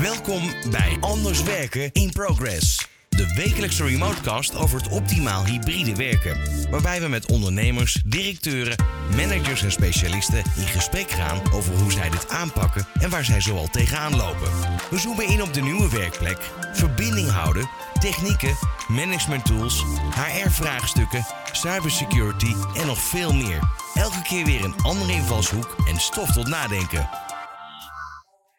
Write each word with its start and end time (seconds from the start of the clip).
Welkom 0.00 0.42
bij 0.70 0.96
Anders 1.00 1.42
Werken 1.42 1.90
in 1.92 2.12
Progress. 2.12 2.88
De 3.08 3.34
wekelijkse 3.34 3.84
remotecast 3.84 4.56
over 4.56 4.78
het 4.78 4.88
optimaal 4.88 5.44
hybride 5.44 5.94
werken. 5.96 6.38
Waarbij 6.70 7.00
we 7.00 7.08
met 7.08 7.30
ondernemers, 7.32 8.02
directeuren, 8.06 8.76
managers 9.16 9.62
en 9.62 9.72
specialisten 9.72 10.38
in 10.38 10.66
gesprek 10.66 11.10
gaan 11.10 11.52
over 11.52 11.74
hoe 11.74 11.92
zij 11.92 12.10
dit 12.10 12.28
aanpakken 12.28 12.86
en 13.00 13.10
waar 13.10 13.24
zij 13.24 13.40
zoal 13.40 13.68
tegenaan 13.68 14.16
lopen. 14.16 14.50
We 14.90 14.98
zoomen 14.98 15.28
in 15.28 15.42
op 15.42 15.54
de 15.54 15.62
nieuwe 15.62 15.90
werkplek, 15.90 16.50
verbinding 16.72 17.30
houden, 17.30 17.68
technieken, 18.00 18.56
management 18.88 19.44
tools, 19.44 19.84
HR-vraagstukken, 20.14 21.26
cybersecurity 21.52 22.54
en 22.74 22.86
nog 22.86 22.98
veel 22.98 23.32
meer. 23.32 23.58
Elke 23.94 24.22
keer 24.22 24.44
weer 24.44 24.64
een 24.64 24.82
andere 24.82 25.12
invalshoek 25.12 25.76
en 25.88 26.00
stof 26.00 26.32
tot 26.32 26.48
nadenken. 26.48 27.08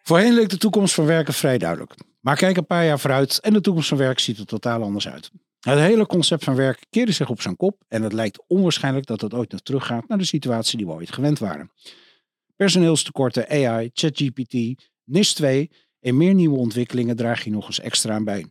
Voorheen 0.07 0.33
leek 0.33 0.49
de 0.49 0.57
toekomst 0.57 0.93
van 0.93 1.05
werken 1.05 1.33
vrij 1.33 1.57
duidelijk. 1.57 1.95
Maar 2.19 2.35
kijk 2.35 2.57
een 2.57 2.65
paar 2.65 2.85
jaar 2.85 2.99
vooruit 2.99 3.39
en 3.39 3.53
de 3.53 3.61
toekomst 3.61 3.89
van 3.89 3.97
werk 3.97 4.19
ziet 4.19 4.37
er 4.37 4.45
totaal 4.45 4.83
anders 4.83 5.07
uit. 5.07 5.31
Het 5.59 5.79
hele 5.79 6.05
concept 6.05 6.43
van 6.43 6.55
werk 6.55 6.85
keerde 6.89 7.11
zich 7.11 7.29
op 7.29 7.41
zijn 7.41 7.55
kop 7.55 7.83
en 7.87 8.03
het 8.03 8.13
lijkt 8.13 8.43
onwaarschijnlijk 8.47 9.05
dat 9.05 9.21
het 9.21 9.33
ooit 9.33 9.51
nog 9.51 9.61
teruggaat 9.61 10.07
naar 10.07 10.17
de 10.17 10.25
situatie 10.25 10.77
die 10.77 10.85
we 10.87 10.93
ooit 10.93 11.11
gewend 11.11 11.39
waren. 11.39 11.71
Personeelstekorten, 12.55 13.49
AI, 13.49 13.89
ChatGPT, 13.93 14.55
NIS2 15.11 15.45
en 15.99 16.17
meer 16.17 16.33
nieuwe 16.33 16.57
ontwikkelingen 16.57 17.15
draag 17.15 17.43
je 17.43 17.49
nog 17.49 17.67
eens 17.67 17.79
extra 17.79 18.13
aan 18.13 18.23
bij. 18.23 18.45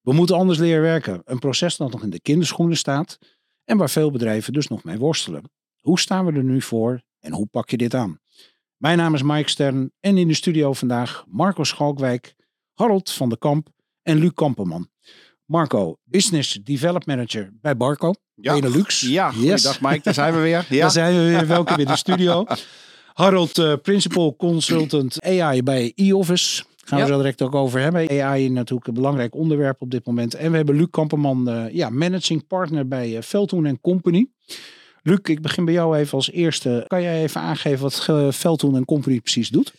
We 0.00 0.12
moeten 0.12 0.36
anders 0.36 0.58
leren 0.58 0.82
werken, 0.82 1.22
een 1.24 1.38
proces 1.38 1.76
dat 1.76 1.92
nog 1.92 2.02
in 2.02 2.10
de 2.10 2.20
kinderschoenen 2.20 2.76
staat 2.76 3.18
en 3.64 3.76
waar 3.76 3.90
veel 3.90 4.10
bedrijven 4.10 4.52
dus 4.52 4.68
nog 4.68 4.84
mee 4.84 4.98
worstelen. 4.98 5.42
Hoe 5.80 6.00
staan 6.00 6.26
we 6.26 6.32
er 6.32 6.44
nu 6.44 6.60
voor 6.60 7.02
en 7.20 7.32
hoe 7.32 7.46
pak 7.46 7.70
je 7.70 7.76
dit 7.76 7.94
aan? 7.94 8.22
Mijn 8.84 8.98
naam 8.98 9.14
is 9.14 9.22
Mike 9.22 9.50
Stern 9.50 9.92
en 10.00 10.18
in 10.18 10.28
de 10.28 10.34
studio 10.34 10.72
vandaag 10.72 11.24
Marco 11.28 11.64
Schalkwijk, 11.64 12.34
Harold 12.74 13.10
van 13.10 13.28
der 13.28 13.38
Kamp 13.38 13.68
en 14.02 14.18
Luc 14.18 14.30
Kamperman. 14.34 14.88
Marco, 15.44 15.96
Business 16.04 16.52
Development 16.62 17.06
Manager 17.06 17.52
bij 17.60 17.76
Barco, 17.76 18.12
Ja. 18.34 18.54
Benelux. 18.60 19.00
Ja, 19.00 19.30
goeiedag 19.30 19.80
Mike, 19.80 20.00
daar 20.02 20.14
zijn 20.14 20.34
we 20.34 20.40
weer. 20.40 20.66
Ja. 20.68 20.80
Daar 20.80 20.90
zijn 20.90 21.16
we 21.16 21.22
weer. 21.22 21.46
Welkom 21.46 21.78
in 21.78 21.86
de 21.86 21.96
studio. 21.96 22.44
Harold, 23.12 23.58
eh, 23.58 23.72
Principal 23.82 24.36
Consultant 24.36 25.22
AI 25.22 25.62
bij 25.62 25.92
e-office. 25.94 26.64
Gaan 26.76 27.00
we 27.00 27.06
zo 27.06 27.16
direct 27.16 27.42
ook 27.42 27.54
over 27.54 27.80
hebben. 27.80 28.22
AI 28.22 28.48
natuurlijk 28.48 28.86
een 28.86 28.94
belangrijk 28.94 29.34
onderwerp 29.34 29.82
op 29.82 29.90
dit 29.90 30.06
moment. 30.06 30.34
En 30.34 30.50
we 30.50 30.56
hebben 30.56 30.76
Luc 30.76 30.90
Kamperman, 30.90 31.48
eh, 31.48 31.74
ja, 31.74 31.90
Managing 31.90 32.46
Partner 32.46 32.88
bij 32.88 33.16
eh, 33.16 33.22
Veldhoen 33.22 33.80
Company. 33.80 34.26
Luc, 35.06 35.18
ik 35.22 35.42
begin 35.42 35.64
bij 35.64 35.74
jou 35.74 35.96
even 35.96 36.12
als 36.12 36.30
eerste. 36.30 36.84
Kan 36.86 37.02
jij 37.02 37.22
even 37.22 37.40
aangeven 37.40 37.82
wat 37.82 38.34
Veldhoen 38.34 38.84
Company 38.84 39.20
precies 39.20 39.48
doet? 39.48 39.72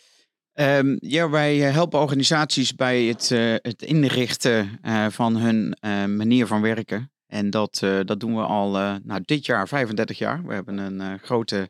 Ehm, 0.53 0.95
ja, 0.99 1.29
wij 1.29 1.67
eh, 1.67 1.73
helpen 1.73 1.99
organisaties 1.99 2.75
bij 2.75 3.03
het, 3.03 3.31
eh, 3.31 3.53
het 3.53 3.81
inrichten 3.81 4.79
eh, 4.81 5.07
van 5.09 5.35
hun 5.37 5.77
manier 6.17 6.47
van 6.47 6.61
werken. 6.61 7.11
En 7.27 7.49
dat, 7.49 7.79
dat 8.05 8.19
doen 8.19 8.35
we 8.35 8.41
al 8.41 8.71
nou, 9.03 9.21
dit 9.25 9.45
jaar 9.45 9.67
35 9.67 10.17
jaar. 10.17 10.45
We 10.45 10.53
hebben 10.53 10.77
een 10.77 11.19
grote 11.19 11.69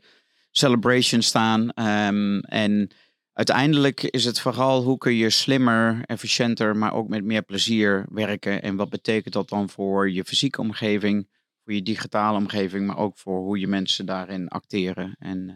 celebration 0.52 1.22
staan. 1.22 1.70
Ehm, 1.70 2.40
en 2.40 2.92
uiteindelijk 3.34 4.04
is 4.04 4.26
het 4.26 4.40
vooral 4.40 4.84
hoe 4.84 4.98
kun 4.98 5.16
je 5.16 5.30
slimmer, 5.30 6.02
efficiënter, 6.06 6.76
maar 6.76 6.94
ook 6.94 7.08
met 7.08 7.24
meer 7.24 7.42
plezier 7.42 8.06
werken. 8.10 8.62
En 8.62 8.76
wat 8.76 8.90
betekent 8.90 9.34
dat 9.34 9.50
dan 9.50 9.70
voor 9.70 10.12
je 10.12 10.24
fysieke 10.26 10.62
omgeving, 10.62 11.28
voor 11.66 11.74
je 11.74 11.82
digitale 11.82 12.38
omgeving, 12.38 12.88
maar 12.88 12.98
ook 12.98 13.18
voor 13.18 13.40
hoe 13.40 13.60
je 13.60 13.68
mensen 13.68 14.06
daarin 14.06 14.48
acteren. 14.48 15.16
En 15.20 15.50
eh, 15.50 15.56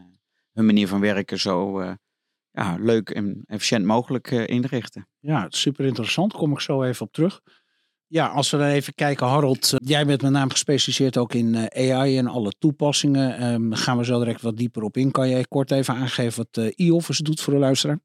hun 0.53 0.65
manier 0.65 0.87
van 0.87 0.99
werken 0.99 1.39
zo 1.39 1.79
eh, 1.79 1.93
ja, 2.51 2.77
leuk 2.79 3.09
en 3.09 3.43
efficiënt 3.45 3.85
mogelijk 3.85 4.31
eh, 4.31 4.47
inrichten. 4.47 5.07
Ja, 5.19 5.45
super 5.49 5.85
interessant. 5.85 6.33
Kom 6.33 6.51
ik 6.51 6.59
zo 6.59 6.83
even 6.83 7.05
op 7.05 7.11
terug. 7.11 7.41
Ja, 8.07 8.27
als 8.27 8.49
we 8.49 8.57
dan 8.57 8.67
even 8.67 8.93
kijken, 8.93 9.27
Harold, 9.27 9.73
jij 9.83 10.05
bent 10.05 10.21
met 10.21 10.31
name 10.31 10.51
gespecialiseerd 10.51 11.17
ook 11.17 11.33
in 11.33 11.55
eh, 11.55 11.91
AI 11.95 12.17
en 12.17 12.27
alle 12.27 12.51
toepassingen. 12.59 13.37
Ehm, 13.37 13.69
daar 13.69 13.77
gaan 13.77 13.97
we 13.97 14.05
zo 14.05 14.19
direct 14.19 14.41
wat 14.41 14.57
dieper 14.57 14.83
op 14.83 14.97
in. 14.97 15.11
Kan 15.11 15.29
jij 15.29 15.43
kort 15.43 15.71
even 15.71 15.95
aangeven 15.95 16.45
wat 16.45 16.63
eh, 16.65 16.87
e-office 16.87 17.23
doet 17.23 17.41
voor 17.41 17.53
de 17.53 17.59
luisteraar? 17.59 17.99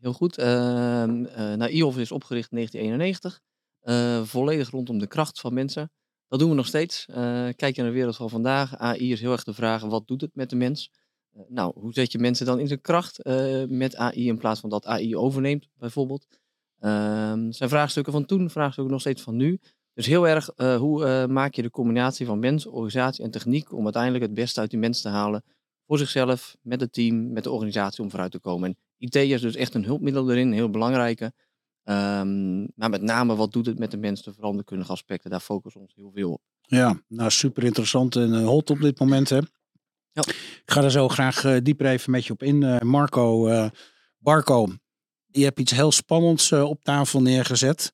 Heel 0.00 0.12
goed. 0.12 0.38
Ehm 0.38 1.24
eh 1.24 1.54
nou, 1.54 1.72
e-office 1.72 2.00
is 2.00 2.12
opgericht 2.12 2.50
in 2.50 2.56
1991. 2.56 3.40
Eh, 3.80 4.22
volledig 4.22 4.70
rondom 4.70 4.98
de 4.98 5.06
kracht 5.06 5.40
van 5.40 5.54
mensen. 5.54 5.90
Dat 6.28 6.38
doen 6.38 6.48
we 6.48 6.54
nog 6.54 6.66
steeds. 6.66 7.06
Eh, 7.06 7.48
kijk 7.56 7.76
je 7.76 7.82
naar 7.82 7.90
de 7.90 7.96
wereld 7.96 8.16
van 8.16 8.30
vandaag. 8.30 8.76
AI 8.76 9.12
is 9.12 9.20
heel 9.20 9.32
erg 9.32 9.44
de 9.44 9.54
vraag, 9.54 9.82
wat 9.82 10.06
doet 10.06 10.20
het 10.20 10.34
met 10.34 10.50
de 10.50 10.56
mens? 10.56 10.90
Eh, 11.32 11.42
nou, 11.48 11.72
hoe 11.80 11.92
zet 11.92 12.12
je 12.12 12.18
mensen 12.18 12.46
dan 12.46 12.58
in 12.58 12.66
zijn 12.66 12.80
kracht 12.80 13.22
eh, 13.22 13.64
met 13.68 13.96
AI 13.96 14.26
in 14.26 14.38
plaats 14.38 14.60
van 14.60 14.70
dat 14.70 14.86
AI 14.86 15.16
overneemt, 15.16 15.68
bijvoorbeeld? 15.78 16.26
Ehm 16.80 17.50
zijn 17.50 17.68
vraagstukken 17.68 18.12
van 18.12 18.24
toen, 18.24 18.50
vraagstukken 18.50 18.92
nog 18.92 19.00
steeds 19.00 19.22
van 19.22 19.36
nu. 19.36 19.60
Dus 19.94 20.06
heel 20.06 20.28
erg, 20.28 20.50
hoe 20.56 21.26
maak 21.26 21.54
je 21.54 21.62
de 21.62 21.70
combinatie 21.70 22.26
van 22.26 22.38
mens, 22.38 22.66
organisatie 22.66 23.24
en 23.24 23.30
techniek 23.30 23.72
om 23.72 23.84
uiteindelijk 23.84 24.24
het 24.24 24.34
beste 24.34 24.60
uit 24.60 24.70
die 24.70 24.78
mens 24.78 25.00
te 25.00 25.08
halen 25.08 25.44
voor 25.86 25.98
zichzelf, 25.98 26.56
met 26.62 26.80
het 26.80 26.92
team, 26.92 27.32
met 27.32 27.44
de 27.44 27.50
organisatie 27.50 28.02
om 28.02 28.10
vooruit 28.10 28.30
te 28.30 28.38
komen. 28.38 28.68
En 28.68 28.76
IT 28.98 29.14
is 29.14 29.40
dus 29.40 29.54
echt 29.54 29.74
een 29.74 29.84
hulpmiddel 29.84 30.30
erin, 30.30 30.52
heel 30.52 30.70
belangrijke. 30.70 31.32
Ehm, 31.88 32.60
maar 32.74 32.90
met 32.90 33.02
name, 33.02 33.36
wat 33.36 33.52
doet 33.52 33.66
het 33.66 33.78
met 33.78 33.90
de 33.90 33.96
mens, 33.96 34.22
de 34.22 34.32
veranderkundige 34.32 34.92
aspecten, 34.92 35.30
daar 35.30 35.40
focussen 35.40 35.80
we 35.80 35.86
ons 35.86 35.96
heel 35.96 36.10
veel 36.14 36.32
op. 36.32 36.40
Ja, 36.60 37.02
nou 37.08 37.30
super 37.30 37.64
interessant 37.64 38.16
en 38.16 38.34
eh, 38.34 38.46
hot 38.46 38.70
op 38.70 38.80
dit 38.80 38.98
moment. 38.98 39.28
Hè? 39.28 39.36
Ja. 40.12 40.22
Ik 40.26 40.62
ga 40.64 40.82
er 40.82 40.90
zo 40.90 41.08
graag 41.08 41.44
eh, 41.44 41.56
dieper 41.62 41.86
even 41.86 42.10
met 42.10 42.26
je 42.26 42.32
op 42.32 42.42
in. 42.42 42.62
Eh, 42.62 42.80
Marco, 42.80 43.48
Barco, 44.18 44.66
je 45.26 45.44
hebt 45.44 45.60
iets 45.60 45.72
heel 45.72 45.92
spannends 45.92 46.52
op 46.52 46.84
tafel 46.84 47.22
neergezet. 47.22 47.92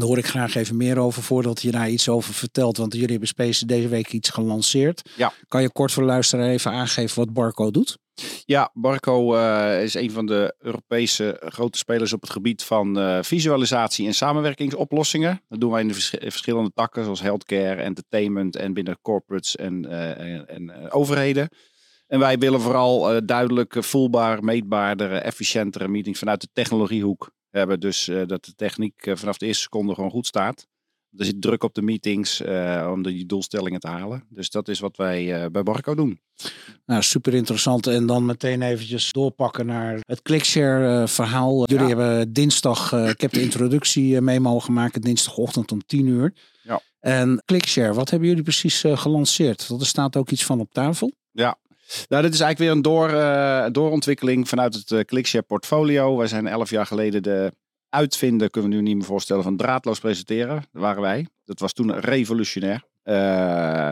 Daar 0.00 0.08
hoor 0.08 0.18
ik 0.18 0.26
graag 0.26 0.54
even 0.54 0.76
meer 0.76 0.98
over 0.98 1.22
voordat 1.22 1.62
je 1.62 1.70
daar 1.70 1.90
iets 1.90 2.08
over 2.08 2.34
vertelt. 2.34 2.76
Want 2.76 2.92
jullie 2.92 3.10
hebben 3.10 3.28
Space 3.28 3.66
deze 3.66 3.88
week 3.88 4.12
iets 4.12 4.28
gelanceerd. 4.28 5.10
Ja. 5.16 5.32
Kan 5.48 5.62
je 5.62 5.72
kort 5.72 5.92
voor 5.92 6.02
de 6.02 6.08
luisteraar 6.08 6.48
even 6.48 6.70
aangeven 6.70 7.18
wat 7.18 7.32
Barco 7.32 7.70
doet? 7.70 7.98
Ja, 8.44 8.70
Barco 8.72 9.34
eh, 9.34 9.82
is 9.82 9.94
een 9.94 10.10
van 10.10 10.26
de 10.26 10.54
Europese 10.58 11.42
grote 11.44 11.78
spelers 11.78 12.12
op 12.12 12.20
het 12.20 12.30
gebied 12.30 12.62
van 12.62 12.98
eh, 12.98 13.18
visualisatie 13.22 14.06
en 14.06 14.14
samenwerkingsoplossingen. 14.14 15.42
Dat 15.48 15.60
doen 15.60 15.70
wij 15.70 15.80
in 15.80 15.88
de 15.88 15.94
vers- 15.94 16.14
verschillende 16.18 16.70
takken, 16.74 17.04
zoals 17.04 17.20
healthcare, 17.20 17.82
entertainment 17.82 18.56
en 18.56 18.72
binnen 18.72 18.98
corporates 19.02 19.56
en, 19.56 19.84
eh, 19.90 20.34
en, 20.34 20.46
en, 20.48 20.90
overheden. 20.90 21.48
En 22.06 22.18
wij 22.18 22.38
willen 22.38 22.60
vooral 22.60 23.26
duidelijk, 23.26 23.76
voelbaar, 23.78 24.44
meetbaardere, 24.44 25.18
efficiëntere 25.18 25.88
meetings 25.88 26.18
vanuit 26.18 26.40
de 26.40 26.48
technologiehoek 26.52 27.30
hebben. 27.50 27.80
Dus 27.80 28.08
eh, 28.08 28.26
dat 28.26 28.44
de 28.44 28.54
techniek 28.54 29.06
eh, 29.06 29.16
vanaf 29.16 29.38
de 29.38 29.46
eerste 29.46 29.62
seconde 29.62 29.94
gewoon 29.94 30.10
goed 30.10 30.26
staat. 30.26 30.66
Er 31.16 31.24
zit 31.24 31.42
druk 31.42 31.62
op 31.64 31.74
de 31.74 31.82
meetings 31.82 32.40
eh, 32.40 32.88
om 32.92 33.02
die 33.02 33.26
doelstellingen 33.26 33.80
te 33.80 33.88
halen. 33.88 34.24
Dus 34.28 34.50
dat 34.50 34.68
is 34.68 34.80
wat 34.80 34.96
wij 34.96 35.50
bij 35.50 35.62
Barco 35.62 35.94
doen. 35.94 36.20
Nou, 36.86 37.02
super 37.02 37.34
interessant. 37.34 37.86
En 37.86 38.06
dan 38.06 38.24
meteen 38.26 38.62
eventjes 38.62 39.12
doorpakken 39.12 39.66
naar 39.66 39.98
het 40.06 40.22
Clickshare 40.22 41.00
eh, 41.02 41.06
verhaal. 41.08 41.64
Jullie 41.68 41.88
Ja. 41.88 41.96
hebben 41.96 42.32
dinsdag, 42.32 42.92
ik 42.92 43.20
heb 43.20 43.32
de 43.32 43.42
introductie 43.42 44.20
mee 44.20 44.40
mogen 44.40 44.72
maken, 44.72 45.00
dinsdagochtend 45.00 45.72
om 45.72 45.86
10 45.86 46.06
uur. 46.06 46.34
Ja. 46.62 46.80
En 47.00 47.42
Clickshare, 47.44 47.92
wat 47.94 48.10
hebben 48.10 48.28
jullie 48.28 48.42
precies 48.42 48.84
gelanceerd? 48.86 49.66
Want 49.68 49.80
er 49.80 49.86
staat 49.86 50.16
ook 50.16 50.30
iets 50.30 50.44
van 50.44 50.60
op 50.60 50.72
tafel. 50.72 51.12
Nou, 52.08 52.22
dit 52.22 52.34
is 52.34 52.40
eigenlijk 52.40 52.58
weer 52.58 52.70
een 52.70 52.82
door, 52.82 53.08
eh, 53.08 53.66
doorontwikkeling 53.72 54.48
vanuit 54.48 54.74
het 54.74 54.90
eh, 54.90 55.00
Clickshare 55.00 55.44
portfolio. 55.44 56.16
Wij 56.16 56.26
zijn 56.26 56.46
elf 56.46 56.70
jaar 56.70 56.86
geleden 56.86 57.22
de 57.22 57.52
uitvinder, 57.88 58.50
kunnen 58.50 58.70
we 58.70 58.76
nu 58.76 58.82
niet 58.82 58.96
meer 58.96 59.04
voorstellen, 59.04 59.42
van 59.42 59.56
draadloos 59.56 60.00
presenteren. 60.00 60.54
Dat 60.54 60.82
waren 60.82 61.02
wij. 61.02 61.26
Dat 61.44 61.60
was 61.60 61.72
toen 61.72 61.98
revolutionair. 61.98 62.82
Eh, 63.02 63.86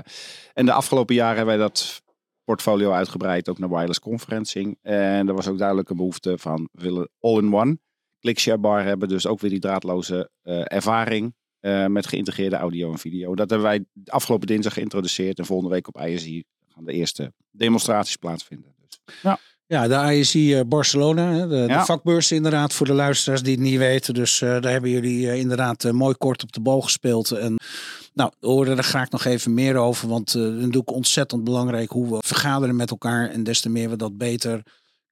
en 0.53 0.67
de 0.67 0.73
afgelopen 0.73 1.15
jaren 1.15 1.37
hebben 1.37 1.57
wij 1.57 1.67
dat 1.67 2.03
portfolio 2.45 2.93
uitgebreid, 2.93 3.49
ook 3.49 3.59
naar 3.59 3.69
wireless 3.69 4.01
conferencing. 4.01 4.79
En 4.83 5.29
er 5.29 5.35
was 5.35 5.49
ook 5.49 5.59
duidelijk 5.59 5.91
een 5.91 5.97
behoefte 5.97 6.39
van, 6.39 6.69
we 6.73 6.83
willen 6.83 7.11
all-in-one 7.21 7.79
Clickshare 8.21 8.59
bar 8.59 8.85
hebben. 8.85 9.09
Dus 9.09 9.27
ook 9.27 9.41
weer 9.41 9.51
die 9.51 9.61
draadloze 9.61 10.31
ervaring 10.65 11.35
met 11.87 12.07
geïntegreerde 12.07 12.57
audio 12.57 12.91
en 12.91 12.99
video. 12.99 13.35
Dat 13.35 13.51
hebben 13.51 13.69
wij 13.69 13.85
afgelopen 14.05 14.47
dinsdag 14.47 14.73
geïntroduceerd. 14.73 15.39
En 15.39 15.45
volgende 15.47 15.75
week 15.75 15.89
op 15.89 16.01
ISI 16.01 16.45
gaan 16.79 16.87
de 16.87 16.93
eerste 16.93 17.33
demonstraties 17.51 18.17
plaatsvinden. 18.17 18.75
Dus, 18.89 19.01
Ja, 19.67 19.89
de 19.89 20.15
ISI 20.17 20.55
eh, 20.55 20.61
Barcelona, 20.67 21.33
hè, 21.33 21.49
de, 21.49 21.67
de 21.67 21.73
Ja. 21.73 21.85
vakbeurs 21.85 22.33
inderdaad 22.33 22.73
voor 22.73 22.87
de 22.87 22.93
luisteraars 22.93 23.43
die 23.43 23.53
het 23.55 23.61
niet 23.63 23.79
weten. 23.79 24.15
Dus 24.15 24.41
eh, 24.43 24.49
daar 24.49 24.73
hebben 24.73 24.91
jullie 24.91 25.31
eh, 25.31 25.39
inderdaad 25.39 25.93
mooi 25.93 26.15
kort 26.15 26.43
op 26.43 26.53
de 26.53 26.61
bal 26.61 26.81
gespeeld. 26.81 27.31
En 27.31 27.57
nou, 28.15 28.31
we 28.41 28.47
horen 28.47 28.77
er 28.77 28.85
graag 28.85 29.11
nog 29.11 29.25
even 29.25 29.55
meer 29.55 29.77
over. 29.77 30.09
Want 30.09 30.35
eh, 30.35 30.43
het 30.43 30.51
is 30.53 30.59
natuurlijk 30.59 30.91
ontzettend 30.91 31.45
belangrijk 31.45 31.91
hoe 31.91 32.11
we 32.11 32.19
vergaderen 32.27 32.77
met 32.77 32.91
elkaar. 32.91 33.31
En 33.31 33.45
des 33.45 33.61
te 33.61 33.69
meer 33.69 33.91
we 33.91 33.97
dat 33.97 34.17
beter 34.19 34.63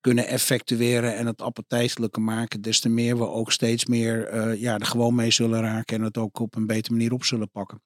kunnen 0.00 0.26
effectueren 0.26 1.16
en 1.16 1.26
het 1.26 1.42
appetijtelijker 1.42 2.22
maken. 2.22 2.60
Des 2.60 2.80
te 2.80 2.88
meer 2.88 3.18
we 3.18 3.28
ook 3.28 3.52
steeds 3.52 3.86
meer 3.86 4.26
eh, 4.26 4.60
ja, 4.60 4.78
er 4.78 4.86
gewoon 4.86 5.14
mee 5.14 5.30
zullen 5.30 5.60
raken. 5.60 5.96
En 5.96 6.02
het 6.02 6.18
ook 6.18 6.38
op 6.38 6.54
een 6.56 6.66
betere 6.66 6.94
manier 6.94 7.12
op 7.12 7.24
zullen 7.24 7.50
pakken. 7.50 7.82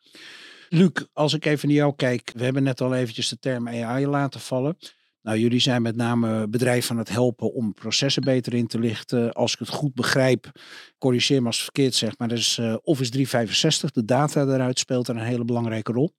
Luc, 0.73 0.91
als 1.13 1.35
ik 1.35 1.45
even 1.45 1.69
naar 1.69 1.77
jou 1.77 1.95
kijk. 1.97 2.33
We 2.35 2.45
hebben 2.45 2.63
net 2.63 2.81
al 2.81 2.95
eventjes 2.95 3.29
de 3.29 3.39
term 3.39 3.69
AI 3.69 4.07
laten 4.07 4.41
vallen. 4.41 4.77
Nou, 5.23 5.39
jullie 5.39 5.61
zijn 5.61 5.83
met 5.83 5.97
name 5.97 6.49
bedrijven 6.49 6.91
aan 6.91 6.99
het 6.99 7.09
helpen 7.09 7.53
om 7.53 7.75
processen 7.75 8.23
beter 8.23 8.55
in 8.55 8.67
te 8.67 8.79
lichten. 8.79 9.33
Als 9.33 9.53
ik 9.53 9.59
het 9.59 9.69
goed 9.69 9.95
begrijp, 9.95 10.51
corrigeer 10.99 11.41
me 11.41 11.47
als 11.47 11.57
het 11.57 11.65
verkeerd 11.65 11.95
zeg, 11.95 12.19
maar 12.19 12.29
dat 12.29 12.39
is 12.39 12.59
eh, 12.59 12.77
Office 12.83 13.11
365. 13.11 13.91
De 13.91 14.05
data 14.05 14.45
daaruit 14.45 14.79
speelt 14.79 15.09
er 15.09 15.17
een 15.17 15.23
hele 15.23 15.45
belangrijke 15.45 15.93
rol. 15.93 16.13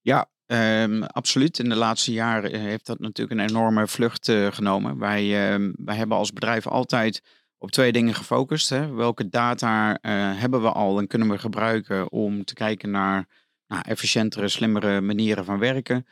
Ja, 0.00 0.30
ehm, 0.46 1.02
absoluut. 1.02 1.58
In 1.58 1.68
de 1.68 1.76
laatste 1.76 2.12
jaren 2.12 2.52
eh, 2.52 2.60
heeft 2.60 2.86
dat 2.86 2.98
natuurlijk 2.98 3.40
een 3.40 3.48
enorme 3.48 3.86
vlucht 3.86 4.28
uh, 4.28 4.52
genomen. 4.52 4.98
Wij, 4.98 5.50
ehm, 5.50 5.72
wij 5.76 5.96
hebben 5.96 6.16
als 6.16 6.32
bedrijf 6.32 6.66
altijd 6.66 7.22
op 7.58 7.70
twee 7.70 7.92
dingen 7.92 8.14
gefocust. 8.14 8.68
Hè. 8.68 8.92
Welke 8.92 9.28
data 9.28 9.98
hebben 10.36 10.62
we 10.62 10.72
al 10.72 10.98
en 10.98 11.06
kunnen 11.06 11.28
we 11.28 11.38
gebruiken 11.38 12.12
om 12.12 12.44
te 12.44 12.54
kijken 12.54 12.90
naar 12.90 13.26
nou, 13.68 13.82
efficiëntere, 13.86 14.48
slimmere 14.48 15.00
manieren 15.00 15.44
van 15.44 15.58
werken. 15.58 16.06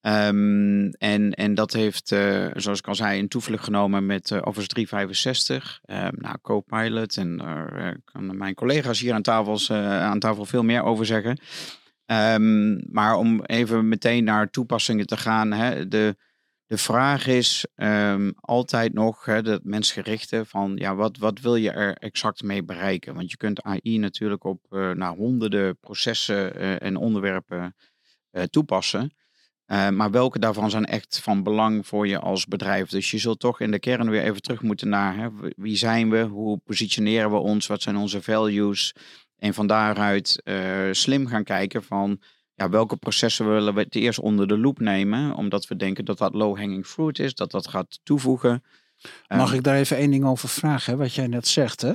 Um, 0.00 0.90
en, 0.90 1.32
en 1.32 1.54
dat 1.54 1.72
heeft, 1.72 2.10
uh, 2.10 2.46
zoals 2.54 2.78
ik 2.78 2.86
al 2.86 2.94
zei, 2.94 3.18
een 3.18 3.28
toevlucht 3.28 3.64
genomen 3.64 4.06
met 4.06 4.30
uh, 4.30 4.38
Office 4.44 4.66
365, 4.66 5.80
um, 5.86 6.10
nou, 6.14 6.36
Copilot. 6.42 7.16
En 7.16 7.36
daar 7.36 7.86
uh, 7.86 7.94
kunnen 8.04 8.36
mijn 8.36 8.54
collega's 8.54 9.00
hier 9.00 9.14
aan 9.14 9.22
tafel, 9.22 9.76
aan 9.76 10.18
tafel 10.18 10.44
veel 10.44 10.62
meer 10.62 10.82
over 10.82 11.06
zeggen. 11.06 11.38
Um, 12.06 12.80
maar 12.90 13.16
om 13.16 13.44
even 13.44 13.88
meteen 13.88 14.24
naar 14.24 14.50
toepassingen 14.50 15.06
te 15.06 15.16
gaan. 15.16 15.52
Hè, 15.52 15.88
de, 15.88 16.16
de 16.68 16.78
vraag 16.78 17.26
is 17.26 17.66
altijd 18.40 18.92
nog 18.92 19.24
hè, 19.24 19.42
dat 19.42 19.64
mensgerichte 19.64 20.44
van 20.44 20.76
ja, 20.76 20.94
wat, 20.94 21.16
wat 21.16 21.40
wil 21.40 21.56
je 21.56 21.70
er 21.70 21.96
exact 21.96 22.42
mee 22.42 22.64
bereiken? 22.64 23.14
Want 23.14 23.30
je 23.30 23.36
kunt 23.36 23.62
AI 23.62 23.98
natuurlijk 23.98 24.44
op 24.44 24.60
nou, 24.70 25.16
honderden 25.16 25.78
processen 25.78 26.80
en 26.80 26.96
onderwerpen 26.96 27.74
toepassen. 28.50 29.12
Uh, 29.72 29.88
maar 29.88 30.10
welke 30.10 30.38
daarvan 30.38 30.70
zijn 30.70 30.84
echt 30.84 31.20
van 31.20 31.42
belang 31.42 31.86
voor 31.86 32.06
je 32.06 32.18
als 32.18 32.46
bedrijf? 32.46 32.88
Dus 32.88 33.10
je 33.10 33.18
zult 33.18 33.40
toch 33.40 33.60
in 33.60 33.70
de 33.70 33.78
kern 33.78 34.10
weer 34.10 34.22
even 34.22 34.42
terug 34.42 34.62
moeten 34.62 34.88
naar 34.88 35.16
hè, 35.16 35.28
wie 35.56 35.76
zijn 35.76 36.10
we, 36.10 36.20
hoe 36.20 36.58
positioneren 36.58 37.30
we 37.30 37.36
ons, 37.36 37.66
wat 37.66 37.82
zijn 37.82 37.96
onze 37.96 38.22
values? 38.22 38.94
En 39.36 39.54
van 39.54 39.66
daaruit 39.66 40.40
uh, 40.44 40.88
slim 40.90 41.26
gaan 41.26 41.44
kijken 41.44 41.82
van 41.82 42.20
ja, 42.58 42.68
welke 42.68 42.96
processen 42.96 43.48
willen 43.48 43.74
we 43.74 43.80
het 43.80 43.94
eerst 43.94 44.18
onder 44.18 44.48
de 44.48 44.58
loep 44.58 44.80
nemen, 44.80 45.34
omdat 45.34 45.66
we 45.66 45.76
denken 45.76 46.04
dat 46.04 46.18
dat 46.18 46.34
low-hanging 46.34 46.86
fruit 46.86 47.18
is, 47.18 47.34
dat 47.34 47.50
dat 47.50 47.68
gaat 47.68 48.00
toevoegen. 48.02 48.62
Mag 49.28 49.50
um, 49.50 49.56
ik 49.56 49.62
daar 49.62 49.76
even 49.76 49.96
één 49.96 50.10
ding 50.10 50.24
over 50.24 50.48
vragen, 50.48 50.92
hè, 50.92 50.98
wat 50.98 51.14
jij 51.14 51.26
net 51.26 51.46
zegt? 51.46 51.80
Hè? 51.80 51.92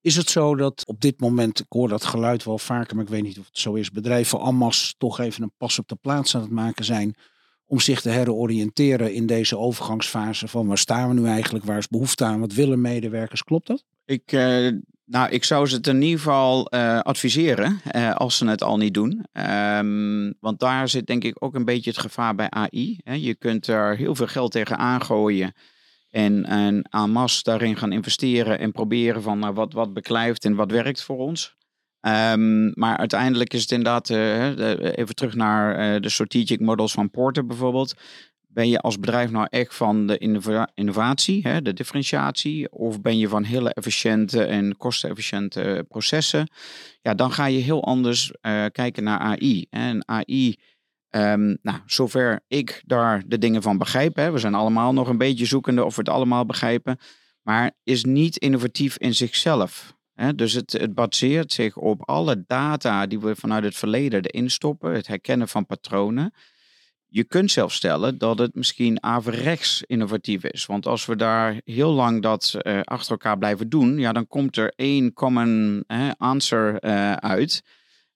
Is 0.00 0.16
het 0.16 0.30
zo 0.30 0.54
dat 0.54 0.86
op 0.86 1.00
dit 1.00 1.20
moment, 1.20 1.60
ik 1.60 1.66
hoor 1.68 1.88
dat 1.88 2.04
geluid 2.04 2.44
wel 2.44 2.58
vaker, 2.58 2.94
maar 2.94 3.04
ik 3.04 3.10
weet 3.10 3.22
niet 3.22 3.38
of 3.38 3.46
het 3.46 3.58
zo 3.58 3.74
is, 3.74 3.90
bedrijven 3.90 4.40
allemaal 4.40 4.72
toch 4.98 5.20
even 5.20 5.42
een 5.42 5.52
pas 5.56 5.78
op 5.78 5.88
de 5.88 5.98
plaats 6.00 6.34
aan 6.34 6.42
het 6.42 6.50
maken 6.50 6.84
zijn 6.84 7.14
om 7.66 7.80
zich 7.80 8.00
te 8.00 8.08
heroriënteren 8.08 9.14
in 9.14 9.26
deze 9.26 9.58
overgangsfase 9.58 10.48
van 10.48 10.66
waar 10.66 10.78
staan 10.78 11.08
we 11.08 11.14
nu 11.14 11.26
eigenlijk, 11.26 11.64
waar 11.64 11.78
is 11.78 11.88
behoefte 11.88 12.24
aan, 12.24 12.40
wat 12.40 12.52
willen 12.52 12.80
medewerkers, 12.80 13.44
klopt 13.44 13.66
dat? 13.66 13.84
Ik, 14.04 14.32
uh, 14.32 14.72
nou, 15.10 15.30
ik 15.30 15.44
zou 15.44 15.66
ze 15.66 15.76
het 15.76 15.86
in 15.86 16.02
ieder 16.02 16.18
geval 16.18 16.74
uh, 16.74 16.98
adviseren, 16.98 17.80
uh, 17.96 18.14
als 18.14 18.36
ze 18.36 18.46
het 18.46 18.62
al 18.62 18.76
niet 18.76 18.94
doen. 18.94 19.24
Um, 19.32 20.34
want 20.40 20.58
daar 20.58 20.88
zit 20.88 21.06
denk 21.06 21.24
ik 21.24 21.36
ook 21.44 21.54
een 21.54 21.64
beetje 21.64 21.90
het 21.90 21.98
gevaar 21.98 22.34
bij 22.34 22.50
AI. 22.50 22.98
Hè. 23.02 23.14
Je 23.14 23.34
kunt 23.34 23.66
er 23.66 23.96
heel 23.96 24.14
veel 24.14 24.26
geld 24.26 24.52
tegen 24.52 24.78
aangooien. 24.78 25.52
En, 26.10 26.84
aan 26.90 27.10
mas 27.10 27.42
daarin 27.42 27.76
gaan 27.76 27.92
investeren 27.92 28.58
en 28.58 28.72
proberen 28.72 29.22
van 29.22 29.38
nou, 29.38 29.54
wat, 29.54 29.72
wat 29.72 29.92
beklijft 29.92 30.44
en 30.44 30.54
wat 30.54 30.70
werkt 30.70 31.02
voor 31.02 31.18
ons. 31.18 31.54
Um, 32.00 32.72
maar 32.74 32.96
uiteindelijk 32.96 33.54
is 33.54 33.60
het 33.60 33.70
inderdaad, 33.70 34.08
uh, 34.08 34.96
even 34.96 35.14
terug 35.14 35.34
naar 35.34 36.00
de 36.00 36.08
strategic 36.08 36.60
models 36.60 36.92
van 36.92 37.10
Porter 37.10 37.46
bijvoorbeeld. 37.46 37.94
Ben 38.52 38.68
je 38.68 38.80
als 38.80 38.98
bedrijf 38.98 39.30
nou 39.30 39.46
echt 39.50 39.74
van 39.74 40.06
de 40.06 40.18
innova 40.18 40.70
innovatie, 40.74 41.42
hè, 41.42 41.62
de 41.62 41.72
differentiatie, 41.72 42.72
of 42.72 43.00
ben 43.00 43.18
je 43.18 43.28
van 43.28 43.44
hele 43.44 43.72
efficiënte 43.72 44.44
en 44.44 44.76
kostenefficiënte 44.76 45.84
processen? 45.88 46.50
Ja, 47.02 47.14
dan 47.14 47.32
ga 47.32 47.46
je 47.46 47.58
heel 47.58 47.84
anders 47.84 48.32
uh, 48.42 48.64
kijken 48.72 49.04
naar 49.04 49.18
AI. 49.18 49.66
En 49.70 50.08
AI 50.08 50.56
Um, 51.16 51.58
nou, 51.62 51.78
zover 51.86 52.40
ik 52.48 52.82
daar 52.86 53.22
de 53.26 53.38
dingen 53.38 53.62
van 53.62 53.78
begrijp, 53.78 54.16
hè, 54.16 54.30
we 54.30 54.38
zijn 54.38 54.54
allemaal 54.54 54.92
nog 54.92 55.08
een 55.08 55.18
beetje 55.18 55.44
zoekende 55.44 55.84
of 55.84 55.94
we 55.94 56.00
het 56.00 56.10
allemaal 56.10 56.46
begrijpen, 56.46 56.98
maar 57.42 57.72
is 57.84 58.04
niet 58.04 58.36
innovatief 58.36 58.98
in 58.98 59.14
zichzelf. 59.14 59.96
Hè. 60.14 60.34
Dus 60.34 60.52
het, 60.52 60.72
het 60.72 60.94
baseert 60.94 61.52
zich 61.52 61.76
op 61.76 62.08
alle 62.08 62.44
data 62.46 63.06
die 63.06 63.20
we 63.20 63.36
vanuit 63.36 63.64
het 63.64 63.76
verleden 63.76 64.24
erin 64.24 64.50
stoppen, 64.50 64.92
het 64.92 65.06
herkennen 65.06 65.48
van 65.48 65.66
patronen. 65.66 66.32
Je 67.12 67.24
kunt 67.24 67.50
zelf 67.50 67.72
stellen 67.72 68.18
dat 68.18 68.38
het 68.38 68.54
misschien 68.54 69.02
averechts 69.02 69.82
innovatief 69.86 70.44
is. 70.44 70.66
Want 70.66 70.86
als 70.86 71.06
we 71.06 71.16
daar 71.16 71.60
heel 71.64 71.92
lang 71.92 72.22
dat 72.22 72.54
uh, 72.62 72.80
achter 72.80 73.10
elkaar 73.10 73.38
blijven 73.38 73.68
doen, 73.68 73.98
ja, 73.98 74.12
dan 74.12 74.26
komt 74.26 74.56
er 74.56 74.72
één 74.76 75.12
common 75.12 75.84
answer 76.16 76.84
uh, 76.84 77.12
uit. 77.12 77.62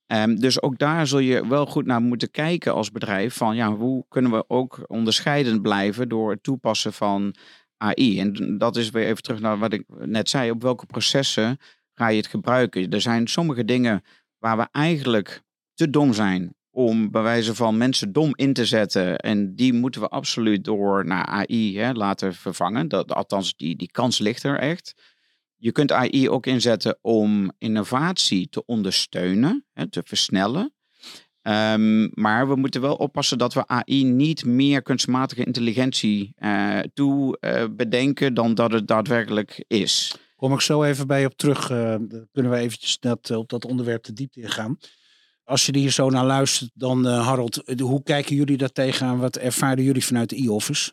Um, 0.06 0.40
dus 0.40 0.62
ook 0.62 0.78
daar 0.78 1.06
zul 1.06 1.18
je 1.18 1.46
wel 1.48 1.66
goed 1.66 1.86
naar 1.86 2.00
moeten 2.00 2.30
kijken 2.30 2.74
als 2.74 2.90
bedrijf. 2.90 3.34
Van 3.34 3.56
ja, 3.56 3.74
hoe 3.74 4.04
kunnen 4.08 4.30
we 4.30 4.44
ook 4.48 4.84
onderscheidend 4.86 5.62
blijven 5.62 6.08
door 6.08 6.30
het 6.30 6.42
toepassen 6.42 6.92
van 6.92 7.34
AI? 7.76 8.20
En 8.20 8.58
dat 8.58 8.76
is 8.76 8.90
weer 8.90 9.06
even 9.06 9.22
terug 9.22 9.40
naar 9.40 9.58
wat 9.58 9.72
ik 9.72 9.84
net 9.88 10.28
zei. 10.28 10.50
Op 10.50 10.62
welke 10.62 10.86
processen 10.86 11.58
ga 11.94 12.08
je 12.08 12.16
het 12.16 12.26
gebruiken? 12.26 12.90
Er 12.90 13.00
zijn 13.00 13.26
sommige 13.26 13.64
dingen 13.64 14.02
waar 14.38 14.56
we 14.56 14.68
eigenlijk 14.70 15.42
te 15.74 15.90
dom 15.90 16.12
zijn 16.12 16.54
om 16.74 17.10
bij 17.10 17.22
wijze 17.22 17.54
van 17.54 17.76
mensen 17.76 18.12
dom 18.12 18.32
in 18.36 18.52
te 18.52 18.64
zetten. 18.64 19.18
En 19.18 19.54
die 19.54 19.72
moeten 19.72 20.00
we 20.00 20.08
absoluut 20.08 20.64
door 20.64 21.06
naar 21.06 21.26
AI 21.26 21.78
hè, 21.78 21.92
laten 21.92 22.34
vervangen. 22.34 22.88
Dat, 22.88 23.12
althans, 23.12 23.56
die, 23.56 23.76
die 23.76 23.90
kans 23.90 24.18
ligt 24.18 24.42
er 24.42 24.58
echt. 24.58 24.94
Je 25.56 25.72
kunt 25.72 25.92
AI 25.92 26.28
ook 26.28 26.46
inzetten 26.46 26.98
om 27.00 27.52
innovatie 27.58 28.48
te 28.48 28.64
ondersteunen, 28.64 29.66
hè, 29.72 29.90
te 29.90 30.02
versnellen. 30.04 30.74
Um, 31.42 32.10
maar 32.14 32.48
we 32.48 32.56
moeten 32.56 32.80
wel 32.80 32.94
oppassen 32.94 33.38
dat 33.38 33.54
we 33.54 33.66
AI 33.66 34.04
niet 34.04 34.44
meer 34.44 34.82
kunstmatige 34.82 35.44
intelligentie 35.44 36.34
uh, 36.38 36.78
toe 36.94 37.38
uh, 37.40 37.64
bedenken 37.70 38.34
dan 38.34 38.54
dat 38.54 38.72
het 38.72 38.86
daadwerkelijk 38.86 39.64
is. 39.66 40.16
Kom 40.36 40.52
ik 40.52 40.60
zo 40.60 40.82
even 40.82 41.06
bij 41.06 41.24
op 41.24 41.36
terug. 41.36 41.70
Uh, 41.70 41.94
kunnen 42.32 42.52
we 42.52 42.56
eventjes 42.56 42.98
net 42.98 43.30
op 43.30 43.48
dat 43.48 43.64
onderwerp 43.64 44.04
de 44.04 44.12
diepte 44.12 44.40
ingaan. 44.40 44.78
Als 45.44 45.66
je 45.66 45.78
hier 45.78 45.90
zo 45.90 46.10
naar 46.10 46.24
luistert, 46.24 46.70
dan 46.74 47.04
Harold, 47.04 47.62
hoe 47.80 48.02
kijken 48.02 48.36
jullie 48.36 48.56
daar 48.56 48.72
tegenaan? 48.72 49.18
Wat 49.18 49.36
ervaren 49.36 49.84
jullie 49.84 50.04
vanuit 50.04 50.30
de 50.30 50.44
e-office? 50.44 50.92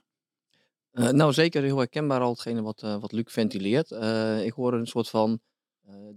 Uh, 0.93 1.09
nou, 1.09 1.33
zeker 1.33 1.63
heel 1.63 1.77
herkenbaar 1.77 2.21
al 2.21 2.31
hetgene 2.31 2.61
wat, 2.61 2.83
uh, 2.83 2.99
wat 2.99 3.11
Luc 3.11 3.25
ventileert. 3.27 3.91
Uh, 3.91 4.45
ik 4.45 4.53
hoor 4.53 4.73
een 4.73 4.87
soort 4.87 5.09
van, 5.09 5.39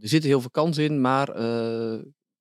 er 0.00 0.08
zit 0.08 0.24
heel 0.24 0.40
veel 0.40 0.50
kans 0.50 0.78
in, 0.78 1.00
maar 1.00 1.26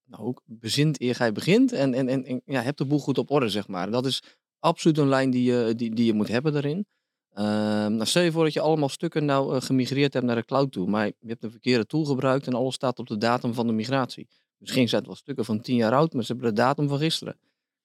nou, 0.05 0.23
ook 0.23 0.41
bezint 0.45 1.01
eer 1.01 1.15
gij 1.15 1.31
begint 1.31 1.71
en, 1.71 1.93
en, 1.93 2.25
en, 2.25 2.41
ja, 2.45 2.61
heb 2.61 2.77
de 2.77 2.85
boel 2.85 2.99
goed 2.99 3.17
op 3.17 3.31
orde, 3.31 3.49
zeg 3.49 3.67
maar. 3.67 3.91
Dat 3.91 4.05
is 4.05 4.23
absoluut 4.59 4.97
een 4.97 5.09
lijn 5.09 5.29
die 5.29 5.43
je, 5.43 5.73
die, 5.75 5.95
die 5.95 6.05
je 6.05 6.13
moet 6.13 6.27
hebben 6.27 6.53
daarin. 6.53 6.85
Nou, 7.33 8.05
stel 8.05 8.23
je 8.23 8.31
voor 8.31 8.43
dat 8.43 8.53
je 8.53 8.61
allemaal 8.61 8.89
stukken 8.89 9.25
nou 9.25 9.61
gemigreerd 9.61 10.13
hebt 10.13 10.25
naar 10.25 10.35
de 10.35 10.45
cloud 10.45 10.71
toe, 10.71 10.89
maar 10.89 11.05
je 11.05 11.27
hebt 11.27 11.43
een 11.43 11.51
verkeerde 11.51 11.85
tool 11.85 12.05
gebruikt 12.05 12.47
en 12.47 12.53
alles 12.53 12.75
staat 12.75 12.99
op 12.99 13.07
de 13.07 13.17
datum 13.17 13.53
van 13.53 13.67
de 13.67 13.73
migratie. 13.73 14.27
Misschien 14.63 14.87
zijn 14.89 15.01
het 15.01 15.09
wel 15.09 15.19
stukken 15.19 15.45
van 15.45 15.61
tien 15.61 15.75
jaar 15.75 15.93
oud, 15.93 16.13
maar 16.13 16.23
ze 16.23 16.31
hebben 16.31 16.49
de 16.49 16.61
datum 16.61 16.87
van 16.87 16.97
gisteren. 16.97 17.37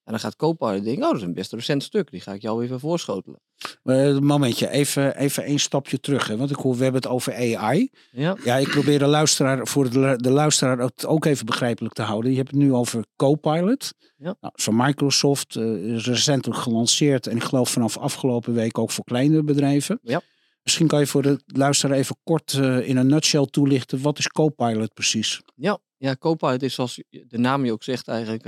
En 0.05 0.15
dan 0.15 0.21
gaat 0.21 0.37
Copilot 0.37 0.85
denken, 0.85 1.03
oh, 1.05 1.11
dat 1.11 1.21
is 1.21 1.27
een 1.27 1.35
best 1.35 1.53
recent 1.53 1.83
stuk. 1.83 2.11
Die 2.11 2.21
ga 2.21 2.33
ik 2.33 2.43
jou 2.43 2.65
even 2.65 2.81
voorschotelen. 2.81 3.41
Uh, 3.85 4.19
momentje, 4.19 4.71
even, 4.71 5.17
even 5.17 5.51
een 5.51 5.59
stapje 5.59 6.01
terug. 6.01 6.27
Hè? 6.27 6.37
Want 6.37 6.51
ik 6.51 6.57
hoor, 6.57 6.77
we 6.77 6.83
hebben 6.83 7.01
het 7.01 7.11
over 7.11 7.35
AI. 7.35 7.91
Ja, 8.11 8.37
ja 8.45 8.57
ik 8.57 8.69
probeer 8.69 8.99
de 8.99 9.07
luisteraar, 9.07 9.67
voor 9.67 9.91
de, 9.91 10.15
de 10.17 10.31
luisteraar 10.31 10.79
het 10.79 11.07
ook 11.07 11.25
even 11.25 11.47
begrijpelijk 11.47 11.95
te 11.95 12.03
houden. 12.03 12.31
Je 12.31 12.37
hebt 12.37 12.51
het 12.51 12.59
nu 12.59 12.73
over 12.73 13.05
Copilot. 13.17 13.95
Ja. 14.17 14.37
Nou, 14.41 14.53
van 14.57 14.77
Microsoft 14.77 15.55
uh, 15.55 15.95
is 15.95 16.07
recentelijk 16.07 16.61
gelanceerd. 16.61 17.27
En 17.27 17.37
ik 17.37 17.45
geloof 17.45 17.71
vanaf 17.71 17.97
afgelopen 17.97 18.55
week 18.55 18.79
ook 18.79 18.91
voor 18.91 19.05
kleinere 19.05 19.43
bedrijven. 19.43 19.99
Ja. 20.03 20.21
Misschien 20.63 20.87
kan 20.87 21.01
je 21.01 21.07
voor 21.07 21.23
de 21.23 21.41
luisteraar 21.47 21.97
even 21.97 22.17
kort 22.25 22.53
uh, 22.53 22.89
in 22.89 22.97
een 22.97 23.07
nutshell 23.07 23.47
toelichten. 23.47 24.03
Wat 24.03 24.19
is 24.19 24.29
Copilot 24.29 24.95
precies? 24.95 25.43
Ja, 25.55 25.79
ja 25.99 26.17
Copilot 26.17 26.63
is 26.63 26.75
zoals 26.75 27.03
de 27.11 27.39
naam 27.39 27.65
je 27.65 27.73
ook 27.73 27.83
zegt 27.83 28.09
eigenlijk 28.09 28.45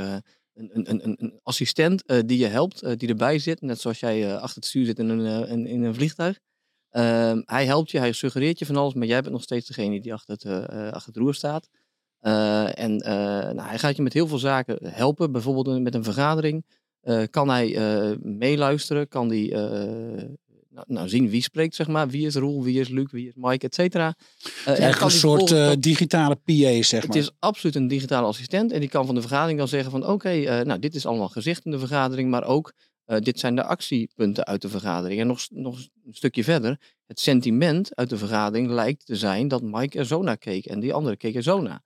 een, 0.55 0.91
een, 0.91 1.17
een, 1.19 1.41
assistent 1.43 2.03
uh, 2.07 2.19
die 2.27 2.39
je 2.39 2.47
helpt, 2.47 2.83
uh, 2.83 2.93
die 2.97 3.09
erbij 3.09 3.39
zit. 3.39 3.61
Net 3.61 3.81
zoals 3.81 4.01
jij 4.01 4.37
achter 4.37 4.57
het 4.57 4.67
stuur 4.67 4.85
zit 4.85 4.99
in 4.99 5.09
een, 5.09 5.67
in 5.67 5.83
een 5.83 5.95
vliegtuig. 5.95 6.39
Ehm, 6.91 7.43
hij 7.45 7.67
helpt 7.67 7.91
je, 7.91 7.99
hij 7.99 8.13
suggereert 8.13 8.59
je 8.59 8.67
van 8.67 8.77
alles, 8.77 8.95
maar 8.95 9.07
jij 9.07 9.21
bent 9.21 9.33
nog 9.33 9.43
steeds 9.43 9.67
degene 9.67 10.01
die 10.01 10.13
achter 10.13 10.35
het, 10.35 10.71
achter 10.93 11.13
het 11.13 11.17
roer 11.17 11.35
staat. 11.35 11.69
en 12.75 12.97
nou, 12.97 13.61
hij 13.61 13.79
gaat 13.79 13.97
je 13.97 14.03
met 14.03 14.13
heel 14.13 14.27
veel 14.27 14.39
zaken 14.39 14.87
helpen. 14.87 15.33
Bijvoorbeeld 15.33 15.83
met 15.83 15.95
een 15.95 16.05
vergadering. 16.05 16.65
kan 17.31 17.49
hij 17.49 17.77
meeluisteren? 18.21 19.09
Kan 19.09 19.29
hij 19.29 19.49
nou, 20.71 20.87
nou, 20.89 21.09
zien 21.09 21.29
wie 21.29 21.43
spreekt, 21.43 21.75
zeg 21.75 21.89
maar. 21.89 22.09
Wie 22.09 22.27
is 22.27 22.35
Roel, 22.35 22.63
wie 22.63 22.81
is 22.81 22.89
Luc, 22.89 23.11
wie 23.11 23.27
is 23.27 23.33
Mike, 23.35 23.67
et 23.67 23.75
cetera. 23.75 24.15
Uh, 24.69 25.01
een 25.01 25.11
soort 25.11 25.51
uh, 25.51 25.73
digitale 25.79 26.37
PA, 26.37 26.83
zeg 26.83 26.93
maar. 26.93 27.03
Het 27.03 27.15
is 27.15 27.31
absoluut 27.39 27.75
een 27.75 27.89
digitale 27.89 28.27
assistent. 28.27 28.73
En 28.73 28.81
die 28.81 28.89
kan 28.89 29.07
van 29.07 29.15
de 29.15 29.21
vergadering 29.21 29.59
dan 29.59 29.69
zeggen 29.69 29.91
van... 29.91 30.03
oké, 30.03 30.13
okay, 30.13 30.61
uh, 30.61 30.67
nou, 30.67 30.79
dit 30.79 30.95
is 30.95 31.07
allemaal 31.07 31.29
gezegd 31.29 31.65
in 31.65 31.71
de 31.71 31.79
vergadering. 31.79 32.31
Maar 32.31 32.45
ook 32.45 32.73
eh, 33.11 33.19
dit 33.21 33.41
zijn 33.41 33.55
de 33.55 33.65
actiepunten 33.65 34.45
uit 34.45 34.63
de 34.63 34.69
vergadering. 34.69 35.21
En 35.21 35.27
nog, 35.27 35.47
nog 35.51 35.77
een 35.77 36.15
stukje 36.15 36.45
verder, 36.45 36.81
het 37.07 37.21
sentiment 37.21 37.97
uit 37.97 38.09
de 38.09 38.17
vergadering 38.17 38.71
lijkt 38.71 39.07
te 39.07 39.17
zijn 39.17 39.49
dat 39.49 39.63
Mike 39.63 39.99
er 39.99 40.07
zo 40.07 40.23
naar 40.23 40.39
keek 40.39 40.67
en 40.67 40.81
die 40.81 40.93
andere 40.93 41.17
keek 41.17 41.35
er 41.35 41.43
zo 41.43 41.61
naar. 41.61 41.83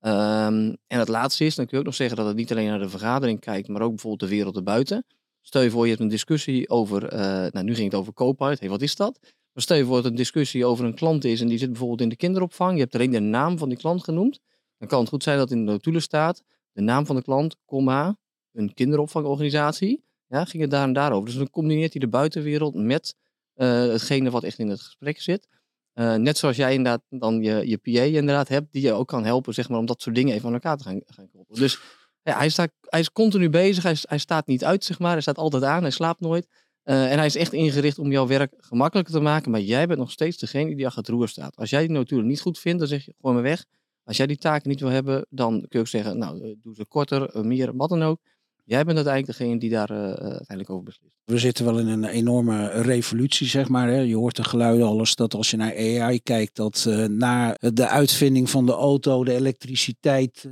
Ehm, 0.00 0.74
en 0.86 0.98
het 0.98 1.08
laatste 1.08 1.44
is, 1.44 1.54
dan 1.54 1.64
kun 1.64 1.74
je 1.74 1.78
ook 1.80 1.88
nog 1.88 1.94
zeggen 1.94 2.16
dat 2.16 2.26
het 2.26 2.36
niet 2.36 2.50
alleen 2.50 2.68
naar 2.68 2.78
de 2.78 2.88
vergadering 2.88 3.40
kijkt, 3.40 3.68
maar 3.68 3.82
ook 3.82 3.90
bijvoorbeeld 3.90 4.30
de 4.30 4.36
wereld 4.36 4.56
erbuiten. 4.56 5.06
Stel 5.46 5.62
je 5.62 5.70
voor, 5.70 5.82
je 5.82 5.90
hebt 5.90 6.02
een 6.02 6.08
discussie 6.08 6.68
over, 6.68 7.08
eh, 7.08 7.20
nou 7.50 7.62
nu 7.64 7.74
ging 7.74 7.90
het 7.90 8.00
over 8.00 8.12
Copilot, 8.12 8.60
hey, 8.60 8.68
wat 8.68 8.82
is 8.82 8.96
dat? 8.96 9.18
Maar 9.52 9.62
stel 9.62 9.76
je 9.76 9.84
voor 9.84 9.96
dat 9.96 10.04
een 10.04 10.14
discussie 10.14 10.64
over 10.64 10.84
een 10.84 10.94
klant 10.94 11.24
is 11.24 11.40
en 11.40 11.48
die 11.48 11.58
zit 11.58 11.68
bijvoorbeeld 11.68 12.00
in 12.00 12.08
de 12.08 12.16
kinderopvang, 12.16 12.74
je 12.74 12.80
hebt 12.80 12.94
alleen 12.94 13.10
de 13.10 13.20
naam 13.20 13.58
van 13.58 13.68
die 13.68 13.78
klant 13.78 14.04
genoemd, 14.04 14.40
dan 14.78 14.88
kan 14.88 15.00
het 15.00 15.08
goed 15.08 15.22
zijn 15.22 15.38
dat 15.38 15.50
in 15.50 15.66
de 15.66 15.72
notulen 15.72 16.02
staat 16.02 16.42
de 16.72 16.82
naam 16.82 17.06
van 17.06 17.16
de 17.16 17.22
klant, 17.22 17.56
comma, 17.64 18.18
een 18.52 18.74
kinderopvangorganisatie. 18.74 20.04
Ja, 20.28 20.44
ging 20.44 20.62
het 20.62 20.70
daar 20.70 20.82
en 20.82 20.92
daarover. 20.92 21.24
Dus 21.24 21.36
dan 21.36 21.50
combineert 21.50 21.92
hij 21.92 22.00
de 22.00 22.08
buitenwereld 22.08 22.74
met 22.74 23.14
uh, 23.54 23.68
hetgene 23.68 24.30
wat 24.30 24.44
echt 24.44 24.58
in 24.58 24.68
het 24.68 24.80
gesprek 24.80 25.20
zit. 25.20 25.48
Uh, 25.94 26.14
net 26.14 26.38
zoals 26.38 26.56
jij 26.56 26.74
inderdaad 26.74 27.02
dan 27.08 27.42
je, 27.42 27.68
je 27.68 27.76
PA 27.76 28.18
inderdaad 28.18 28.48
hebt, 28.48 28.72
die 28.72 28.82
je 28.82 28.92
ook 28.92 29.08
kan 29.08 29.24
helpen 29.24 29.54
zeg 29.54 29.68
maar, 29.68 29.78
om 29.78 29.86
dat 29.86 30.02
soort 30.02 30.14
dingen 30.14 30.34
even 30.34 30.46
aan 30.46 30.52
elkaar 30.52 30.76
te 30.76 30.84
gaan, 30.84 31.00
gaan 31.06 31.30
koppelen. 31.30 31.60
Dus 31.60 31.80
ja, 32.26 32.36
hij, 32.38 32.48
staat, 32.48 32.70
hij 32.80 33.00
is 33.00 33.12
continu 33.12 33.50
bezig, 33.50 33.82
hij, 34.08 34.18
staat 34.18 34.46
niet 34.46 34.64
uit, 34.64 34.84
zeg 34.84 34.98
maar. 34.98 35.12
Hij 35.12 35.20
staat 35.20 35.38
altijd 35.38 35.62
aan, 35.62 35.82
hij 35.82 35.90
slaapt 35.90 36.20
nooit. 36.20 36.48
Uh, 36.84 37.12
en 37.12 37.16
hij 37.16 37.26
is 37.26 37.36
echt 37.36 37.52
ingericht 37.52 37.98
om 37.98 38.10
jouw 38.10 38.26
werk 38.26 38.54
gemakkelijker 38.56 39.14
te 39.14 39.20
maken, 39.20 39.50
maar 39.50 39.60
jij 39.60 39.86
bent 39.86 39.98
nog 39.98 40.10
steeds 40.10 40.38
degene 40.38 40.76
die 40.76 40.86
achter 40.86 41.02
het 41.02 41.10
roer 41.10 41.28
staat. 41.28 41.56
Als 41.56 41.70
jij 41.70 41.80
die 41.80 41.96
natuurlijk 41.96 42.28
niet 42.28 42.40
goed 42.40 42.58
vindt, 42.58 42.78
dan 42.78 42.88
zeg 42.88 43.04
je 43.04 43.14
gewoon 43.20 43.34
maar 43.34 43.44
weg. 43.44 43.64
Als 44.04 44.16
jij 44.16 44.26
die 44.26 44.36
taken 44.36 44.70
niet 44.70 44.80
wil 44.80 44.88
hebben, 44.88 45.26
dan 45.30 45.50
kun 45.60 45.68
je 45.68 45.78
ook 45.78 45.86
zeggen, 45.86 46.18
nou, 46.18 46.56
doe 46.62 46.74
ze 46.74 46.86
korter, 46.86 47.46
meer, 47.46 47.76
wat 47.76 47.88
dan 47.88 48.02
ook. 48.02 48.20
Jij 48.68 48.84
bent 48.84 48.96
uiteindelijk 48.96 49.38
degene 49.38 49.58
die 49.58 49.70
daar 49.70 49.90
uh, 49.90 49.98
uiteindelijk 49.98 50.70
over 50.70 50.84
beslist. 50.84 51.14
We 51.24 51.38
zitten 51.38 51.64
wel 51.64 51.78
in 51.78 51.86
een 51.86 52.04
enorme 52.04 52.68
revolutie, 52.68 53.46
zeg 53.46 53.68
maar. 53.68 53.88
Hè. 53.88 54.00
Je 54.00 54.16
hoort 54.16 54.36
de 54.36 54.44
geluiden 54.44 54.86
alles 54.86 55.14
dat 55.14 55.34
als 55.34 55.50
je 55.50 55.56
naar 55.56 55.76
AI 55.76 56.20
kijkt, 56.20 56.56
dat 56.56 56.84
uh, 56.88 57.04
na 57.04 57.56
de 57.58 57.88
uitvinding 57.88 58.50
van 58.50 58.66
de 58.66 58.72
auto, 58.72 59.24
de 59.24 59.34
elektriciteit, 59.34 60.48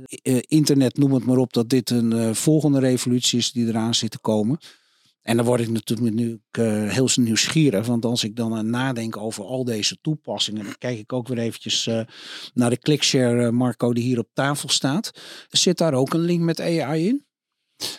internet, 0.47 0.97
noem 0.97 1.13
het 1.13 1.25
maar 1.25 1.37
op, 1.37 1.53
dat 1.53 1.69
dit 1.69 1.89
een 1.89 2.35
volgende 2.35 2.79
revolutie 2.79 3.39
is 3.39 3.51
die 3.51 3.67
eraan 3.67 3.95
zit 3.95 4.11
te 4.11 4.19
komen. 4.19 4.57
En 5.21 5.37
dan 5.37 5.45
word 5.45 5.61
ik 5.61 5.69
natuurlijk 5.69 6.15
nu 6.15 6.41
heel 6.89 7.09
nieuwsgierig. 7.15 7.85
Want 7.85 8.05
als 8.05 8.23
ik 8.23 8.35
dan 8.35 8.69
nadenk 8.69 9.17
over 9.17 9.43
al 9.43 9.63
deze 9.63 9.97
toepassingen. 10.01 10.63
Dan 10.63 10.77
kijk 10.77 10.99
ik 10.99 11.13
ook 11.13 11.27
weer 11.27 11.37
eventjes 11.37 11.89
naar 12.53 12.69
de 12.69 12.79
Clickshare 12.79 13.51
Marco 13.51 13.93
die 13.93 14.03
hier 14.03 14.19
op 14.19 14.29
tafel 14.33 14.69
staat. 14.69 15.11
Zit 15.49 15.77
daar 15.77 15.93
ook 15.93 16.13
een 16.13 16.19
link 16.19 16.41
met 16.41 16.61
AI 16.61 17.07
in? 17.07 17.25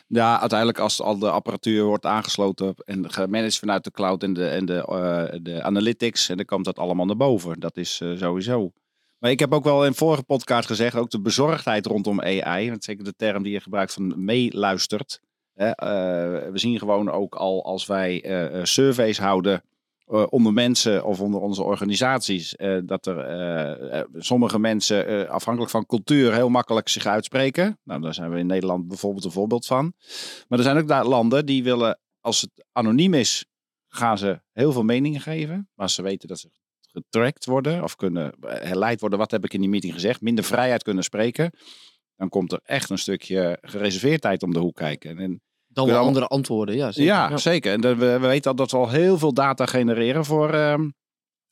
Ja, 0.06 0.40
uiteindelijk 0.40 0.78
als 0.78 1.00
al 1.00 1.18
de 1.18 1.30
apparatuur 1.30 1.85
wordt 1.85 2.06
aangesloten 2.06 2.75
en 2.85 3.11
gemanaged 3.11 3.59
vanuit 3.59 3.85
de 3.85 3.90
cloud 3.90 4.23
en 4.23 4.33
de, 4.33 4.49
en 4.49 4.66
de, 4.66 5.38
de 5.42 5.62
analytics. 5.62 6.28
En 6.28 6.37
dan 6.37 6.45
komt 6.45 6.64
dat 6.64 6.78
allemaal 6.78 7.06
naar 7.06 7.16
boven. 7.16 7.61
Dat 7.61 7.76
is 7.76 8.02
sowieso. 8.14 8.73
Maar 9.18 9.30
ik 9.30 9.38
heb 9.38 9.52
ook 9.52 9.64
wel 9.64 9.87
in 9.87 9.95
vorige 9.95 10.23
podcast 10.23 10.66
gezegd, 10.66 10.97
ook 10.97 11.11
de 11.11 11.21
bezorgdheid 11.21 11.87
rondom 11.87 12.21
AI. 12.21 12.68
Want 12.68 12.85
zeker 12.85 13.04
de 13.04 13.14
term 13.16 13.42
die 13.42 13.52
je 13.52 13.61
gebruikt 13.61 13.92
van 13.92 14.25
meeluistert. 14.25 15.21
Uh, 15.56 15.71
we 15.71 16.50
zien 16.54 16.78
gewoon 16.78 17.11
ook 17.11 17.35
al 17.35 17.64
als 17.64 17.87
wij 17.87 18.25
surveys 18.62 19.18
houden 19.18 19.62
onder 20.06 20.52
mensen 20.52 21.04
of 21.04 21.20
onder 21.20 21.40
onze 21.40 21.62
organisaties, 21.62 22.54
dat 22.84 23.06
er 23.06 24.06
sommige 24.14 24.58
mensen 24.58 25.28
afhankelijk 25.28 25.72
van 25.72 25.86
cultuur 25.86 26.34
heel 26.34 26.48
makkelijk 26.48 26.88
zich 26.88 27.06
uitspreken. 27.06 27.78
Nou, 27.84 28.00
daar 28.00 28.14
zijn 28.14 28.30
we 28.30 28.38
in 28.38 28.46
Nederland 28.46 28.88
bijvoorbeeld 28.88 29.25
een 29.25 29.30
voorbeeld 29.30 29.66
van. 29.66 29.92
Maar 30.48 30.58
er 30.58 30.64
zijn 30.64 30.78
ook 30.78 31.06
landen 31.06 31.46
die 31.46 31.62
willen, 31.62 32.00
als 32.20 32.40
het 32.40 32.66
anoniem 32.72 33.14
is, 33.14 33.46
gaan 33.88 34.18
ze 34.18 34.40
heel 34.52 34.72
veel 34.72 34.84
meningen 34.84 35.20
geven. 35.20 35.68
Maar 35.75 35.90
ze 35.90 36.02
weten 36.02 36.28
dat 36.28 36.38
ze 36.38 36.50
getrackt 36.80 37.44
worden 37.44 37.82
of 37.82 37.96
kunnen 37.96 38.34
herleid 38.40 39.00
worden. 39.00 39.18
Wat 39.18 39.30
heb 39.30 39.44
ik 39.44 39.54
in 39.54 39.60
die 39.60 39.68
meeting 39.68 39.92
gezegd? 39.92 40.20
Minder 40.20 40.44
vrijheid 40.44 40.82
kunnen 40.82 41.04
spreken 41.04 41.50
dan 42.16 42.28
komt 42.28 42.52
er 42.52 42.60
echt 42.62 42.90
een 42.90 42.98
stukje 42.98 43.58
gereserveerdheid 43.60 44.42
om 44.42 44.52
de 44.52 44.58
hoek 44.58 44.76
kijken. 44.76 45.18
En 45.18 45.42
dan 45.76 45.87
wel 45.87 46.04
andere 46.04 46.26
antwoorden, 46.26 46.76
ja. 46.76 46.92
Zeker. 46.92 47.12
Ja, 47.12 47.37
zeker. 47.37 47.73
En 47.73 47.80
we, 47.80 47.95
we, 47.95 48.18
weten 48.18 48.50
al 48.50 48.56
dat 48.56 48.71
we 48.71 48.76
al 48.76 48.90
heel 48.90 49.18
veel 49.18 49.33
data 49.33 49.66
genereren 49.66 50.25
voor 50.25 50.54
um, 50.54 50.95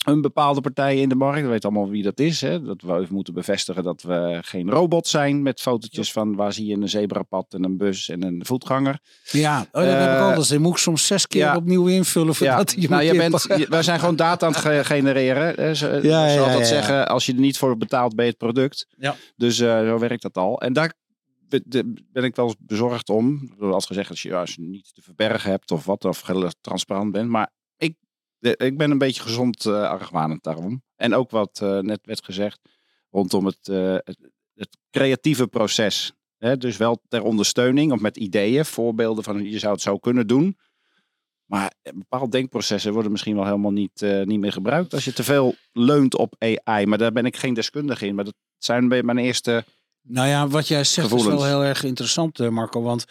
een 0.05 0.21
bepaalde 0.21 0.61
partij 0.61 0.97
in 0.97 1.09
de 1.09 1.15
markt. 1.15 1.43
We 1.43 1.49
weten 1.49 1.71
allemaal 1.71 1.91
wie 1.91 2.03
dat 2.03 2.21
is. 2.21 2.41
Hè? 2.41 2.63
Dat 2.63 2.83
we 2.83 2.99
even 2.99 3.15
moeten 3.15 3.35
bevestigen 3.35 3.83
dat 3.83 4.03
we 4.03 4.39
geen 4.43 4.71
robot 4.71 5.07
zijn 5.07 5.43
met 5.43 5.61
fotootjes 5.61 6.13
van 6.13 6.37
waar 6.37 6.53
zie 6.53 6.67
je 6.67 6.75
een 6.75 6.89
zebrapad 6.89 7.55
en 7.55 7.65
een 7.65 7.77
bus 7.77 8.09
en 8.09 8.23
een 8.23 8.43
voetganger. 8.47 8.99
Ja, 9.31 9.61
oh, 9.61 9.67
dat 9.73 9.85
uh, 9.85 10.01
heb 10.01 10.15
ik 10.15 10.23
al. 10.23 10.35
Dus 10.35 10.59
moet 10.59 10.73
ik 10.73 10.79
soms 10.79 11.07
zes 11.07 11.27
keer 11.27 11.41
ja. 11.41 11.57
opnieuw 11.57 11.87
invullen 11.87 12.35
voordat 12.35 12.73
ja. 12.73 12.81
je 12.81 12.89
nou, 12.89 13.03
je 13.03 13.17
bent, 13.17 13.43
je, 13.43 13.67
Wij 13.69 13.83
zijn 13.83 13.99
gewoon 13.99 14.17
data 14.17 14.47
aan 14.47 14.55
het 14.55 14.87
genereren. 14.87 15.55
Hè? 15.55 15.75
Zo, 15.75 15.89
ja, 16.03 16.27
ja, 16.27 16.41
altijd 16.41 16.67
zeggen, 16.67 17.09
als 17.09 17.27
je 17.27 17.33
er 17.33 17.41
niet 17.41 17.59
voor 17.59 17.77
betaalt, 17.77 18.15
ben 18.15 18.25
je 18.25 18.31
het 18.31 18.41
product. 18.41 18.87
Ja. 18.99 19.17
Dus 19.37 19.59
uh, 19.59 19.87
zo 19.87 19.99
werkt 19.99 20.23
dat 20.23 20.37
al. 20.37 20.61
En 20.61 20.73
daar 20.73 20.95
ben 22.13 22.25
ik 22.25 22.37
wel 22.37 22.55
bezorgd 22.59 23.09
om. 23.09 23.53
Als 23.59 23.87
gezegd, 23.87 24.11
als 24.11 24.23
je, 24.23 24.37
als 24.37 24.55
je 24.55 24.61
niet 24.61 24.95
te 24.95 25.03
verbergen 25.03 25.51
hebt 25.51 25.71
of 25.71 25.85
wat, 25.85 26.05
of 26.05 26.23
transparant 26.61 27.13
bent. 27.13 27.29
Maar 27.29 27.53
ik, 27.77 27.97
ik 28.41 28.77
ben 28.77 28.91
een 28.91 28.99
beetje 28.99 29.23
gezond 29.23 29.65
uh, 29.65 29.89
argwanend 29.89 30.43
daarom. 30.43 30.83
En 30.97 31.15
ook 31.15 31.31
wat 31.31 31.61
uh, 31.63 31.79
net 31.79 32.07
werd 32.07 32.25
gezegd 32.25 32.61
rondom 33.11 33.47
het, 33.47 33.69
uh, 33.69 33.95
het, 33.95 34.19
het, 34.55 34.77
creatieve 34.91 35.47
proces. 35.47 36.13
Hè? 36.39 36.57
Dus 36.57 36.77
wel 36.77 37.03
ter 37.09 37.23
ondersteuning 37.23 37.93
of 37.93 38.01
met 38.01 38.17
ideeën, 38.17 38.65
voorbeelden 38.65 39.25
van 39.25 39.45
je 39.45 39.59
zou 39.59 39.73
het 39.73 39.83
zo 39.83 39.99
kunnen 39.99 40.27
doen. 40.27 40.59
Maar 41.45 41.75
bepaalde 41.95 42.31
denkprocessen 42.31 42.93
worden 42.93 43.13
misschien 43.13 43.35
wel 43.35 43.45
helemaal 43.45 43.73
niet, 43.73 44.01
niet 44.25 44.41
meer 44.41 44.53
gebruikt 44.53 44.95
als 44.95 45.05
je 45.05 45.13
te 45.13 45.25
veel 45.25 45.55
leunt 45.73 46.17
op 46.17 46.35
AI. 46.39 46.87
Maar 46.87 46.99
daar 46.99 47.13
ben 47.13 47.27
ik 47.27 47.37
geen 47.37 47.55
deskundige 47.55 48.07
in. 48.07 48.15
Maar 48.15 48.25
dat 48.25 48.35
zijn 48.59 48.87
mijn 48.87 49.19
eerste 49.19 49.65
nou 50.07 50.29
ja, 50.29 50.49
wat 50.49 50.69
jij 50.69 50.85
zegt 50.85 51.13
is 51.13 51.25
wel 51.25 51.45
heel 51.45 51.65
erg 51.65 51.85
interessant, 51.85 52.41
eh, 52.41 52.49
Marco. 52.49 52.83
Want 52.83 53.05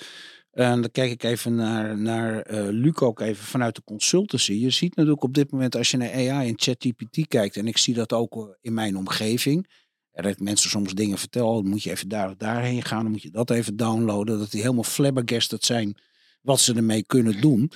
uh, 0.54 0.70
dan 0.70 0.92
kijk 0.92 1.12
ik 1.12 1.24
even 1.24 1.56
naar, 1.56 1.98
naar 1.98 2.52
uh, 2.52 2.68
Luc 2.70 3.00
ook 3.00 3.20
even 3.20 3.44
vanuit 3.44 3.76
de 3.76 3.84
consultancy. 3.84 4.54
Je 4.54 4.70
ziet 4.70 4.96
natuurlijk 4.96 5.24
op 5.24 5.34
dit 5.34 5.52
moment 5.52 5.76
als 5.76 5.92
je 5.92 5.98
naar 5.98 6.12
AI 6.12 6.48
en 6.48 6.54
ChatGPT 6.56 7.28
kijkt. 7.28 7.58
En 7.58 7.68
ik 7.68 7.78
zie 7.78 7.94
dat 7.94 8.14
ook 8.14 8.58
in 8.62 8.74
mijn 8.74 8.98
omgeving. 8.98 9.68
Er 10.12 10.24
dat 10.24 10.40
mensen 10.40 10.70
soms 10.70 10.94
dingen 10.94 11.18
vertellen. 11.18 11.54
Dan 11.54 11.68
moet 11.68 11.84
je 11.84 11.92
even 11.92 12.08
daar 12.08 12.30
of 12.30 12.36
daarheen 12.36 12.84
gaan. 12.84 13.02
Dan 13.02 13.12
moet 13.12 13.22
je 13.22 13.32
dat 13.32 13.50
even 13.50 13.76
downloaden. 13.76 14.40
Dat 14.40 14.52
die 14.52 14.62
helemaal 14.62 14.84
flabbergasted 14.84 15.66
zijn 15.66 15.98
wat 16.42 16.60
ze 16.60 16.74
ermee 16.74 17.06
kunnen 17.06 17.42
doen. 17.42 17.72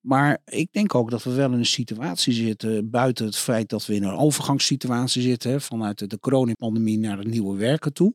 Maar 0.00 0.38
ik 0.44 0.72
denk 0.72 0.94
ook 0.94 1.10
dat 1.10 1.22
we 1.22 1.32
wel 1.32 1.52
in 1.52 1.58
een 1.58 1.66
situatie 1.66 2.32
zitten, 2.32 2.90
buiten 2.90 3.26
het 3.26 3.36
feit 3.36 3.68
dat 3.68 3.86
we 3.86 3.94
in 3.94 4.02
een 4.02 4.16
overgangssituatie 4.16 5.22
zitten, 5.22 5.60
vanuit 5.60 6.10
de 6.10 6.18
coronapandemie 6.18 6.98
naar 6.98 7.18
het 7.18 7.26
nieuwe 7.26 7.56
werken 7.56 7.92
toe 7.92 8.14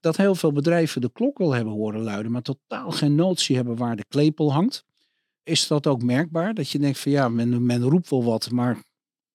dat 0.00 0.16
heel 0.16 0.34
veel 0.34 0.52
bedrijven 0.52 1.00
de 1.00 1.12
klok 1.12 1.38
wel 1.38 1.54
hebben 1.54 1.72
horen 1.72 2.00
luiden, 2.00 2.32
maar 2.32 2.42
totaal 2.42 2.90
geen 2.90 3.14
notie 3.14 3.56
hebben 3.56 3.76
waar 3.76 3.96
de 3.96 4.04
klepel 4.08 4.52
hangt. 4.52 4.84
Is 5.42 5.66
dat 5.66 5.86
ook 5.86 6.02
merkbaar? 6.02 6.54
Dat 6.54 6.70
je 6.70 6.78
denkt 6.78 6.98
van 6.98 7.12
ja, 7.12 7.28
men, 7.28 7.66
men 7.66 7.82
roept 7.82 8.10
wel 8.10 8.24
wat, 8.24 8.50
maar 8.50 8.78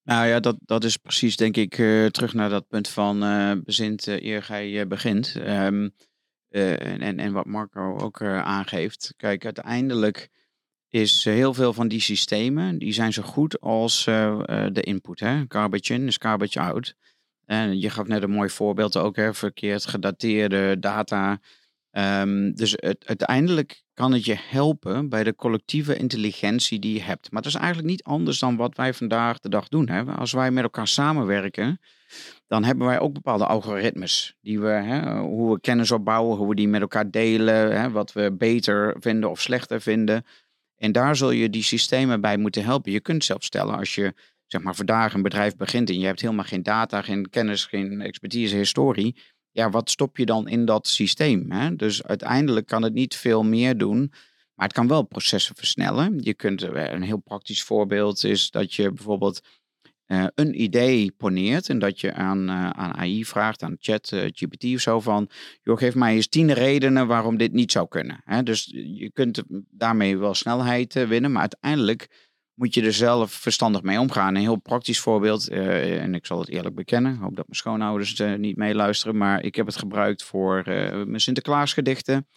nou 0.06 0.28
ja, 0.28 0.40
dat, 0.40 0.56
dat 0.60 0.84
is 0.84 0.98
precies 0.98 1.38
denk 1.38 1.58
ik 1.58 1.78
uh, 1.78 2.06
terug 2.06 2.34
naar 2.34 2.50
dat 2.50 2.68
punt 2.68 2.88
van 2.88 3.24
uh, 3.24 3.52
bezint 3.64 4.08
uh, 4.08 4.24
eer 4.24 4.44
gij 4.44 4.88
begint. 4.88 5.36
Um, 5.36 5.94
en, 6.50 7.20
en 7.20 7.32
wat 7.32 7.46
Marco 7.46 7.98
ook 7.98 8.22
aangeeft. 8.22 9.14
Kijk, 9.18 9.46
uiteindelijk 9.46 10.30
is 10.90 11.24
heel 11.24 11.54
veel 11.54 11.74
van 11.74 11.88
die 11.88 12.00
systemen, 12.00 12.78
die 12.78 12.94
zijn 12.94 13.14
zo 13.14 13.22
goed 13.22 13.62
als 13.62 14.04
de 14.04 14.82
input. 14.82 15.20
Hè? 15.20 15.44
Garbage 15.48 15.94
in 15.94 16.08
is 16.08 16.18
garbage 16.18 16.60
out. 16.60 16.96
En 17.46 17.80
je 17.80 17.90
gaf 17.90 18.08
net 18.08 18.24
een 18.24 18.32
mooi 18.32 18.50
voorbeeld 18.50 18.98
ook, 18.98 19.16
hè, 19.16 19.34
verkeerd 19.34 19.86
gedateerde 19.86 20.80
data. 20.80 21.40
Um, 21.92 22.56
dus 22.56 22.72
het, 22.76 23.06
uiteindelijk 23.06 23.84
kan 23.94 24.12
het 24.12 24.26
je 24.26 24.38
helpen 24.50 25.10
bij 25.10 25.24
de 25.24 25.36
collectieve 25.36 25.98
intelligentie 25.98 26.80
die 26.80 26.94
je 26.94 27.02
hebt. 27.02 27.32
Maar 27.32 27.42
het 27.42 27.52
is 27.52 27.58
eigenlijk 27.58 27.88
niet 27.88 28.04
anders 28.04 28.40
dan 28.40 28.56
wat 28.56 28.76
wij 28.76 28.94
vandaag 28.94 29.40
de 29.40 29.50
dag 29.50 29.68
doen. 29.68 29.90
Hè. 29.90 30.04
Als 30.04 30.32
wij 30.32 30.52
met 30.52 30.64
elkaar 30.64 30.88
samenwerken, 30.88 31.80
dan 32.48 32.64
hebben 32.64 32.88
wij 32.88 33.00
ook 33.00 33.14
bepaalde 33.14 33.46
algoritmes. 33.46 34.36
Die 34.42 34.60
we, 34.60 34.68
hè, 34.68 35.20
hoe 35.20 35.54
we 35.54 35.60
kennis 35.60 35.92
opbouwen, 35.92 36.38
hoe 36.38 36.48
we 36.48 36.56
die 36.56 36.68
met 36.68 36.82
elkaar 36.82 37.12
delen, 37.12 37.82
hè, 37.82 37.92
wat 37.92 38.14
we 38.14 38.32
beter 38.38 38.96
vinden 39.00 39.30
of 39.30 39.42
slechter 39.42 39.82
vinden. 39.82 40.26
En 40.78 40.92
daar 40.92 41.16
zul 41.16 41.32
je 41.32 41.50
die 41.50 41.64
systemen 41.64 42.22
bij 42.22 42.38
moeten 42.38 42.64
helpen. 42.64 42.92
Je 42.92 43.00
kunt 43.00 43.24
zelf 43.24 43.44
stellen 43.44 43.78
als 43.78 43.96
je 43.96 44.14
zeg 44.48 44.62
maar 44.62 44.76
vandaag 44.76 45.14
een 45.14 45.22
bedrijf 45.22 45.56
begint 45.56 45.90
en 45.90 46.00
je 46.00 46.06
hebt 46.06 46.22
helemaal 46.22 46.46
geen 46.46 46.64
data, 46.64 47.02
geen 47.02 47.30
kennis, 47.30 47.66
geen 47.66 48.02
expertise, 48.02 48.56
historie. 48.56 49.16
Ja, 49.52 49.70
wat 49.70 49.90
stop 49.90 50.18
je 50.18 50.26
dan 50.26 50.48
in 50.48 50.66
dat 50.66 50.88
systeem? 50.88 51.52
Hè? 51.52 51.76
Dus 51.76 52.04
uiteindelijk 52.04 52.68
kan 52.68 52.82
het 52.82 52.94
niet 52.94 53.16
veel 53.16 53.44
meer 53.44 53.78
doen. 53.78 54.12
Maar 54.56 54.68
het 54.68 54.76
kan 54.76 54.88
wel 54.88 55.04
processen 55.04 55.56
versnellen. 55.56 56.20
Je 56.20 56.34
kunt, 56.34 56.62
eh, 56.62 56.92
een 56.92 57.02
heel 57.02 57.22
praktisch 57.22 57.64
voorbeeld 57.64 58.24
is 58.24 58.52
dat 58.52 58.74
je 58.74 58.92
bijvoorbeeld 58.92 59.42
eh, 60.06 60.26
een 60.36 60.62
idee 60.62 61.12
poneert 61.12 61.70
en 61.70 61.80
dat 61.80 62.00
je 62.00 62.14
aan, 62.14 62.50
eh, 62.50 62.70
aan 62.70 62.96
AI 62.98 63.26
vraagt, 63.26 63.64
aan 63.64 63.76
chat, 63.80 64.08
GPT 64.08 64.64
of 64.64 64.80
zo 64.80 65.00
van, 65.00 65.30
joh, 65.64 65.78
geef 65.78 65.96
mij 65.96 66.16
eens 66.16 66.28
tien 66.28 66.54
redenen 66.54 67.08
waarom 67.08 67.38
dit 67.38 67.54
niet 67.54 67.72
zou 67.72 67.88
kunnen. 67.88 68.22
Hè? 68.24 68.44
Dus 68.44 68.66
je 68.74 69.12
kunt 69.14 69.44
daarmee 69.70 70.18
wel 70.18 70.34
snelheid 70.34 70.94
winnen, 70.94 71.32
maar 71.32 71.42
uiteindelijk 71.42 72.25
moet 72.56 72.74
je 72.74 72.82
er 72.82 72.94
zelf 72.94 73.32
verstandig 73.32 73.82
mee 73.82 74.00
omgaan. 74.00 74.36
Een 74.36 74.42
heel 74.42 74.56
praktisch 74.56 75.00
voorbeeld, 75.00 75.48
eh, 75.48 76.02
en 76.02 76.16
ik 76.16 76.26
zal 76.26 76.40
het 76.40 76.50
eerlijk 76.50 76.76
bekennen, 76.76 77.18
hoop 77.18 77.36
dat 77.36 77.46
mijn 77.46 77.60
schoonouders 77.60 78.20
eh, 78.20 78.34
niet 78.34 78.56
meeluisteren, 78.56 79.18
maar 79.18 79.44
ik 79.44 79.56
heb 79.56 79.66
het 79.66 79.78
gebruikt 79.78 80.24
voor 80.24 80.58
eh, 80.58 81.04
mijn 81.06 81.22
Sinterklaasgedichten. 81.22 82.28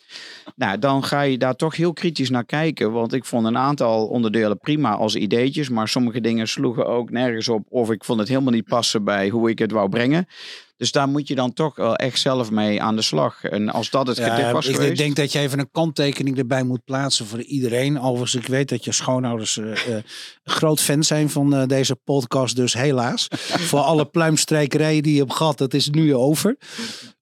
Nou, 0.57 0.79
dan 0.79 1.05
ga 1.05 1.21
je 1.21 1.39
daar 1.39 1.57
toch 1.57 1.77
heel 1.77 1.93
kritisch 1.93 2.31
naar 2.31 2.45
kijken, 2.45 2.93
want 2.93 3.13
ik 3.13 3.25
vond 3.25 3.47
een 3.47 3.59
aantal 3.59 4.07
onderdelen 4.07 4.59
prima 4.59 4.95
als 4.95 5.17
ideetjes, 5.17 5.69
maar 5.69 5.89
sommige 5.89 6.21
dingen 6.21 6.49
sloegen 6.49 6.87
ook 6.87 7.11
nergens 7.11 7.49
op 7.49 7.67
of 7.69 7.91
ik 7.91 8.05
vond 8.05 8.19
het 8.19 8.29
helemaal 8.29 8.53
niet 8.53 8.69
passen 8.69 9.05
bij 9.05 9.29
hoe 9.29 9.51
ik 9.51 9.59
het 9.59 9.71
wou 9.71 9.89
brengen. 9.89 10.27
Dus 10.79 10.93
daar 10.93 11.09
moet 11.09 11.29
je 11.29 11.35
dan 11.35 11.53
toch 11.53 11.77
wel 11.77 11.97
echt 11.97 12.21
zelf 12.21 12.51
mee 12.51 12.83
aan 12.83 12.97
de 12.97 13.03
slag. 13.03 13.45
En 13.45 13.69
als 13.69 13.91
dat 13.91 14.07
het 14.07 14.21
gedicht 14.21 14.51
was 14.51 14.67
ik 14.67 14.75
geweest... 14.75 14.97
denk 14.97 15.17
dat 15.17 15.33
je 15.33 15.39
even 15.39 15.59
een 15.59 15.71
kanttekening 15.73 16.39
erbij 16.39 16.63
moet 16.63 16.85
plaatsen 16.85 17.27
voor 17.27 17.43
iedereen. 17.43 18.01
Overigens, 18.01 18.35
ik 18.35 18.47
weet 18.47 18.69
dat 18.69 18.85
je 18.85 18.93
schoonouders 18.93 19.57
eh, 19.57 19.97
eh, 19.97 20.03
groot 20.45 20.81
fan 20.81 21.03
zijn 21.03 21.31
van 21.31 21.55
eh, 21.55 21.67
deze 21.67 21.95
podcast. 21.95 22.57
Dus 22.57 22.75
helaas. 22.75 23.29
voor 23.71 23.81
alle 23.81 24.05
pluimstrijkerijen 24.05 25.03
die 25.03 25.13
je 25.13 25.21
hebt 25.21 25.33
gehad, 25.33 25.59
dat 25.59 25.75
is 25.75 25.89
nu 25.91 26.15
over. 26.15 26.57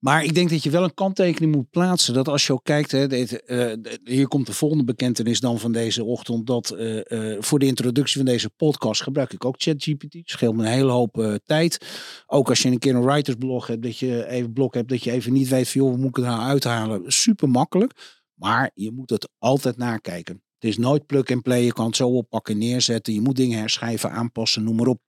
Maar 0.06 0.25
ik 0.25 0.34
denk 0.34 0.50
dat 0.50 0.62
je 0.62 0.70
wel 0.70 0.84
een 0.84 0.94
kanttekening 0.94 1.54
moet 1.54 1.70
plaatsen. 1.70 2.14
Dat 2.14 2.28
als 2.28 2.46
je 2.46 2.52
ook 2.52 2.64
kijkt, 2.64 2.90
hè, 2.90 3.06
eh, 3.06 3.76
hier 4.04 4.28
komt 4.28 4.46
de 4.46 4.52
volgende 4.52 4.84
bekentenis 4.84 5.40
dan 5.40 5.58
van 5.58 5.72
deze 5.72 6.04
ochtend. 6.04 6.46
Dat 6.46 6.70
eh, 6.70 7.32
eh, 7.32 7.42
voor 7.42 7.58
de 7.58 7.66
introductie 7.66 8.16
van 8.16 8.25
deze 8.25 8.50
podcast 8.50 9.02
gebruik 9.02 9.32
ik 9.32 9.44
ook 9.44 9.54
ChatGPT. 9.58 10.16
Scheelt 10.22 10.56
me 10.56 10.62
een 10.62 10.72
hele 10.72 10.90
hoop 10.90 11.40
tijd. 11.44 11.86
Ook 12.26 12.48
als 12.48 12.62
je 12.62 12.68
een 12.68 12.78
keer 12.78 12.94
een 12.94 13.04
writersblog 13.04 13.66
hebt, 13.66 13.82
dat 13.82 13.98
je 13.98 14.26
even 14.26 14.52
blok 14.52 14.75
hebt, 14.75 14.88
dat 14.88 15.04
je 15.04 15.10
even 15.10 15.32
niet 15.32 15.48
weet 15.48 15.68
van 15.68 15.80
joh, 15.80 15.90
hoe 15.90 15.98
moet 15.98 16.08
ik 16.08 16.16
het 16.16 16.25
nou 16.25 16.40
uithalen. 16.40 17.12
Super 17.12 17.48
makkelijk. 17.48 18.20
Maar 18.34 18.70
je 18.75 18.92
moet 18.92 19.10
het 19.10 19.28
altijd 19.38 19.76
nakijken. 19.76 20.42
Het 20.58 20.70
is 20.70 20.78
nooit 20.78 21.06
plug 21.06 21.30
and 21.30 21.42
play. 21.42 21.62
Je 21.62 21.72
kan 21.72 21.86
het 21.86 21.96
zo 21.96 22.08
oppakken, 22.08 22.58
neerzetten. 22.58 23.14
Je 23.14 23.20
moet 23.20 23.36
dingen 23.36 23.58
herschrijven, 23.58 24.10
aanpassen, 24.10 24.64
noem 24.64 24.76
maar 24.76 24.86
op. 24.86 25.00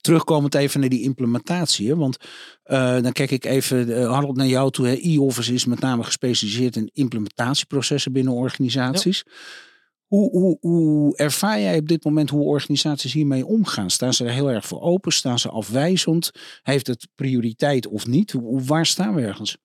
Terugkomend 0.00 0.54
even 0.54 0.80
naar 0.80 0.88
die 0.88 1.02
implementatie. 1.02 1.94
Want 1.96 2.16
eh, 2.62 3.02
dan 3.02 3.12
kijk 3.12 3.30
ik 3.30 3.44
even, 3.44 3.96
eh, 3.96 4.12
Harold, 4.12 4.36
naar 4.36 4.46
jou 4.46 4.70
toe. 4.70 5.08
E-Office 5.08 5.54
is 5.54 5.64
met 5.64 5.80
name 5.80 6.04
gespecialiseerd 6.04 6.76
in 6.76 6.90
implementatieprocessen 6.92 8.12
binnen 8.12 8.32
organisaties. 8.32 9.24
Hoe, 10.06 10.30
hoe, 10.30 10.56
hoe 10.60 11.16
ervaar 11.16 11.60
jij 11.60 11.78
op 11.78 11.88
dit 11.88 12.04
moment 12.04 12.30
hoe 12.30 12.44
organisaties 12.44 13.12
hiermee 13.12 13.46
omgaan? 13.46 13.90
Staan 13.90 14.14
ze 14.14 14.24
er 14.24 14.32
heel 14.32 14.50
erg 14.50 14.66
voor 14.66 14.80
open? 14.80 15.12
Staan 15.12 15.38
ze 15.38 15.48
afwijzend? 15.48 16.30
Heeft 16.62 16.86
het 16.86 17.08
prioriteit 17.14 17.86
of 17.86 18.06
niet? 18.06 18.32
Hoe, 18.32 18.62
waar 18.62 18.86
staan 18.86 19.14
we 19.14 19.20
ergens? 19.20 19.56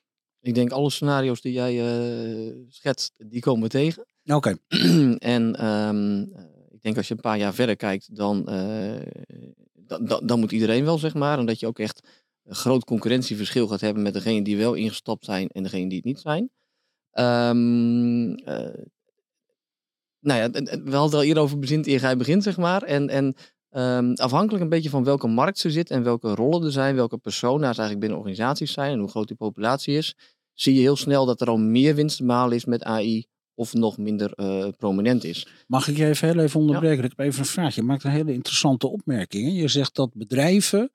Ik 0.42 0.56
denk 0.56 0.72
alle 0.72 0.90
scenario's 0.90 1.42
die 1.42 1.54
jij 1.54 1.80
eh, 1.80 2.54
schetst, 2.68 3.14
die 3.18 3.42
komen 3.42 3.64
we 3.64 3.70
tegen. 3.70 4.06
Oké, 4.26 4.58
en 5.36 5.56
ehm, 5.56 6.22
eh, 6.34 6.44
ik 6.70 6.82
denk 6.82 6.98
als 6.98 7.08
je 7.08 7.14
een 7.14 7.20
paar 7.20 7.38
jaar 7.38 7.54
verder 7.54 7.76
kijkt, 7.76 8.16
dan, 8.16 8.50
dan, 10.24 10.40
moet 10.40 10.52
iedereen 10.52 10.86
wel, 10.86 10.98
zeg 10.98 11.14
maar. 11.14 11.40
En 11.40 11.46
dat 11.46 11.60
je 11.60 11.68
ook 11.68 11.80
echt 11.80 12.08
een 12.44 12.56
groot 12.56 12.84
concurrentieverschil 12.84 13.68
gaat 13.68 13.82
hebben 13.82 14.04
met 14.04 14.14
degene 14.14 14.42
die 14.42 14.58
wel 14.58 14.74
ingestapt 14.74 15.26
zijn 15.26 15.48
en 15.48 15.64
degene 15.64 15.88
die 15.88 15.98
het 15.98 16.06
niet 16.06 16.20
zijn. 16.20 16.50
Ehm, 17.12 18.34
eh, 18.34 18.84
nou 20.20 20.40
ja, 20.40 20.50
we 20.84 20.96
hadden 20.96 21.20
al 21.20 21.26
eerder 21.26 21.60
bezint 21.60 21.88
eer 21.88 22.18
begint, 22.18 22.44
zeg 22.44 22.58
maar. 22.58 22.84
En, 22.84 23.10
en 23.10 23.36
ehm, 23.70 24.14
afhankelijk 24.14 24.64
een 24.64 24.70
beetje 24.70 24.90
van 24.90 25.04
welke 25.04 25.28
markt 25.28 25.58
ze 25.58 25.72
zit 25.72 25.90
en 25.90 26.04
welke 26.04 26.36
rollen 26.36 26.64
er 26.64 26.72
zijn, 26.72 26.96
welke 26.96 27.18
persona's 27.18 27.64
eigenlijk 27.64 28.00
binnen 28.00 28.18
organisaties 28.18 28.74
zijn 28.74 28.92
en 28.92 29.00
hoe 29.00 29.10
groot 29.10 29.28
die 29.28 29.38
populatie 29.38 29.98
is, 29.98 30.16
zie 30.54 30.74
je 30.74 30.80
heel 30.80 30.96
snel 30.96 31.26
dat 31.26 31.42
er 31.42 31.48
al 31.48 31.58
meer 31.58 31.96
winst 31.96 32.18
te 32.18 32.26
behalen 32.26 32.56
is 32.56 32.66
met 32.66 32.84
AI 32.84 33.28
of 33.56 33.74
nog 33.74 33.98
minder 33.98 34.32
eh, 34.32 34.68
prominent 34.78 35.24
is. 35.24 35.48
mag 35.68 35.88
ik 35.88 35.98
je 35.98 36.06
even 36.06 36.28
heel 36.28 36.44
even 36.44 36.60
onderbreken? 36.60 37.04
Ik 37.04 37.14
heb 37.18 37.28
even 37.28 37.40
een 37.40 37.46
vraag. 37.46 37.76
Je 37.76 37.82
maakt 37.82 38.04
een 38.04 38.12
hele 38.12 38.34
interessante 38.34 38.88
opmerking. 38.88 39.46
hè. 39.46 39.62
Je 39.62 39.68
zegt 39.68 39.96
dat 39.96 40.14
bedrijven 40.14 40.92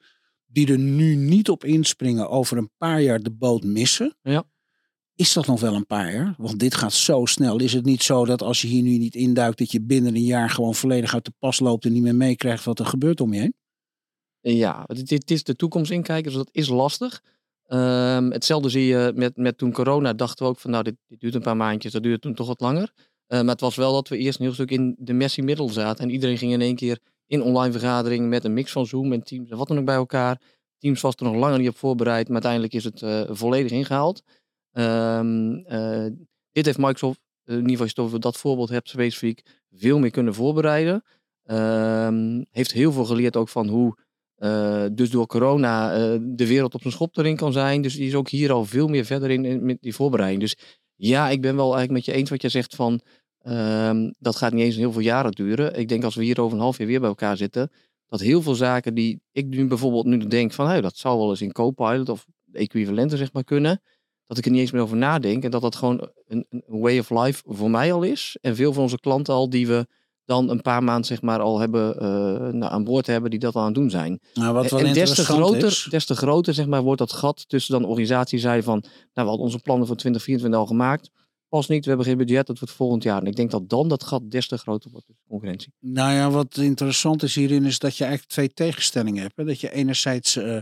die 0.47 0.73
er 0.73 0.79
nu 0.79 1.15
niet 1.15 1.49
op 1.49 1.65
inspringen 1.65 2.29
over 2.29 2.57
een 2.57 2.71
paar 2.79 3.03
jaar 3.03 3.21
de 3.21 3.31
boot 3.31 3.65
missen. 3.65 4.17
Ja. 4.23 4.45
Is 5.15 5.33
dat 5.33 5.47
nog 5.47 5.61
wel 5.61 5.75
een 5.75 5.87
paar 5.87 6.13
jaar? 6.13 6.35
Want 6.39 6.59
dit 6.59 6.75
gaat 6.75 6.93
zo 6.93 7.25
snel. 7.25 7.61
Is 7.61 7.73
het 7.73 7.85
niet 7.85 8.03
zo 8.03 8.25
dat 8.25 8.43
als 8.43 8.63
je 8.63 8.69
hier 8.69 8.83
nu 8.83 8.99
niet 8.99 9.15
induikt, 9.15 9.59
dat 9.59 9.73
je 9.73 9.81
binnen 9.81 10.15
een 10.15 10.25
jaar 10.25 10.51
gewoon 10.51 10.75
volledig 10.75 11.15
uit 11.15 11.25
de 11.25 11.33
pas 11.39 11.61
loopt 11.61 11.85
en 11.85 11.93
niet 11.93 12.03
meer 12.03 12.15
meekrijgt 12.15 12.65
wat 12.65 12.79
er 12.79 12.87
gebeurt 12.87 13.21
om 13.21 13.33
je 13.33 13.41
heen? 13.41 13.55
Ja, 14.41 14.85
het, 14.87 15.11
het 15.11 15.31
is 15.31 15.45
de 15.45 15.57
toekomst 15.57 15.91
inkijken, 15.91 16.25
dus 16.25 16.35
dat 16.35 16.49
is 16.53 16.69
lastig. 16.69 17.23
Ehm, 17.71 18.31
hetzelfde 18.31 18.69
zie 18.69 18.87
je 18.87 19.13
met, 19.15 19.37
met 19.37 19.59
toen 19.59 19.73
corona, 19.73 20.13
dachten 20.13 20.45
we 20.45 20.51
ook 20.51 20.59
van 20.59 20.71
nou, 20.71 20.83
dit, 20.83 20.95
dit 21.07 21.21
duurt 21.21 21.35
een 21.35 21.43
paar 21.43 21.57
maandjes, 21.57 21.93
dat 21.93 22.03
duurt 22.03 22.21
toen 22.21 22.35
toch 22.35 22.47
wat 22.47 22.61
langer. 22.61 22.93
Eh, 23.27 23.41
maar 23.41 23.51
het 23.51 23.61
was 23.61 23.77
wel 23.77 23.93
dat 23.93 24.09
we 24.09 24.17
eerst 24.17 24.39
een 24.39 24.45
heel 24.45 24.55
stuk 24.55 24.71
in 24.71 24.97
de 24.99 25.13
messy 25.13 25.41
middel 25.41 25.69
zaten. 25.69 26.05
En 26.05 26.11
iedereen 26.11 26.39
ging 26.39 26.53
in 26.53 26.61
één 26.61 26.75
keer 26.75 26.99
in 27.27 27.43
online 27.43 27.73
vergadering 27.73 28.29
met 28.29 28.45
een 28.45 28.55
mix 28.55 28.73
van 28.73 28.87
Zoom 28.87 29.13
en 29.13 29.23
Teams 29.23 29.51
en 29.51 29.57
wat 29.57 29.69
dan 29.69 29.79
ook 29.79 29.85
bij 29.85 29.95
elkaar. 29.95 30.41
Teams 30.79 31.01
was 31.01 31.15
er 31.17 31.25
nog 31.25 31.35
langer 31.35 31.59
niet 31.59 31.69
op 31.69 31.77
voorbereid, 31.77 32.27
maar 32.27 32.43
uiteindelijk 32.43 32.73
is 32.73 32.85
het 32.85 33.03
eh, 33.03 33.23
volledig 33.29 33.71
ingehaald. 33.71 34.23
Ehm, 34.73 35.55
eh, 35.55 36.07
dit 36.53 36.67
heeft 36.67 36.79
Microsoft, 36.79 37.21
eh, 37.45 37.55
in 37.55 37.61
ieder 37.61 37.71
geval 37.71 37.85
als 37.85 37.93
je 37.95 38.03
over 38.03 38.21
dat 38.21 38.37
voorbeeld 38.37 38.69
hebt 38.69 38.89
specifiek, 38.89 39.43
veel 39.71 39.99
meer 39.99 40.11
kunnen 40.11 40.35
voorbereiden. 40.35 41.03
Ehm, 41.45 42.45
heeft 42.51 42.73
heel 42.73 42.93
veel 42.93 43.05
geleerd 43.05 43.37
ook 43.37 43.49
van 43.49 43.69
hoe 43.69 43.97
eh, 44.41 44.85
dus 44.93 45.11
door 45.11 45.27
corona 45.27 45.93
eh, 45.93 46.19
de 46.23 46.47
wereld 46.47 46.75
op 46.75 46.81
zijn 46.81 46.93
schop 46.93 47.17
erin 47.17 47.37
kan 47.37 47.53
zijn. 47.53 47.83
Dus 47.83 47.95
die 47.95 48.07
is 48.07 48.15
ook 48.15 48.29
hier 48.29 48.53
al 48.53 48.65
veel 48.65 48.89
meer 48.89 49.05
verder 49.05 49.31
in, 49.31 49.65
met 49.65 49.79
die 49.81 49.95
voorbereiding. 49.95 50.41
Dus 50.41 50.57
ja, 50.97 51.29
ik 51.29 51.41
ben 51.41 51.57
wel 51.57 51.75
eigenlijk 51.75 51.93
met 51.93 52.05
je 52.05 52.21
eens 52.21 52.31
wat 52.31 52.43
je 52.43 52.49
zegt 52.49 52.75
van 52.75 53.01
ehm, 53.39 54.11
dat 54.19 54.37
gaat 54.37 54.53
niet 54.53 54.65
eens 54.65 54.77
heel 54.77 54.93
veel 54.93 55.01
jaren 55.01 55.33
duren. 55.33 55.79
Ik 55.79 55.89
denk 55.89 56.05
als 56.05 56.15
we 56.15 56.25
hier 56.25 56.41
over 56.41 56.57
een 56.57 56.63
half 56.63 56.79
jaar 56.79 56.87
weer 56.87 57.01
bij 57.01 57.09
elkaar 57.09 57.37
zitten, 57.37 57.71
dat 58.07 58.21
heel 58.21 58.43
veel 58.43 58.55
zaken 58.55 58.95
die 58.95 59.21
ik 59.33 59.47
nu 59.47 59.67
bijvoorbeeld 59.67 60.07
nu 60.07 60.27
denk 60.27 60.53
van 60.53 60.67
hey, 60.67 60.81
dat 60.81 60.97
zou 60.97 61.19
wel 61.19 61.31
eens 61.31 61.43
in 61.43 61.53
Copilot 61.53 62.09
of 62.09 62.27
equivalenten 62.53 63.19
zeg 63.19 63.33
maar 63.33 63.45
kunnen. 63.45 63.83
Dat 64.27 64.39
ik 64.39 64.45
er 64.45 64.51
niet 64.51 64.61
eens 64.61 64.71
meer 64.71 64.83
over 64.83 64.97
nadenk 64.97 65.45
en 65.45 65.51
dat 65.51 65.63
dat 65.63 65.77
gewoon 65.77 66.11
een, 66.27 66.47
een 66.49 66.63
way 66.67 66.99
of 66.99 67.11
life 67.11 67.43
voor 67.47 67.71
mij 67.71 67.93
al 67.93 68.03
is. 68.03 68.37
En 68.41 68.57
veel 68.57 68.73
van 68.73 68.83
onze 68.83 69.01
klanten 69.01 69.35
al 69.35 69.51
die 69.51 69.67
we 69.67 69.87
dan 70.31 70.51
een 70.51 70.63
paar 70.63 70.85
maanden 70.85 71.05
zeg 71.05 71.23
maar 71.23 71.41
al 71.41 71.59
hebben 71.59 71.99
eh, 71.99 72.09
nou, 72.53 72.73
aan 72.73 72.85
boord 72.85 73.07
hebben 73.07 73.31
die 73.31 73.39
dat 73.39 73.55
al 73.55 73.61
aan 73.61 73.67
het 73.67 73.75
doen 73.75 73.91
zijn. 73.91 74.21
Nou, 74.35 74.55
wat 74.55 74.71
wel 74.71 74.81
en 74.81 74.93
des 74.93 75.15
te, 75.15 75.25
groter, 75.25 75.67
is, 75.67 75.87
des 75.91 76.05
te 76.07 76.17
groter 76.17 76.55
zeg 76.55 76.67
maar, 76.67 76.83
wordt 76.83 76.99
dat 76.99 77.13
gat 77.13 77.49
tussen 77.49 77.81
dan 77.81 77.91
organisatie 77.91 78.39
zei 78.39 78.63
van, 78.63 78.81
nou 78.81 78.91
we 79.13 79.23
hadden 79.23 79.41
onze 79.41 79.59
plannen 79.59 79.87
voor 79.87 79.97
2024 79.97 80.61
al 80.61 80.67
gemaakt. 80.67 81.11
Pas 81.49 81.69
niet, 81.69 81.83
we 81.83 81.89
hebben 81.89 82.07
geen 82.07 82.17
budget, 82.17 82.47
dat 82.47 82.59
wordt 82.59 82.75
volgend 82.75 83.03
jaar. 83.03 83.21
En 83.21 83.27
ik 83.27 83.37
denk 83.37 83.51
dat 83.51 83.69
dan 83.69 83.89
dat 83.89 84.05
gat 84.05 84.31
des 84.31 84.49
te 84.49 84.59
groter 84.59 84.91
wordt, 84.91 85.07
dus 85.07 85.17
concurrentie. 85.29 85.73
Nou 85.81 86.13
ja, 86.13 86.31
wat 86.31 86.57
interessant 86.57 87.23
is 87.23 87.35
hierin 87.35 87.65
is 87.65 87.79
dat 87.79 87.97
je 87.97 88.05
eigenlijk 88.05 88.33
twee 88.33 88.53
tegenstellingen 88.53 89.23
hebt. 89.23 89.37
Hè? 89.37 89.45
Dat 89.45 89.61
je 89.61 89.73
enerzijds, 89.73 90.37
eh, 90.37 90.57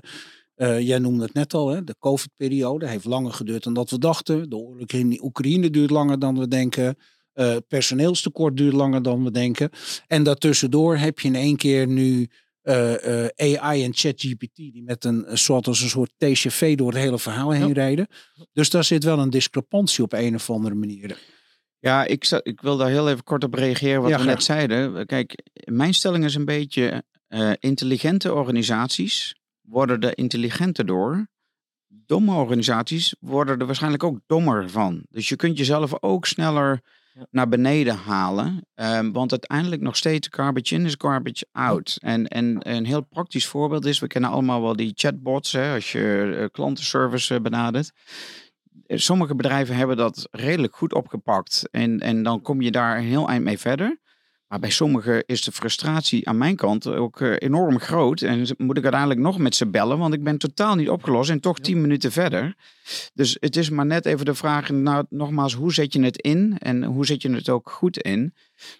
eh, 0.54 0.80
jij 0.80 0.98
noemde 0.98 1.22
het 1.22 1.34
net 1.34 1.54
al, 1.54 1.68
hè? 1.68 1.84
de 1.84 1.96
COVID-periode 1.98 2.88
heeft 2.88 3.04
langer 3.04 3.32
geduurd 3.32 3.64
dan 3.64 3.74
dat 3.74 3.90
we 3.90 3.98
dachten. 3.98 4.50
De 4.50 4.56
oorlog 4.56 4.86
in 4.86 5.20
Oekraïne 5.22 5.70
duurt 5.70 5.90
langer 5.90 6.18
dan 6.18 6.38
we 6.38 6.48
denken. 6.48 6.96
Eh, 7.38 7.56
personeelstekort 7.68 8.56
duurt 8.56 8.72
langer 8.74 9.02
dan 9.02 9.24
we 9.24 9.30
denken. 9.30 9.70
En 10.06 10.22
daartussendoor 10.22 10.96
heb 10.96 11.18
je 11.18 11.28
in 11.28 11.34
één 11.34 11.56
keer 11.56 11.86
nu 11.86 12.28
eh, 12.62 13.24
eh, 13.24 13.62
AI 13.62 13.84
en 13.84 13.94
ChatGPT 13.94 14.56
die 14.56 14.82
met 14.82 15.04
een, 15.04 15.24
soort 15.32 15.66
als 15.66 15.80
een 15.82 15.88
soort 15.88 16.12
TCV 16.16 16.76
door 16.76 16.92
het 16.92 16.98
hele 17.02 17.18
verhaal 17.18 17.50
heen 17.50 17.66
Ja. 17.66 17.72
rijden. 17.72 18.06
Dus 18.52 18.70
daar 18.70 18.84
zit 18.84 19.04
wel 19.04 19.18
een 19.18 19.30
discrepantie 19.30 20.04
op 20.04 20.12
een 20.12 20.34
of 20.34 20.50
andere 20.50 20.74
manier. 20.74 21.18
Ja, 21.78 22.04
ik, 22.04 22.40
ik 22.42 22.60
wil 22.60 22.76
daar 22.76 22.88
heel 22.88 23.08
even 23.08 23.24
kort 23.24 23.44
op 23.44 23.54
reageren 23.54 24.00
wat 24.00 24.10
Ja, 24.10 24.16
we 24.16 24.22
graag. 24.22 24.34
net 24.34 24.44
zeiden. 24.44 25.06
Kijk, 25.06 25.42
mijn 25.64 25.94
stelling 25.94 26.24
is 26.24 26.34
een 26.34 26.44
beetje, 26.44 27.02
intelligente 27.60 28.32
organisaties 28.34 29.34
worden 29.60 30.00
er 30.00 30.18
intelligenter 30.18 30.86
door. 30.86 31.28
Domme 31.88 32.34
organisaties 32.34 33.14
worden 33.20 33.58
er 33.58 33.66
waarschijnlijk 33.66 34.02
ook 34.02 34.20
dommer 34.26 34.70
van. 34.70 35.02
Dus 35.10 35.28
je 35.28 35.36
kunt 35.36 35.58
jezelf 35.58 36.02
ook 36.02 36.26
sneller. 36.26 36.80
Naar 37.30 37.48
beneden 37.48 37.96
halen. 37.96 38.66
Ehm, 38.74 39.12
want 39.12 39.30
uiteindelijk 39.30 39.82
nog 39.82 39.96
steeds 39.96 40.28
garbage 40.30 40.74
in 40.74 40.84
is 40.84 40.94
garbage 40.98 41.46
out. 41.52 41.96
En, 42.00 42.26
en 42.28 42.58
een 42.60 42.84
heel 42.84 43.04
praktisch 43.04 43.46
voorbeeld 43.46 43.84
is, 43.84 43.98
we 43.98 44.06
kennen 44.06 44.30
allemaal 44.30 44.62
wel 44.62 44.76
die 44.76 44.92
chatbots, 44.94 45.52
hè, 45.52 45.74
als 45.74 45.92
je 45.92 46.36
eh, 46.38 46.46
klantenservice 46.50 47.34
eh, 47.34 47.40
benadert. 47.40 47.92
Eh, 48.86 48.98
Sommige 48.98 49.34
bedrijven 49.34 49.76
hebben 49.76 49.96
dat 49.96 50.28
redelijk 50.30 50.76
goed 50.76 50.94
opgepakt. 50.94 51.68
En, 51.70 52.00
en 52.00 52.22
dan 52.22 52.42
kom 52.42 52.60
je 52.60 52.70
daar 52.70 52.98
een 52.98 53.04
heel 53.04 53.28
eind 53.28 53.44
mee 53.44 53.58
verder. 53.58 53.98
Maar 54.48 54.58
bij 54.58 54.70
sommigen 54.70 55.26
is 55.26 55.42
de 55.42 55.52
frustratie 55.52 56.28
aan 56.28 56.38
mijn 56.38 56.56
kant 56.56 56.86
ook 56.86 57.20
eh, 57.20 57.34
enorm 57.38 57.78
groot. 57.78 58.20
En 58.20 58.38
moet 58.38 58.76
ik 58.76 58.82
uiteindelijk 58.82 59.20
nog 59.20 59.38
met 59.38 59.54
ze 59.54 59.66
bellen, 59.66 59.98
want 59.98 60.14
ik 60.14 60.22
ben 60.22 60.38
totaal 60.38 60.74
niet 60.74 60.88
opgelost 60.88 61.30
en 61.30 61.40
toch 61.40 61.58
tien 61.58 61.80
minuten 61.80 62.12
verder. 62.12 62.56
Dus 63.14 63.36
het 63.40 63.56
is 63.56 63.70
maar 63.70 63.86
net 63.86 64.06
even 64.06 64.24
de 64.24 64.34
vraag, 64.34 64.70
nou, 64.70 65.04
nogmaals, 65.08 65.54
hoe 65.54 65.72
zet 65.72 65.92
je 65.92 66.02
het 66.02 66.20
in 66.20 66.58
en 66.58 66.84
hoe 66.84 67.06
zet 67.06 67.22
je 67.22 67.30
het 67.30 67.48
ook 67.48 67.70
goed 67.70 67.98
in? 67.98 68.34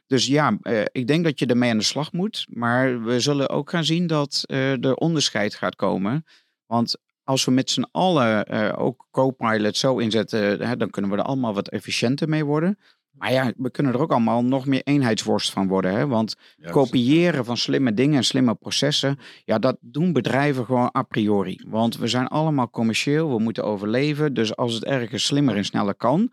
Dus 0.06 0.26
ja, 0.26 0.58
eh, 0.62 0.80
ik 0.92 1.06
denk 1.06 1.24
dat 1.24 1.38
je 1.38 1.46
ermee 1.46 1.70
aan 1.70 1.78
de 1.78 1.84
slag 1.84 2.12
moet. 2.12 2.46
Maar 2.50 3.02
we 3.02 3.20
zullen 3.20 3.48
ook 3.48 3.70
gaan 3.70 3.84
zien 3.84 4.06
dat 4.06 4.42
eh 4.46 4.84
er 4.84 4.94
onderscheid 4.94 5.54
gaat 5.54 5.76
komen. 5.76 6.24
Want 6.66 6.96
als 7.24 7.44
we 7.44 7.50
met 7.50 7.70
z'n 7.70 7.88
allen 7.90 8.76
ook 8.76 9.06
Copilot 9.10 9.76
zo 9.76 9.98
inzetten, 9.98 10.66
hè, 10.66 10.76
dan 10.76 10.90
kunnen 10.90 11.10
we 11.10 11.16
er 11.16 11.22
allemaal 11.22 11.54
wat 11.54 11.68
efficiënter 11.68 12.28
mee 12.28 12.44
worden. 12.44 12.78
Maar 13.18 13.32
ja, 13.32 13.52
we 13.56 13.70
kunnen 13.70 13.92
er 13.92 14.00
ook 14.00 14.10
allemaal 14.10 14.44
nog 14.44 14.66
meer 14.66 14.82
eenheidsworst 14.84 15.50
van 15.50 15.68
worden. 15.68 15.92
Hè? 15.92 16.06
Want 16.06 16.36
kopiëren 16.70 17.44
van 17.44 17.56
slimme 17.56 17.94
dingen 17.94 18.16
en 18.16 18.24
slimme 18.24 18.54
processen, 18.54 19.18
ja, 19.44 19.58
dat 19.58 19.76
doen 19.80 20.12
bedrijven 20.12 20.64
gewoon 20.64 20.90
a 20.96 21.02
priori. 21.02 21.60
Want 21.68 21.96
we 21.96 22.06
zijn 22.06 22.26
allemaal 22.26 22.70
commercieel, 22.70 23.36
we 23.36 23.42
moeten 23.42 23.64
overleven. 23.64 24.34
Dus 24.34 24.56
als 24.56 24.74
het 24.74 24.84
ergens 24.84 25.24
slimmer 25.24 25.56
en 25.56 25.64
sneller 25.64 25.94
kan, 25.94 26.30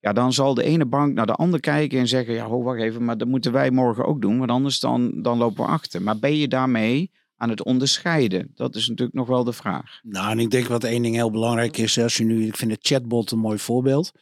ja, 0.00 0.12
dan 0.12 0.32
zal 0.32 0.54
de 0.54 0.62
ene 0.62 0.86
bank 0.86 1.14
naar 1.14 1.26
de 1.26 1.32
andere 1.32 1.62
kijken 1.62 1.98
en 1.98 2.08
zeggen, 2.08 2.34
ja, 2.34 2.46
ho, 2.46 2.62
wacht 2.62 2.80
even, 2.80 3.04
maar 3.04 3.18
dat 3.18 3.28
moeten 3.28 3.52
wij 3.52 3.70
morgen 3.70 4.04
ook 4.04 4.20
doen, 4.20 4.38
want 4.38 4.50
anders 4.50 4.80
dan, 4.80 5.22
dan 5.22 5.38
lopen 5.38 5.64
we 5.64 5.70
achter. 5.70 6.02
Maar 6.02 6.18
ben 6.18 6.36
je 6.36 6.48
daarmee 6.48 7.10
aan 7.36 7.50
het 7.50 7.64
onderscheiden? 7.64 8.50
Dat 8.54 8.74
is 8.74 8.88
natuurlijk 8.88 9.16
nog 9.16 9.28
wel 9.28 9.44
de 9.44 9.52
vraag. 9.52 10.00
Nou, 10.02 10.30
en 10.30 10.38
ik 10.38 10.50
denk 10.50 10.66
wat 10.66 10.84
één 10.84 11.02
ding 11.02 11.14
heel 11.14 11.30
belangrijk 11.30 11.76
is, 11.76 11.98
als 11.98 12.16
je 12.16 12.24
nu, 12.24 12.46
ik 12.46 12.56
vind 12.56 12.70
de 12.70 12.78
chatbot 12.80 13.30
een 13.30 13.38
mooi 13.38 13.58
voorbeeld. 13.58 14.12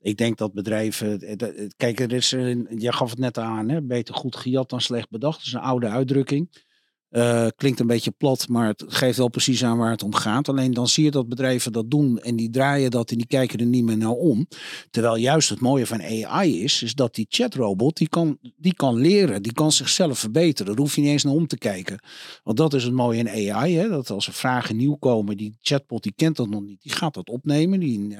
Ik 0.00 0.16
denk 0.16 0.38
dat 0.38 0.52
bedrijven, 0.52 1.20
eh, 1.20 1.48
eh, 1.48 1.70
kijk, 1.76 2.00
er 2.00 2.12
is, 2.12 2.30
jij 2.68 2.92
gaf 2.92 3.10
het 3.10 3.18
net 3.18 3.38
aan, 3.38 3.68
hè, 3.68 3.82
beter 3.82 4.14
goed 4.14 4.36
gejat 4.36 4.70
dan 4.70 4.80
slecht 4.80 5.10
bedacht. 5.10 5.36
Dat 5.36 5.46
is 5.46 5.52
een 5.52 5.60
oude 5.60 5.88
uitdrukking. 5.88 6.64
Eh, 7.08 7.46
klinkt 7.56 7.80
een 7.80 7.86
beetje 7.86 8.10
plat, 8.10 8.48
maar 8.48 8.66
het 8.66 8.84
geeft 8.86 9.18
wel 9.18 9.28
precies 9.28 9.64
aan 9.64 9.78
waar 9.78 9.90
het 9.90 10.02
om 10.02 10.14
gaat. 10.14 10.48
Alleen 10.48 10.74
dan 10.74 10.88
zie 10.88 11.04
je 11.04 11.10
dat 11.10 11.28
bedrijven 11.28 11.72
dat 11.72 11.90
doen 11.90 12.18
en 12.18 12.36
die 12.36 12.50
draaien 12.50 12.90
dat 12.90 13.10
en 13.10 13.16
die 13.16 13.26
kijken 13.26 13.58
er 13.58 13.66
niet 13.66 13.84
meer 13.84 13.96
naar 13.96 14.10
om. 14.10 14.46
Terwijl 14.90 15.16
juist 15.16 15.48
het 15.48 15.60
mooie 15.60 15.86
van 15.86 16.02
AI 16.02 16.62
is, 16.62 16.82
is 16.82 16.94
dat 16.94 17.14
die 17.14 17.26
chatrobot, 17.28 17.96
die 17.96 18.08
kan, 18.08 18.38
die 18.56 18.74
kan 18.74 18.96
leren, 18.96 19.42
die 19.42 19.52
kan 19.52 19.72
zichzelf 19.72 20.18
verbeteren. 20.18 20.72
Daar 20.72 20.80
hoef 20.80 20.94
je 20.94 21.00
niet 21.00 21.10
eens 21.10 21.24
naar 21.24 21.34
om 21.34 21.46
te 21.46 21.58
kijken. 21.58 21.98
Want 22.42 22.56
dat 22.56 22.74
is 22.74 22.84
het 22.84 22.92
mooie 22.92 23.18
in 23.18 23.54
AI, 23.54 23.76
hè, 23.76 23.88
dat 23.88 24.10
als 24.10 24.26
er 24.26 24.32
vragen 24.32 24.76
nieuw 24.76 24.94
komen, 24.94 25.36
die 25.36 25.56
chatbot 25.60 26.02
die 26.02 26.14
kent 26.16 26.36
dat 26.36 26.48
nog 26.48 26.62
niet, 26.62 26.82
die 26.82 26.92
gaat 26.92 27.14
dat 27.14 27.28
opnemen. 27.28 27.80
Die 27.80 28.16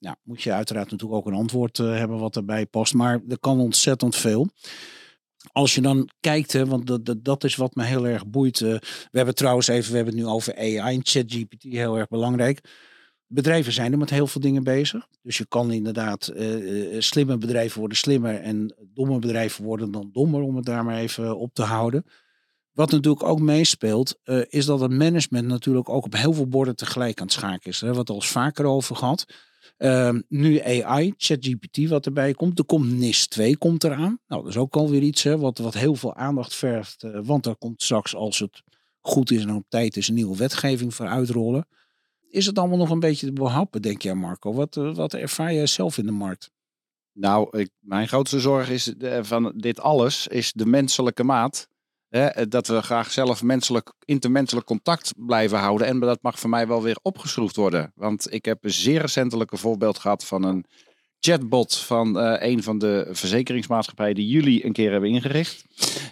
nou, 0.00 0.16
moet 0.22 0.42
je 0.42 0.52
uiteraard 0.52 0.90
natuurlijk 0.90 1.20
ook 1.20 1.26
een 1.26 1.38
antwoord 1.38 1.78
eh, 1.78 1.86
hebben 1.86 2.18
wat 2.18 2.36
erbij 2.36 2.66
past, 2.66 2.94
maar 2.94 3.20
er 3.28 3.38
kan 3.38 3.60
ontzettend 3.60 4.16
veel. 4.16 4.48
Als 5.52 5.74
je 5.74 5.80
dan 5.80 6.08
kijkt, 6.20 6.52
hè, 6.52 6.66
want 6.66 6.86
dat, 6.86 7.04
dat, 7.04 7.24
dat 7.24 7.44
is 7.44 7.56
wat 7.56 7.74
me 7.74 7.84
heel 7.84 8.06
erg 8.06 8.26
boeit. 8.26 8.60
eh, 8.60 8.68
we 9.10 9.16
hebben 9.16 9.34
trouwens 9.34 9.66
even, 9.66 9.90
we 9.90 9.96
hebben 9.96 10.14
het 10.14 10.24
nu 10.24 10.30
over 10.30 10.56
AI 10.56 10.94
en 10.96 11.00
ChatGPT, 11.02 11.62
heel 11.62 11.98
erg 11.98 12.08
belangrijk. 12.08 12.60
Bedrijven 13.26 13.72
zijn 13.72 13.92
er 13.92 13.98
met 13.98 14.10
heel 14.10 14.26
veel 14.26 14.40
dingen 14.40 14.64
bezig. 14.64 15.06
Dus 15.22 15.38
je 15.38 15.46
kan 15.46 15.72
inderdaad, 15.72 16.26
eh, 16.28 17.00
slimme 17.00 17.38
bedrijven 17.38 17.78
worden 17.78 17.96
slimmer 17.96 18.40
en 18.40 18.74
domme 18.94 19.18
bedrijven 19.18 19.64
worden 19.64 19.90
dan 19.90 20.10
dommer, 20.12 20.40
om 20.40 20.56
het 20.56 20.64
daar 20.64 20.84
maar 20.84 20.98
even 20.98 21.38
op 21.38 21.54
te 21.54 21.62
houden. 21.62 22.04
Wat 22.72 22.90
natuurlijk 22.90 23.22
ook 23.24 23.40
meespeelt, 23.40 24.18
is 24.48 24.66
dat 24.66 24.80
het 24.80 24.90
management 24.90 25.46
natuurlijk 25.46 25.88
ook 25.88 26.04
op 26.04 26.16
heel 26.16 26.32
veel 26.32 26.46
borden 26.46 26.76
tegelijk 26.76 27.20
aan 27.20 27.26
het 27.26 27.34
schaken 27.34 27.70
is. 27.70 27.78
Daar 27.78 27.88
hebben 27.94 27.94
we 27.94 27.98
het 27.98 28.08
al 28.10 28.14
eens 28.14 28.32
vaker 28.32 28.64
over 28.64 28.96
gehad. 28.96 29.24
Ehm, 29.76 30.20
nu 30.28 30.60
AI, 30.60 31.14
ChatGPT 31.16 31.88
wat 31.88 32.06
erbij 32.06 32.32
komt. 32.32 32.58
Er 32.58 32.64
komt 32.64 32.92
NIS 32.92 33.26
2 33.26 33.56
komt 33.56 33.84
eraan. 33.84 34.18
Nou, 34.26 34.42
dat 34.42 34.50
is 34.50 34.56
ook 34.56 34.74
alweer 34.76 35.02
iets 35.02 35.22
hè, 35.22 35.38
wat, 35.38 35.58
wat 35.58 35.74
heel 35.74 35.94
veel 35.94 36.14
aandacht 36.14 36.54
vergt. 36.54 37.02
eh, 37.02 37.20
want 37.22 37.46
er 37.46 37.56
komt 37.56 37.82
straks, 37.82 38.14
als 38.14 38.38
het 38.38 38.62
goed 39.00 39.30
is 39.30 39.42
en 39.42 39.54
op 39.54 39.64
tijd 39.68 39.96
is, 39.96 40.08
een 40.08 40.14
nieuwe 40.14 40.36
wetgeving 40.36 40.94
voor 40.94 41.06
uitrollen. 41.06 41.66
Is 42.28 42.46
het 42.46 42.58
allemaal 42.58 42.78
nog 42.78 42.90
een 42.90 43.00
beetje 43.00 43.26
te 43.26 43.32
behappen, 43.32 43.82
denk 43.82 44.02
jij 44.02 44.14
Marco? 44.14 44.52
Wat, 44.52 44.76
eh, 44.76 44.94
wat 44.94 45.14
ervaar 45.14 45.54
jij 45.54 45.66
zelf 45.66 45.98
in 45.98 46.06
de 46.06 46.12
markt? 46.12 46.50
Nou, 47.12 47.58
ik, 47.58 47.70
mijn 47.78 48.08
grootste 48.08 48.40
zorg 48.40 48.70
is 48.70 48.92
van 49.20 49.52
dit 49.56 49.80
alles 49.80 50.26
is 50.26 50.52
de 50.52 50.66
menselijke 50.66 51.24
maat. 51.24 51.68
Eh, 52.14 52.44
dat 52.48 52.66
we 52.66 52.82
graag 52.82 53.10
zelf 53.10 53.42
menselijk, 53.42 53.92
intermenselijk 54.04 54.66
contact 54.66 55.12
blijven 55.16 55.58
houden. 55.58 55.86
En 55.86 56.00
dat 56.00 56.18
mag 56.22 56.38
voor 56.38 56.50
mij 56.50 56.66
wel 56.66 56.82
weer 56.82 56.96
opgeschroefd 57.02 57.56
worden. 57.56 57.92
Want 57.94 58.32
ik 58.32 58.44
heb 58.44 58.64
een 58.64 58.70
zeer 58.70 59.00
recentelijk 59.00 59.50
voorbeeld 59.54 59.98
gehad 59.98 60.24
van 60.24 60.42
een 60.42 60.64
chatbot 61.20 61.76
van 61.76 62.18
eh, 62.18 62.50
een 62.50 62.62
van 62.62 62.78
de 62.78 63.08
verzekeringsmaatschappijen 63.10 64.14
die 64.14 64.26
jullie 64.26 64.64
een 64.64 64.72
keer 64.72 64.90
hebben 64.90 65.10
ingericht. 65.10 65.64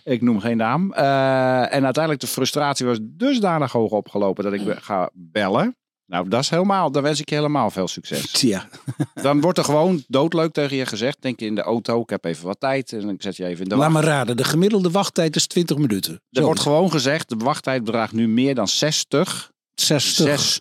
Ik 0.04 0.22
noem 0.22 0.40
geen 0.40 0.56
naam. 0.56 0.92
Eh, 0.92 1.74
en 1.74 1.84
uiteindelijk 1.84 2.20
de 2.20 2.26
frustratie 2.26 2.86
was 2.86 2.98
dusdanig 3.02 3.72
hoog 3.72 3.90
opgelopen 3.90 4.44
dat 4.44 4.52
ik 4.52 4.62
ga 4.78 5.10
bellen. 5.12 5.76
Nou, 6.06 6.28
dat 6.28 6.40
is 6.40 6.50
helemaal, 6.50 6.92
dan 6.92 7.02
wens 7.02 7.20
ik 7.20 7.28
je 7.28 7.34
helemaal 7.34 7.70
veel 7.70 7.88
succes. 7.88 8.30
Ja, 8.40 8.68
Dan 9.14 9.40
wordt 9.40 9.58
er 9.58 9.64
gewoon 9.64 10.04
doodleuk 10.08 10.52
tegen 10.52 10.76
je 10.76 10.86
gezegd. 10.86 11.22
Denk 11.22 11.40
je 11.40 11.46
in 11.46 11.54
de 11.54 11.62
auto, 11.62 12.00
ik 12.00 12.10
heb 12.10 12.24
even 12.24 12.46
wat 12.46 12.60
tijd. 12.60 12.92
En 12.92 13.08
ik 13.08 13.22
zet 13.22 13.36
je 13.36 13.46
even 13.46 13.62
in 13.62 13.68
de 13.68 13.76
laat 13.76 13.92
wacht. 13.92 14.04
me 14.04 14.10
raden. 14.10 14.36
De 14.36 14.44
gemiddelde 14.44 14.90
wachttijd 14.90 15.36
is 15.36 15.46
20 15.46 15.76
minuten. 15.76 16.12
Er 16.12 16.20
Zo, 16.30 16.42
wordt 16.42 16.60
gewoon 16.60 16.90
gezegd, 16.90 17.28
de 17.28 17.36
wachttijd 17.36 17.84
bedraagt 17.84 18.12
nu 18.12 18.28
meer 18.28 18.54
dan 18.54 18.68
60, 18.68 19.52
60. 19.74 20.58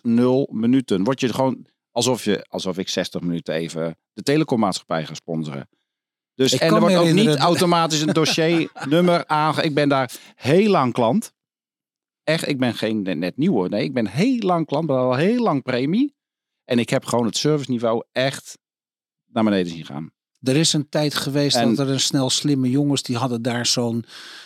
minuten. 0.50 1.04
Word 1.04 1.20
je 1.20 1.32
gewoon 1.32 1.66
alsof, 1.90 2.24
je, 2.24 2.46
alsof 2.48 2.78
ik 2.78 2.88
60 2.88 3.20
minuten 3.20 3.54
even 3.54 3.96
de 4.12 4.22
telecommaatschappij 4.22 5.06
ga 5.06 5.14
sponsoren. 5.14 5.68
Dus, 6.34 6.52
Ik 6.52 6.60
en 6.60 6.74
er 6.74 6.80
wordt 6.80 6.96
ook 6.96 7.12
niet 7.12 7.36
automatisch 7.36 8.00
een 8.00 8.12
dossiernummer 8.12 9.26
aange... 9.42 9.62
Ik 9.62 9.74
ben 9.74 9.88
daar 9.88 10.10
heel 10.34 10.70
lang 10.70 10.92
klant. 10.92 11.32
Echt, 12.24 12.48
ik 12.48 12.58
ben 12.58 12.74
geen 12.74 13.02
net- 13.02 13.18
net 13.18 13.36
nieuw 13.36 13.52
hoor. 13.52 13.68
Nee, 13.68 13.84
ik 13.84 13.92
ben 13.94 14.06
heel 14.06 14.38
lang 14.38 14.66
klant, 14.66 14.90
al 14.90 15.14
heel 15.14 15.42
lang 15.42 15.62
premie. 15.62 16.14
En 16.64 16.78
ik 16.78 16.88
heb 16.90 17.04
gewoon 17.04 17.26
het 17.26 17.36
serviceniveau 17.36 18.02
echt 18.12 18.58
naar 19.26 19.44
beneden 19.44 19.72
zien 19.72 19.84
gaan. 19.84 20.10
Er 20.42 20.56
is 20.56 20.72
een 20.72 20.88
tijd 20.88 21.14
geweest 21.14 21.56
En- 21.56 21.74
dat 21.74 21.86
er 21.86 21.92
een 21.92 22.00
snel 22.00 22.30
slimme 22.30 22.70
jongens 22.70 23.02
die 23.02 23.16
hadden 23.16 23.42
daar 23.42 23.66
zo'n 23.66 24.04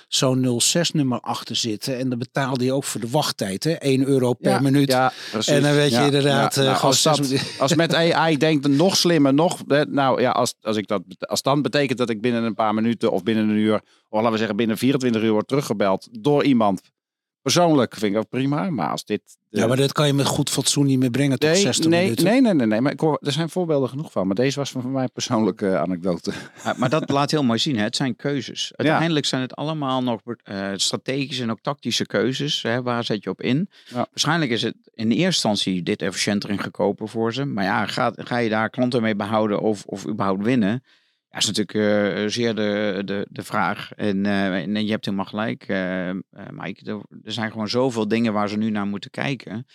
zo'n 0.09 0.61
06-nummer 0.61 1.21
achter 1.21 1.57
zitten. 1.57 1.99
En 1.99 2.09
dan 2.09 2.19
betaalde 2.19 2.65
je 2.65 2.73
ook 2.73 2.85
voor 2.85 3.01
de 3.01 3.09
wachttijd, 3.11 3.65
hè? 3.65 3.75
1 3.79 4.07
euro 4.07 4.33
per 4.33 4.63
minuut. 4.63 4.89
Ja, 4.89 5.13
precies. 5.31 5.53
En 5.53 5.63
dan 5.63 5.75
weet 5.75 5.91
je 5.91 6.05
inderdaad, 6.05 6.57
eh, 6.57 6.65
Nou, 6.65 6.81
als, 6.81 7.03
dat, 7.03 7.77
met 7.77 7.95
AI 8.15 8.37
denkt, 8.37 8.69
nog 8.69 8.97
slimmer, 8.97 9.35
nog. 9.35 9.67
Nou 9.89 10.21
ja, 10.21 10.31
als, 10.31 10.55
als, 10.61 10.77
ik 10.77 10.87
dat, 10.87 11.03
als 11.19 11.43
dan 11.43 11.63
betekent 11.63 11.99
dat 11.99 12.11
ik 12.11 12.21
binnen 12.21 12.43
een 12.45 12.55
paar 12.55 12.75
minuten 12.75 13.13
of 13.13 13.23
binnen 13.23 13.49
een 13.49 13.57
uur, 13.57 13.75
of 13.75 13.83
laten 14.19 14.31
we 14.33 14.39
zeggen 14.39 14.57
binnen 14.57 14.79
24 14.79 15.23
uur 15.23 15.33
word 15.33 15.49
teruggebeld 15.49 16.09
door 16.21 16.45
iemand. 16.45 16.81
Persoonlijk 17.53 17.93
vind 17.93 18.05
ik 18.05 18.13
dat 18.13 18.29
prima, 18.29 18.71
maar 18.71 18.91
als 18.91 19.05
dit. 19.05 19.21
de- 19.49 19.59
Ja, 19.61 19.67
maar 19.67 19.77
dat 19.77 19.93
kan 19.93 20.07
je 20.07 20.13
met 20.13 20.27
goed 20.27 20.51
fatsoen 20.51 20.87
niet 20.87 20.99
meer 20.99 21.11
brengen 21.11 21.39
tot 21.39 21.51
nee, 21.51 21.61
60 21.61 21.87
nee, 21.91 22.03
minuten. 22.03 22.25
nee, 22.25 22.41
nee, 22.41 22.55
nee, 22.55 22.67
nee, 22.67 22.81
maar 22.81 22.93
ik 22.93 23.01
hoor, 23.01 23.19
er 23.23 23.33
zijn 23.33 23.49
voorbeelden 23.49 23.89
genoeg 23.89 24.13
van. 24.13 24.27
Maar 24.27 24.37
deze 24.37 24.59
was 24.59 24.71
van 24.71 24.93
mij 24.93 25.09
persoonlijke 25.09 25.79
anekdote. 25.79 26.33
Ja, 26.65 26.75
maar 26.77 26.89
dat 26.89 27.11
laat 27.11 27.31
heel 27.31 27.43
mooi 27.45 27.59
zien. 27.59 27.77
Hè? 27.77 27.83
Het 27.83 27.97
zijn 27.97 28.17
keuzes. 28.17 28.73
Uiteindelijk 28.77 29.27
zijn 29.27 29.43
het 29.43 29.55
allemaal 29.55 30.03
nog 30.03 30.21
eh, 30.43 30.69
strategische 30.77 31.43
en 31.43 31.51
ook 31.51 31.61
tactische 31.61 32.07
keuzes. 32.07 32.63
Hè? 32.63 32.83
Waar 32.83 33.05
zet 33.05 33.25
je 33.25 33.31
op 33.31 33.43
in? 33.43 33.69
Ja. 33.89 33.95
Waarschijnlijk 34.11 34.51
is 34.51 34.63
het 34.63 34.75
in 34.95 35.09
de 35.09 35.15
eerste 35.15 35.49
instantie 35.49 35.83
dit 35.83 36.03
efficiënter 36.03 36.51
en 36.51 36.63
goedkoper 36.63 37.09
voor 37.09 37.33
ze. 37.33 37.45
Maar 37.45 37.65
ja, 37.65 37.87
ga, 37.87 38.13
ga 38.17 38.37
je 38.39 38.49
daar 38.49 38.71
klanten 38.71 39.03
mee 39.03 39.17
behouden 39.17 39.61
of, 39.61 39.85
of 39.85 40.07
überhaupt 40.07 40.43
winnen? 40.45 40.83
Ja, 41.37 41.43
is 41.43 41.49
natuurlijk 41.49 42.17
eh, 42.17 42.27
zeer 42.27 42.55
de, 42.55 43.03
de, 43.05 43.27
de 43.31 43.43
vraag. 43.43 43.93
En, 43.93 44.27
eh, 44.27 44.55
en 44.55 44.85
je 44.85 44.91
hebt 44.91 45.05
helemaal 45.05 45.27
gelijk, 45.27 45.69
eh 45.69 46.09
eh, 46.09 46.17
Mike. 46.51 47.03
Er, 47.23 47.33
zijn 47.33 47.51
gewoon 47.51 47.69
zoveel 47.69 48.09
dingen 48.09 48.33
waar 48.33 48.49
ze 48.49 48.57
nu 48.57 48.71
naar 48.71 48.87
moeten 48.87 49.11
kijken. 49.11 49.67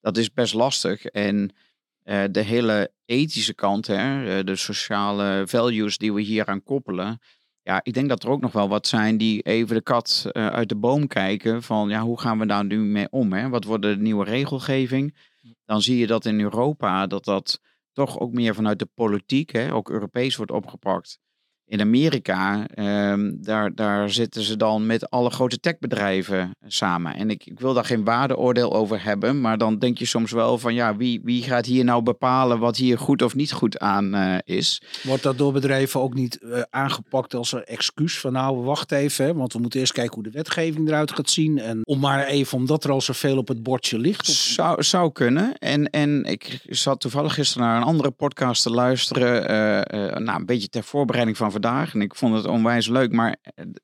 Dat 0.00 0.16
is 0.16 0.32
best 0.32 0.54
lastig. 0.54 1.04
En 1.04 1.54
eh, 2.02 2.22
de 2.30 2.40
hele 2.40 2.92
ethische 3.04 3.54
kant, 3.54 3.86
hè, 3.86 4.26
eh, 4.38 4.44
de 4.44 4.56
sociale 4.56 5.42
values 5.46 5.98
die 5.98 6.12
we 6.12 6.20
hier 6.20 6.46
aan 6.46 6.62
koppelen. 6.62 7.18
Ja, 7.62 7.80
ik 7.82 7.94
denk 7.94 8.08
dat 8.08 8.22
er 8.22 8.30
ook 8.30 8.40
nog 8.40 8.52
wel 8.52 8.68
wat 8.68 8.86
zijn 8.86 9.16
die 9.16 9.42
even 9.42 9.74
de 9.74 9.82
kat 9.82 10.26
eh, 10.32 10.46
uit 10.46 10.68
de 10.68 10.76
boom 10.76 11.06
kijken. 11.06 11.62
Van 11.62 11.88
ja, 11.88 12.00
hoe 12.00 12.20
gaan 12.20 12.38
we 12.38 12.46
daar 12.46 12.64
nu 12.64 12.78
mee 12.78 13.10
om? 13.10 13.32
Hè? 13.32 13.48
Wat 13.48 13.64
wordt 13.64 13.82
de 13.82 13.96
nieuwe 13.96 14.24
regelgeving? 14.24 15.16
Dan 15.64 15.82
zie 15.82 15.98
je 15.98 16.06
dat 16.06 16.24
in 16.24 16.40
Europa 16.40 17.06
dat 17.06 17.24
dat 17.24 17.60
toch 17.94 18.18
ook 18.18 18.32
meer 18.32 18.54
vanuit 18.54 18.78
de 18.78 18.88
politiek, 18.94 19.50
hè, 19.50 19.72
ook 19.72 19.90
Europees 19.90 20.36
wordt 20.36 20.52
opgepakt. 20.52 21.18
In 21.66 21.80
Amerika, 21.80 22.66
ehm, 22.74 23.30
daar, 23.34 23.74
daar 23.74 24.10
zitten 24.10 24.42
ze 24.42 24.56
dan 24.56 24.86
met 24.86 25.10
alle 25.10 25.30
grote 25.30 25.60
techbedrijven 25.60 26.50
samen. 26.66 27.14
En 27.16 27.30
ik, 27.30 27.46
ik 27.46 27.60
wil 27.60 27.74
daar 27.74 27.84
geen 27.84 28.04
waardeoordeel 28.04 28.72
over 28.74 29.04
hebben, 29.04 29.40
maar 29.40 29.58
dan 29.58 29.78
denk 29.78 29.98
je 29.98 30.04
soms 30.04 30.32
wel 30.32 30.58
van 30.58 30.74
ja, 30.74 30.96
wie, 30.96 31.20
wie 31.24 31.42
gaat 31.42 31.66
hier 31.66 31.84
nou 31.84 32.02
bepalen 32.02 32.58
wat 32.58 32.76
hier 32.76 32.98
goed 32.98 33.22
of 33.22 33.34
niet 33.34 33.52
goed 33.52 33.78
aan 33.78 34.14
eh, 34.14 34.36
is? 34.56 34.82
Wordt 35.02 35.22
dat 35.22 35.38
door 35.38 35.52
bedrijven 35.52 36.00
ook 36.00 36.14
niet 36.14 36.38
eh, 36.42 36.60
aangepakt 36.70 37.34
als 37.34 37.52
een 37.52 37.64
excuus 37.64 38.18
van 38.20 38.32
nou, 38.32 38.56
wacht 38.56 38.92
even, 38.92 39.24
hè, 39.24 39.34
want 39.34 39.52
we 39.52 39.58
moeten 39.58 39.80
eerst 39.80 39.92
kijken 39.92 40.14
hoe 40.14 40.22
de 40.22 40.30
wetgeving 40.30 40.88
eruit 40.88 41.12
gaat 41.12 41.30
zien. 41.30 41.58
En 41.58 41.80
om 41.84 41.98
maar 41.98 42.24
even, 42.26 42.58
omdat 42.58 42.84
er 42.84 42.90
al 42.90 43.00
zoveel 43.00 43.36
op 43.38 43.48
het 43.48 43.62
bordje 43.62 43.98
ligt. 43.98 44.28
of- 44.28 44.34
Zou, 44.34 44.82
zou 44.82 45.12
kunnen. 45.12 45.58
En, 45.58 45.90
en 45.90 46.24
ik 46.24 46.60
zat 46.68 47.00
toevallig 47.00 47.34
gisteren 47.34 47.66
naar 47.66 47.76
een 47.76 47.82
andere 47.82 48.10
podcast 48.10 48.62
te 48.62 48.70
luisteren. 48.70 49.48
eh, 49.48 50.18
nou, 50.18 50.38
een 50.38 50.46
beetje 50.46 50.68
ter 50.68 50.84
voorbereiding 50.84 51.36
van 51.36 51.52
vandaag. 51.52 51.62
En 51.64 52.00
ik 52.00 52.14
vond 52.14 52.34
het 52.34 52.46
onwijs 52.46 52.88
leuk. 52.88 53.12
Maar 53.12 53.36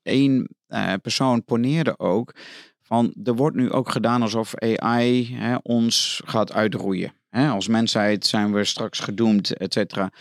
één 0.03 0.47
eh, 0.67 0.93
persoon 1.01 1.43
poneerde 1.43 1.99
ook 1.99 2.33
van 2.81 3.13
er 3.23 3.35
wordt 3.35 3.55
nu 3.55 3.71
ook 3.71 3.91
gedaan 3.91 4.21
alsof 4.21 4.55
AI 4.55 5.35
hè, 5.35 5.55
ons 5.61 6.21
gaat 6.25 6.53
uitroeien. 6.53 7.13
Hè, 7.29 7.49
als 7.49 7.67
mensheid 7.67 8.25
zijn 8.25 8.53
we 8.53 8.63
straks 8.63 8.99
gedoemd, 8.99 9.57
et 9.57 9.73
cetera. 9.73 10.11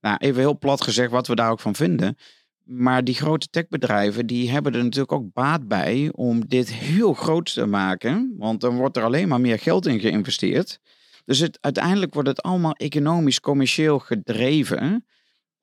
Nou, 0.00 0.16
even 0.18 0.40
heel 0.40 0.58
plat 0.58 0.82
gezegd 0.82 1.10
wat 1.10 1.26
we 1.26 1.34
daar 1.34 1.50
ook 1.50 1.60
van 1.60 1.74
vinden. 1.74 2.16
Maar 2.64 3.04
die 3.04 3.14
grote 3.14 3.48
techbedrijven 3.50 4.26
die 4.26 4.50
hebben 4.50 4.74
er 4.74 4.82
natuurlijk 4.82 5.12
ook 5.12 5.32
baat 5.32 5.68
bij 5.68 6.08
om 6.12 6.46
dit 6.48 6.72
heel 6.72 7.12
groot 7.14 7.52
te 7.52 7.66
maken. 7.66 8.34
Want 8.38 8.60
dan 8.60 8.76
wordt 8.76 8.96
er 8.96 9.04
alleen 9.04 9.28
maar 9.28 9.40
meer 9.40 9.58
geld 9.58 9.86
in 9.86 10.00
geïnvesteerd. 10.00 10.80
Dus 11.24 11.38
het, 11.38 11.58
uiteindelijk 11.60 12.14
wordt 12.14 12.28
het 12.28 12.42
allemaal 12.42 12.72
economisch, 12.72 13.40
commercieel 13.40 13.98
gedreven. 13.98 15.06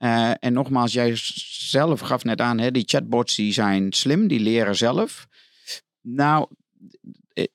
Uh, 0.03 0.31
en 0.39 0.53
nogmaals, 0.53 0.93
jij 0.93 1.11
zelf 1.15 1.99
gaf 1.99 2.23
net 2.23 2.41
aan, 2.41 2.59
hè, 2.59 2.71
die 2.71 2.83
chatbots 2.85 3.35
die 3.35 3.53
zijn 3.53 3.93
slim, 3.93 4.27
die 4.27 4.39
leren 4.39 4.75
zelf. 4.75 5.27
Nou, 6.01 6.47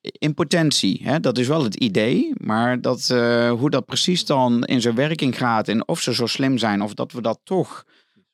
in 0.00 0.34
potentie, 0.34 1.00
hè, 1.02 1.20
dat 1.20 1.38
is 1.38 1.46
wel 1.46 1.62
het 1.62 1.74
idee. 1.74 2.32
Maar 2.36 2.80
dat, 2.80 3.08
uh, 3.12 3.50
hoe 3.50 3.70
dat 3.70 3.86
precies 3.86 4.24
dan 4.24 4.64
in 4.64 4.80
zijn 4.80 4.94
werking 4.94 5.38
gaat 5.38 5.68
en 5.68 5.88
of 5.88 6.00
ze 6.00 6.14
zo 6.14 6.26
slim 6.26 6.58
zijn, 6.58 6.82
of 6.82 6.94
dat 6.94 7.12
we 7.12 7.22
dat 7.22 7.40
toch 7.44 7.84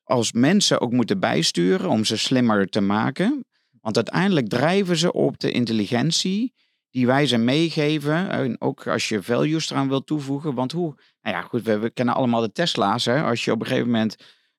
als 0.04 0.32
mensen 0.32 0.80
ook 0.80 0.92
moeten 0.92 1.20
bijsturen 1.20 1.90
om 1.90 2.04
ze 2.04 2.16
slimmer 2.16 2.68
te 2.68 2.80
maken. 2.80 3.44
Want 3.80 3.96
uiteindelijk 3.96 4.48
drijven 4.48 4.96
ze 4.96 5.12
op 5.12 5.38
de 5.38 5.50
intelligentie 5.50 6.54
die 6.94 7.06
wij 7.06 7.26
ze 7.26 7.36
meegeven. 7.36 8.30
En 8.30 8.60
ook 8.60 8.86
als 8.86 9.08
je 9.08 9.22
values 9.22 9.70
eraan 9.70 9.88
wilt 9.88 10.06
toevoegen. 10.06 10.54
Want 10.54 10.72
hoe, 10.72 10.94
nou 11.22 11.36
ja, 11.36 11.42
goed, 11.42 11.62
we, 11.62 11.90
kennen 11.90 12.14
allemaal 12.14 12.40
de 12.40 12.52
Tesla's. 12.52 13.04
Hè? 13.04 13.22
Als 13.22 13.44
je 13.44 13.52
op 13.52 13.60
een 13.60 13.66
gegeven 13.66 13.90
moment 13.90 14.16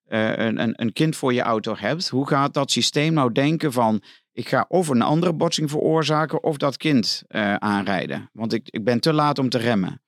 uh, 0.08 0.38
een, 0.38 0.82
een, 0.82 0.93
kind 0.93 1.15
voor 1.15 1.34
je 1.34 1.41
auto 1.41 1.76
hebt, 1.78 2.10
hoe 2.10 2.28
gaat 2.28 2.54
dat 2.54 2.71
systeem 2.71 3.13
nou 3.13 3.32
denken 3.32 3.71
van. 3.71 4.04
Ik 4.32 4.48
ga 4.48 4.65
of 4.67 4.88
een 4.88 5.02
andere 5.02 5.34
botsing 5.34 5.69
veroorzaken 5.69 6.43
of 6.43 6.58
dat 6.58 6.78
kind 6.78 7.24
uh, 7.28 7.56
aanrijden. 7.56 8.30
Want 8.34 8.54
ik, 8.54 8.67
ik 8.69 8.84
ben 8.84 9.00
te 9.00 9.13
laat 9.13 9.39
om 9.39 9.50
te 9.50 9.58
remmen. 9.58 10.02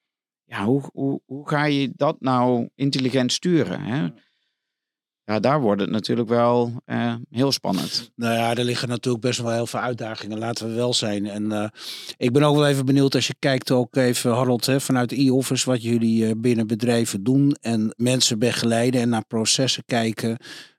Ja, 0.44 0.64
hoe, 0.64 0.90
hoe, 0.94 1.22
hoe 1.26 1.50
ga 1.50 1.66
je 1.66 1.92
dat 1.96 2.16
nou 2.20 2.70
intelligent 2.76 3.32
sturen? 3.32 3.82
Hè? 3.82 4.08
Ja, 5.28 5.40
daar 5.40 5.62
wordt 5.62 5.82
het 5.82 5.90
natuurlijk 5.90 6.30
wel 6.30 6.82
uh, 6.86 7.16
heel 7.30 7.52
spannend. 7.52 8.12
Nou 8.16 8.34
ja, 8.34 8.56
er 8.56 8.64
liggen 8.64 8.88
natuurlijk 8.88 9.24
best 9.24 9.42
wel 9.42 9.52
heel 9.52 9.68
veel 9.68 9.80
uitdagingen, 9.80 10.38
laten 10.38 10.68
we 10.68 10.74
wel 10.74 10.94
zijn. 10.94 11.26
En 11.26 11.44
uh, 11.44 11.68
ik 12.18 12.34
ben 12.34 12.44
ook 12.44 12.56
wel 12.56 12.68
even 12.68 12.86
benieuwd 12.86 13.16
als 13.16 13.28
je 13.28 13.36
kijkt 13.40 13.72
ook 13.72 13.96
even, 13.96 14.32
Harold, 14.32 14.66
hè, 14.66 14.82
vanuit 14.82 15.12
e-office, 15.12 15.70
wat 15.70 15.84
jullie 15.84 16.26
uh, 16.26 16.32
binnen 16.38 16.68
bedrijven 16.68 17.24
doen 17.24 17.52
en 17.62 17.94
mensen 17.98 18.40
begeleiden 18.40 19.02
en 19.02 19.10
naar 19.10 19.26
processen 19.26 19.84
kijken. 19.86 20.38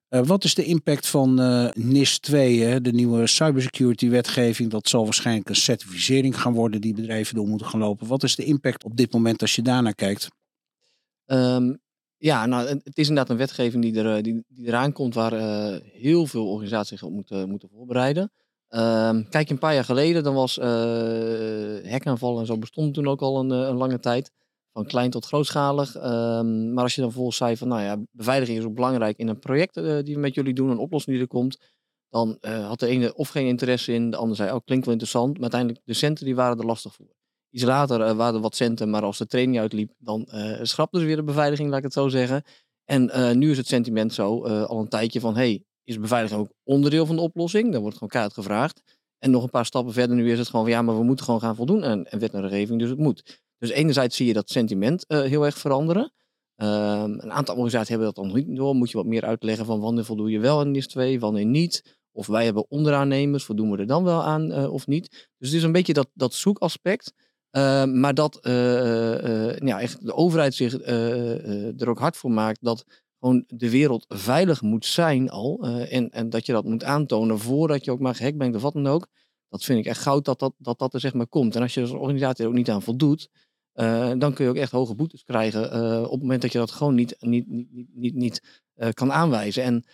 wat 0.08 0.44
is 0.44 0.54
de 0.54 0.64
impact 0.64 1.06
van 1.06 1.34
NIS 1.74 2.18
2, 2.18 2.60
hè, 2.62 2.80
de 2.80 2.92
nieuwe 2.92 3.26
cybersecurity 3.26 4.08
wetgeving? 4.08 4.70
Dat 4.70 4.88
zal 4.88 5.04
waarschijnlijk 5.04 5.48
een 5.48 5.56
certificering 5.56 6.40
gaan 6.40 6.52
worden 6.52 6.80
die 6.80 6.94
bedrijven 6.94 7.34
door 7.34 7.46
moeten 7.46 7.66
gaan 7.66 7.80
lopen. 7.80 8.06
Wat 8.06 8.22
is 8.22 8.36
de 8.36 8.44
impact 8.44 8.84
op 8.84 8.96
dit 8.96 9.12
moment 9.12 9.42
als 9.42 9.54
je 9.54 9.62
daarnaar 9.62 9.94
kijkt? 9.94 10.28
Um, 11.26 11.78
ja, 12.18 12.46
nou, 12.46 12.68
het 12.68 12.98
is 12.98 13.08
inderdaad 13.08 13.30
een 13.30 13.36
wetgeving 13.36 13.82
die, 13.82 13.98
er, 13.98 14.16
eh, 14.16 14.22
die, 14.22 14.44
die 14.48 14.66
eraan 14.66 14.92
komt 14.92 15.14
waar 15.14 15.32
uh, 15.32 15.76
heel 15.92 16.26
veel 16.26 16.48
organisaties 16.50 16.98
zich 16.98 17.08
op 17.08 17.12
moeten, 17.12 17.48
moeten 17.48 17.68
voorbereiden. 17.68 18.32
Uh, 18.70 19.18
kijk, 19.30 19.50
een 19.50 19.58
paar 19.58 19.74
jaar 19.74 19.84
geleden, 19.84 20.22
dan 20.22 20.34
was 20.34 20.58
uh, 20.58 21.94
en 21.94 22.46
zo 22.46 22.58
bestond 22.58 22.94
toen 22.94 23.08
ook 23.08 23.20
al 23.20 23.38
een, 23.38 23.50
een, 23.50 23.76
lange 23.76 23.98
tijd. 23.98 24.30
Van 24.72 24.86
klein 24.86 25.10
tot 25.10 25.26
grootschalig. 25.26 25.94
Um, 25.94 26.72
maar 26.72 26.82
als 26.82 26.94
je 26.94 27.00
dan 27.00 27.12
volgens 27.12 27.36
zei 27.36 27.56
van, 27.56 27.68
nou 27.68 27.82
ja, 27.82 27.96
beveiliging 28.10 28.58
is 28.58 28.64
ook 28.64 28.74
belangrijk 28.74 29.18
in 29.18 29.28
een 29.28 29.38
project 29.38 29.74
die 29.74 30.14
we 30.14 30.20
met 30.20 30.34
jullie 30.34 30.54
doen, 30.54 30.70
een 30.70 30.78
oplossing 30.78 31.14
die 31.14 31.24
er 31.24 31.30
komt. 31.30 31.58
Dan 32.08 32.38
had 32.40 32.80
de 32.80 32.86
ene 32.86 33.14
of 33.14 33.28
geen 33.28 33.46
interesse 33.46 33.92
in, 33.92 34.10
de 34.10 34.16
ander 34.16 34.36
zei, 34.36 34.52
oh, 34.52 34.58
klinkt 34.64 34.84
wel 34.84 34.94
interessant. 34.94 35.32
Maar 35.32 35.42
uiteindelijk, 35.42 35.80
de 35.84 35.94
centen 35.94 36.24
die 36.24 36.34
waren 36.34 36.58
er 36.58 36.64
lastig 36.64 36.94
voor. 36.94 37.17
Iets 37.50 37.64
later 37.64 38.00
uh, 38.00 38.12
waren 38.12 38.34
er 38.34 38.40
wat 38.40 38.56
centen, 38.56 38.90
maar 38.90 39.02
als 39.02 39.18
de 39.18 39.26
training 39.26 39.58
uitliep, 39.58 39.92
dan 39.98 40.28
uh, 40.34 40.58
schrapten 40.62 41.00
ze 41.00 41.06
weer 41.06 41.16
de 41.16 41.22
beveiliging, 41.22 41.68
laat 41.68 41.78
ik 41.78 41.84
het 41.84 41.92
zo 41.92 42.08
zeggen. 42.08 42.42
En 42.84 43.04
uh, 43.04 43.30
nu 43.30 43.50
is 43.50 43.56
het 43.56 43.66
sentiment 43.66 44.14
zo, 44.14 44.44
al 44.44 44.80
een 44.80 44.88
tijdje 44.88 45.20
van, 45.20 45.36
hey, 45.36 45.64
is 45.84 45.98
beveiliging 45.98 46.40
ook 46.40 46.52
onderdeel 46.64 47.06
van 47.06 47.16
de 47.16 47.22
oplossing? 47.22 47.72
Dan 47.72 47.80
wordt 47.80 47.94
gewoon 47.94 48.08
kaart 48.08 48.32
gevraagd. 48.32 48.82
En 49.18 49.30
nog 49.30 49.42
een 49.42 49.50
paar 49.50 49.66
stappen 49.66 49.92
verder, 49.92 50.16
nu 50.16 50.32
is 50.32 50.38
het 50.38 50.48
gewoon 50.48 50.64
van, 50.64 50.74
ja, 50.74 50.82
maar 50.82 50.96
we 50.96 51.04
moeten 51.04 51.24
gewoon 51.24 51.40
gaan 51.40 51.56
voldoen 51.56 51.84
aan 51.84 52.06
wet 52.10 52.34
en 52.34 52.48
regeling, 52.48 52.80
dus 52.80 52.90
het 52.90 52.98
moet. 52.98 53.42
Dus 53.58 53.70
enerzijds 53.70 54.16
zie 54.16 54.26
je 54.26 54.32
dat 54.32 54.50
sentiment 54.50 55.04
heel 55.08 55.44
erg 55.44 55.58
veranderen. 55.58 56.12
Ehm, 56.56 57.10
een 57.10 57.32
aantal 57.32 57.54
organisaties 57.54 57.88
hebben 57.88 58.06
dat 58.06 58.24
dan 58.24 58.34
niet 58.34 58.56
door. 58.56 58.74
Moet 58.74 58.90
je 58.90 58.96
wat 58.96 59.06
meer 59.06 59.24
uitleggen 59.24 59.66
van 59.66 59.80
wanneer 59.80 60.04
voldoe 60.04 60.30
je 60.30 60.38
wel 60.38 60.60
aan 60.60 60.70
NIS 60.70 60.86
2, 60.86 61.20
wanneer 61.20 61.44
niet. 61.44 61.98
Of 62.12 62.26
wij 62.26 62.44
hebben 62.44 62.70
onderaannemers, 62.70 63.44
voldoen 63.44 63.70
we 63.70 63.78
er 63.78 63.86
dan 63.86 64.04
wel 64.04 64.22
aan 64.22 64.68
of 64.68 64.86
niet. 64.86 65.10
Dus 65.38 65.48
het 65.48 65.56
is 65.56 65.62
een 65.62 65.72
beetje 65.72 65.92
dat, 65.92 66.08
dat 66.14 66.34
zoekaspect. 66.34 67.12
Uh, 67.52 67.84
maar 67.84 68.14
dat 68.14 68.38
uh, 68.42 69.58
ja, 69.58 69.80
echt 69.80 70.06
de 70.06 70.14
overheid 70.14 70.54
zich 70.54 70.86
er 71.80 71.88
ook 71.88 71.98
hard 71.98 72.16
voor 72.16 72.30
maakt 72.30 72.64
dat 72.64 72.84
gewoon 73.20 73.44
de 73.46 73.70
wereld 73.70 74.04
veilig 74.08 74.62
moet 74.62 74.86
zijn 74.86 75.30
al. 75.30 75.66
en, 75.88 76.10
en 76.10 76.30
dat 76.30 76.46
je 76.46 76.52
dat 76.52 76.64
moet 76.64 76.84
aantonen 76.84 77.38
voordat 77.38 77.84
je 77.84 77.90
ook 77.90 78.00
maar 78.00 78.14
gehackt 78.14 78.38
bent 78.38 78.56
of 78.56 78.62
wat 78.62 78.72
dan 78.72 78.86
ook. 78.86 79.06
Dat 79.48 79.64
vind 79.64 79.78
ik 79.78 79.86
echt 79.86 80.02
goud 80.02 80.24
dat 80.24 80.38
dat, 80.38 80.54
dat, 80.58 80.78
dat 80.78 80.94
er 80.94 81.00
zeg 81.00 81.14
maar 81.14 81.26
komt. 81.26 81.56
En 81.56 81.62
als 81.62 81.74
je 81.74 81.80
als 81.80 81.90
organisatie 81.90 82.44
er 82.44 82.50
ook 82.50 82.56
niet 82.56 82.70
aan 82.70 82.82
voldoet, 82.82 83.28
dan 84.18 84.32
kun 84.32 84.44
je 84.44 84.50
ook 84.50 84.56
echt 84.56 84.72
hoge 84.72 84.94
boetes 84.94 85.24
krijgen 85.24 85.64
op 86.04 86.10
het 86.10 86.20
moment 86.20 86.42
dat 86.42 86.52
je 86.52 86.58
dat 86.58 86.70
gewoon 86.70 86.94
niet, 86.94 87.16
niet, 87.20 87.48
niet, 87.48 87.88
niet, 87.94 88.14
niet 88.14 88.62
kan 88.92 89.12
aanwijzen. 89.12 89.62
En 89.62 89.84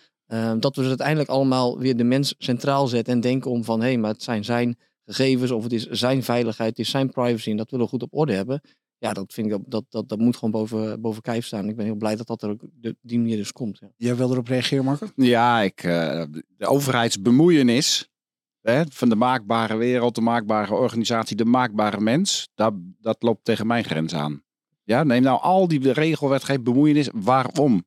dat 0.59 0.75
we 0.75 0.81
dus 0.81 0.89
uiteindelijk 0.89 1.29
allemaal 1.29 1.79
weer 1.79 1.97
de 1.97 2.03
mens 2.03 2.35
centraal 2.37 2.87
zetten 2.87 3.13
en 3.13 3.21
denken 3.21 3.51
om 3.51 3.63
van 3.63 3.79
hé, 3.79 3.85
hey, 3.85 3.97
maar 3.97 4.11
het 4.11 4.23
zijn 4.23 4.43
zijn 4.43 4.77
gegevens 5.05 5.51
of 5.51 5.63
het 5.63 5.73
is 5.73 5.85
zijn 5.89 6.23
veiligheid, 6.23 6.69
het 6.69 6.79
is 6.79 6.89
zijn 6.89 7.09
privacy 7.09 7.49
en 7.49 7.57
dat 7.57 7.71
willen 7.71 7.85
we 7.85 7.91
goed 7.91 8.03
op 8.03 8.13
orde 8.13 8.33
hebben. 8.33 8.61
Ja, 8.97 9.13
dat 9.13 9.33
vind 9.33 9.51
ik 9.51 9.57
dat, 9.65 9.85
dat, 9.89 10.09
dat 10.09 10.19
moet 10.19 10.35
gewoon 10.35 10.51
boven, 10.51 11.01
boven 11.01 11.21
kijf 11.21 11.45
staan. 11.45 11.69
Ik 11.69 11.75
ben 11.75 11.85
heel 11.85 11.95
blij 11.95 12.15
dat 12.15 12.27
dat 12.27 12.43
er 12.43 12.49
ook 12.49 12.61
de, 12.79 12.95
die 13.01 13.19
manier 13.19 13.37
dus 13.37 13.51
komt. 13.51 13.79
Ja. 13.79 13.87
Jij 13.97 14.15
wil 14.15 14.31
erop 14.31 14.47
reageren, 14.47 14.85
Marco? 14.85 15.07
Ja, 15.15 15.61
ik, 15.61 15.83
uh, 15.83 16.23
de 16.57 16.65
overheidsbemoeienis 16.65 18.09
hè, 18.61 18.83
van 18.89 19.09
de 19.09 19.15
maakbare 19.15 19.75
wereld, 19.75 20.15
de 20.15 20.21
maakbare 20.21 20.73
organisatie, 20.73 21.35
de 21.35 21.45
maakbare 21.45 21.99
mens, 21.99 22.49
dat, 22.55 22.73
dat 23.01 23.17
loopt 23.19 23.45
tegen 23.45 23.67
mijn 23.67 23.83
grens 23.83 24.13
aan. 24.13 24.43
Ja, 24.83 25.03
neem 25.03 25.21
nou 25.21 25.41
al 25.41 25.67
die 25.67 25.93
regelwetgeving, 25.93 26.63
bemoeienis, 26.63 27.09
waarom? 27.13 27.85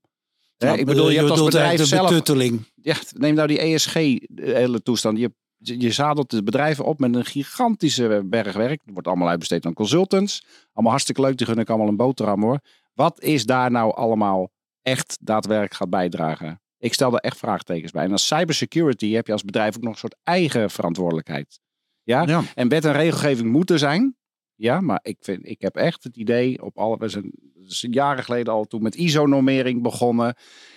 Nou, 0.59 0.79
ik 0.79 0.87
bedoel, 0.87 1.11
je 1.11 1.19
hebt 1.19 1.31
als 1.31 1.45
bedrijf 1.45 1.85
zelf... 1.85 2.27
Ja, 2.75 2.97
neem 3.17 3.35
nou 3.35 3.49
die 3.49 3.59
ESG, 3.59 3.93
de 3.93 4.27
hele 4.55 4.83
toestand. 4.83 5.19
Je 5.19 5.33
je 5.59 5.91
zadelt 5.91 6.31
de 6.31 6.43
bedrijven 6.43 6.85
op 6.85 6.99
met 6.99 7.15
een 7.15 7.25
gigantische 7.25 8.23
berg 8.25 8.57
werk. 8.57 8.81
Het 8.85 8.93
wordt 8.93 9.09
allemaal 9.09 9.29
uitbesteed 9.29 9.67
aan 9.67 9.75
consultants. 9.75 10.45
Allemaal 10.73 10.91
hartstikke 10.93 11.21
leuk, 11.21 11.37
die 11.37 11.47
gun 11.47 11.59
ik 11.59 11.69
allemaal 11.69 11.89
een 11.89 11.97
boterham 11.97 12.43
hoor. 12.43 12.61
Wat 12.95 13.23
is 13.23 13.45
daar 13.45 13.71
nou 13.71 13.95
allemaal 13.95 14.51
echt 14.83 15.19
daadwerkelijk 15.21 15.75
gaat 15.75 15.91
bijdragen? 15.91 16.61
Ik 16.79 16.95
stel 16.95 17.15
er 17.15 17.21
echt 17.21 17.39
vraagtekens 17.39 17.93
bij. 17.93 18.05
En 18.05 18.13
als 18.13 18.27
cybersecurity 18.27 19.11
heb 19.11 19.27
je 19.27 19.33
als 19.33 19.45
bedrijf 19.45 19.77
ook 19.77 19.83
nog 19.83 19.93
een 19.93 19.99
soort 19.99 20.17
eigen 20.23 20.71
verantwoordelijkheid. 20.71 21.61
Ja? 22.03 22.23
ja. 22.23 22.43
En 22.55 22.69
wet 22.69 22.85
en 22.85 22.93
regelgeving 22.93 23.51
moeten 23.51 23.79
zijn. 23.79 24.17
Ja, 24.55 24.81
maar 24.81 25.01
ik, 25.03 25.17
vind, 25.21 25.49
ik 25.49 25.61
heb 25.61 25.77
echt 25.77 26.05
het 26.05 26.17
idee 26.17 26.63
op 26.63 26.79
alle. 26.79 26.97
We 26.97 27.09
zijn, 27.09 27.33
zijn 27.67 27.93
jaren 27.93 28.25
geleden 28.25 28.53
al 28.53 28.65
toen 28.65 28.83
met 28.83 28.95
ISO-normering 28.95 29.83
begonnen. 29.83 30.35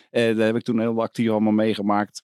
Eh, 0.10 0.36
daar 0.38 0.46
heb 0.46 0.56
ik 0.56 0.64
toen 0.64 0.80
heel 0.80 1.02
actief 1.02 1.30
allemaal 1.30 1.52
meegemaakt. 1.52 2.24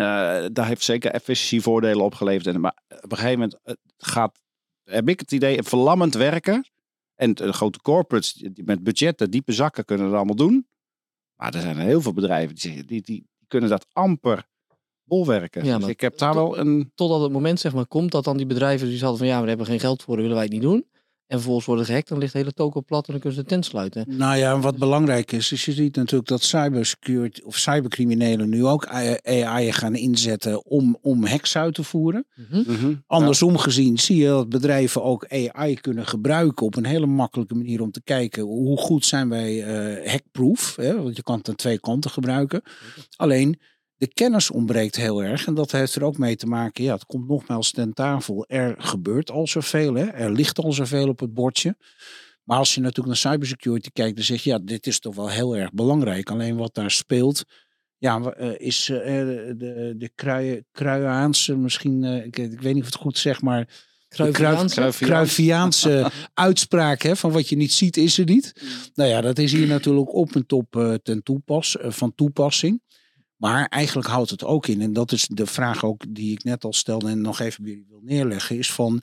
Uh, 0.00 0.46
daar 0.52 0.66
heeft 0.66 0.82
zeker 0.82 1.10
efficiëntievoordelen 1.10 2.04
opgeleverd. 2.04 2.54
En, 2.54 2.60
maar 2.60 2.76
op 2.88 3.12
een 3.12 3.18
gegeven 3.18 3.38
moment 3.38 3.58
gaat, 3.96 4.38
heb 4.84 5.08
ik 5.08 5.20
het 5.20 5.32
idee, 5.32 5.62
verlammend 5.62 6.14
werken. 6.14 6.66
En 7.14 7.34
de 7.34 7.52
grote 7.52 7.80
corporates 7.80 8.32
die 8.32 8.64
met 8.64 8.82
budgetten, 8.82 9.30
diepe 9.30 9.52
zakken 9.52 9.84
kunnen 9.84 10.06
het 10.06 10.14
allemaal 10.14 10.34
doen. 10.34 10.66
Maar 11.34 11.54
er 11.54 11.60
zijn 11.60 11.78
heel 11.78 12.00
veel 12.00 12.12
bedrijven 12.12 12.54
die, 12.54 12.84
die, 12.84 13.02
die 13.02 13.26
kunnen 13.46 13.70
dat 13.70 13.86
amper 13.92 14.46
bolwerken. 15.04 15.64
Ja, 15.64 15.78
dus 15.78 15.88
ik 15.88 16.00
heb 16.00 16.18
daar 16.18 16.34
wel 16.34 16.58
een... 16.58 16.92
Totdat 16.94 17.20
het 17.20 17.32
moment 17.32 17.60
zeg 17.60 17.74
maar, 17.74 17.86
komt 17.86 18.12
dat 18.12 18.24
dan 18.24 18.36
die 18.36 18.46
bedrijven 18.46 18.88
die 18.88 19.00
hadden 19.00 19.18
van 19.18 19.26
ja, 19.26 19.42
we 19.42 19.48
hebben 19.48 19.66
geen 19.66 19.80
geld 19.80 20.02
voor, 20.02 20.14
dat 20.14 20.22
willen 20.22 20.36
wij 20.36 20.44
het 20.44 20.54
niet 20.54 20.62
doen. 20.62 20.86
En 21.28 21.36
vervolgens 21.36 21.66
worden 21.66 21.84
gehackt, 21.84 22.08
dan 22.08 22.18
ligt 22.18 22.32
de 22.32 22.38
hele 22.38 22.52
toko 22.52 22.80
plat 22.80 23.06
en 23.06 23.12
dan 23.12 23.20
kunnen 23.20 23.38
ze 23.38 23.44
de 23.44 23.50
tent 23.50 23.64
sluiten. 23.64 24.04
Nou 24.08 24.36
ja, 24.36 24.60
wat 24.60 24.76
belangrijk 24.78 25.32
is, 25.32 25.52
is 25.52 25.64
je 25.64 25.72
ziet 25.72 25.96
natuurlijk 25.96 26.28
dat 26.28 26.42
cybersecurity 26.42 27.40
of 27.44 27.56
cybercriminelen 27.56 28.48
nu 28.48 28.64
ook 28.64 28.86
AI 29.22 29.72
gaan 29.72 29.94
inzetten 29.94 30.64
om, 30.64 30.98
om 31.00 31.24
hacks 31.24 31.56
uit 31.56 31.74
te 31.74 31.82
voeren. 31.82 32.26
Mm 32.50 32.64
-hmm. 32.64 33.02
Andersom 33.06 33.58
gezien 33.58 33.98
zie 33.98 34.16
je 34.16 34.28
dat 34.28 34.48
bedrijven 34.48 35.02
ook 35.02 35.26
AI 35.28 35.74
kunnen 35.74 36.06
gebruiken 36.06 36.66
op 36.66 36.76
een 36.76 36.86
hele 36.86 37.06
makkelijke 37.06 37.54
manier 37.54 37.80
om 37.80 37.90
te 37.90 38.02
kijken 38.04 38.42
hoe 38.42 38.78
goed 38.78 39.04
zijn 39.04 39.28
wij 39.28 39.54
uh, 39.54 40.10
hackproof. 40.10 40.76
Hè? 40.76 41.02
Want 41.02 41.16
je 41.16 41.22
kan 41.22 41.38
het 41.38 41.48
aan 41.48 41.54
twee 41.54 41.80
kanten 41.80 42.10
gebruiken. 42.10 42.62
Alleen 43.16 43.58
de 43.98 44.08
kennis 44.14 44.50
ontbreekt 44.50 44.96
heel 44.96 45.22
erg. 45.22 45.46
En 45.46 45.54
dat 45.54 45.72
heeft 45.72 45.94
er 45.94 46.04
ook 46.04 46.18
mee 46.18 46.36
te 46.36 46.46
maken. 46.46 46.84
Ja, 46.84 46.94
het 46.94 47.06
komt 47.06 47.28
nogmaals 47.28 47.70
ten 47.70 47.92
tafel. 47.92 48.44
Er 48.46 48.74
gebeurt 48.78 49.30
al 49.30 49.46
zoveel. 49.46 49.94
Hè? 49.94 50.04
Er 50.04 50.32
ligt 50.32 50.58
al 50.58 50.72
zoveel 50.72 51.08
op 51.08 51.20
het 51.20 51.34
bordje. 51.34 51.76
Maar 52.44 52.58
als 52.58 52.74
je 52.74 52.80
natuurlijk 52.80 53.06
naar 53.06 53.32
cybersecurity 53.32 53.88
kijkt, 53.92 54.16
dan 54.16 54.24
zeg 54.24 54.42
je 54.42 54.50
ja, 54.50 54.58
dit 54.58 54.86
is 54.86 55.00
toch 55.00 55.14
wel 55.14 55.30
heel 55.30 55.56
erg 55.56 55.72
belangrijk. 55.72 56.30
Alleen 56.30 56.56
wat 56.56 56.74
daar 56.74 56.90
speelt, 56.90 57.44
ja, 57.98 58.20
eh, 58.20 58.50
is 58.56 58.88
eh, 58.88 58.98
de, 58.98 59.94
de 59.96 60.10
krui, 60.14 60.62
Kruiaanse 60.72 61.56
misschien, 61.56 62.04
eh, 62.04 62.24
ik, 62.24 62.38
ik 62.38 62.60
weet 62.60 62.74
niet 62.74 62.82
of 62.82 62.88
het 62.88 63.00
goed 63.00 63.18
zeg, 63.18 63.42
maar 63.42 63.86
Cruyffiaanse 64.08 66.10
uitspraak 66.34 67.02
hè, 67.02 67.16
van 67.16 67.32
wat 67.32 67.48
je 67.48 67.56
niet 67.56 67.72
ziet 67.72 67.96
is 67.96 68.18
er 68.18 68.24
niet. 68.24 68.52
Nou 68.94 69.10
ja, 69.10 69.20
dat 69.20 69.38
is 69.38 69.52
hier 69.52 69.66
natuurlijk 69.66 70.14
op 70.14 70.34
en 70.34 70.46
top 70.46 70.76
eh, 70.76 70.94
ten 70.94 71.22
toepas, 71.22 71.76
van 71.80 72.14
toepassing. 72.14 72.82
Maar 73.38 73.66
eigenlijk 73.66 74.08
houdt 74.08 74.30
het 74.30 74.44
ook 74.44 74.66
in, 74.66 74.80
en 74.80 74.92
dat 74.92 75.12
is 75.12 75.26
de 75.30 75.46
vraag 75.46 75.84
ook 75.84 76.02
die 76.08 76.32
ik 76.32 76.44
net 76.44 76.64
al 76.64 76.72
stelde 76.72 77.08
en 77.08 77.20
nog 77.20 77.40
even 77.40 77.64
wil 77.64 78.00
neerleggen, 78.02 78.58
is 78.58 78.72
van 78.72 79.02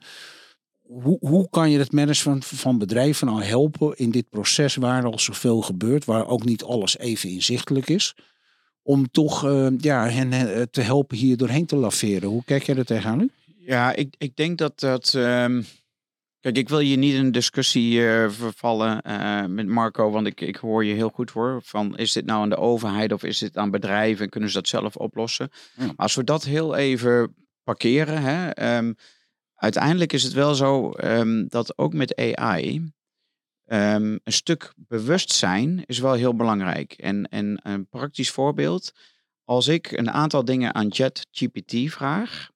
hoe, 0.80 1.16
hoe 1.20 1.48
kan 1.50 1.70
je 1.70 1.78
het 1.78 1.92
management 1.92 2.46
van 2.46 2.78
bedrijven 2.78 3.26
nou 3.26 3.42
helpen 3.42 3.96
in 3.96 4.10
dit 4.10 4.30
proces 4.30 4.74
waar 4.76 5.04
al 5.04 5.18
zoveel 5.18 5.62
gebeurt, 5.62 6.04
waar 6.04 6.26
ook 6.26 6.44
niet 6.44 6.62
alles 6.64 6.98
even 6.98 7.30
inzichtelijk 7.30 7.88
is, 7.88 8.14
om 8.82 9.10
toch 9.10 9.44
eh, 9.44 9.68
ja, 9.78 10.08
hen 10.08 10.32
eh, 10.32 10.62
te 10.62 10.80
helpen 10.80 11.16
hier 11.16 11.36
doorheen 11.36 11.66
te 11.66 11.76
laveren. 11.76 12.28
Hoe 12.28 12.44
kijk 12.44 12.62
jij 12.62 12.76
er 12.76 12.84
tegenaan 12.84 13.18
nu? 13.18 13.30
Ja, 13.58 13.94
ik, 13.94 14.14
ik 14.18 14.36
denk 14.36 14.58
dat 14.58 14.80
dat. 14.80 15.14
ehm, 15.14 15.62
kijk, 16.46 16.58
ik 16.58 16.68
wil 16.68 16.80
je 16.80 16.96
niet 16.96 17.14
in 17.14 17.24
een 17.24 17.32
discussie 17.32 18.08
eh, 18.08 18.30
vervallen 18.30 19.02
eh, 19.02 19.44
met 19.44 19.66
Marco, 19.66 20.10
want 20.10 20.26
ik, 20.26 20.40
ik 20.40 20.56
hoor 20.56 20.84
je 20.84 20.94
heel 20.94 21.08
goed 21.08 21.30
hoor. 21.30 21.60
Van 21.64 21.96
is 21.96 22.12
dit 22.12 22.24
nou 22.24 22.40
aan 22.42 22.48
de 22.48 22.56
overheid 22.56 23.12
of 23.12 23.22
is 23.22 23.38
dit 23.38 23.56
aan 23.56 23.70
bedrijven 23.70 24.24
en 24.24 24.30
kunnen 24.30 24.50
ze 24.50 24.56
dat 24.56 24.68
zelf 24.68 24.96
oplossen? 24.96 25.50
Ja. 25.76 25.92
Als 25.96 26.14
we 26.14 26.24
dat 26.24 26.44
heel 26.44 26.74
even 26.76 27.34
parkeren, 27.62 28.22
hè, 28.22 28.50
ehm, 28.50 28.92
uiteindelijk 29.54 30.12
is 30.12 30.22
het 30.22 30.32
wel 30.32 30.54
zo 30.54 30.90
ehm, 30.90 31.46
dat 31.48 31.78
ook 31.78 31.92
met 31.92 32.36
AI. 32.36 32.94
ehm, 33.64 34.18
een 34.24 34.32
stuk 34.32 34.72
bewustzijn 34.76 35.82
is 35.86 35.98
wel 35.98 36.12
heel 36.12 36.34
belangrijk. 36.34 36.92
En, 36.92 37.28
en 37.28 37.60
een 37.62 37.88
praktisch 37.88 38.30
voorbeeld. 38.30 38.92
Als 39.44 39.68
ik 39.68 39.90
een 39.90 40.10
aantal 40.10 40.44
dingen 40.44 40.74
aan 40.74 40.92
ChatGPT 40.92 41.92
vraag, 41.92 42.50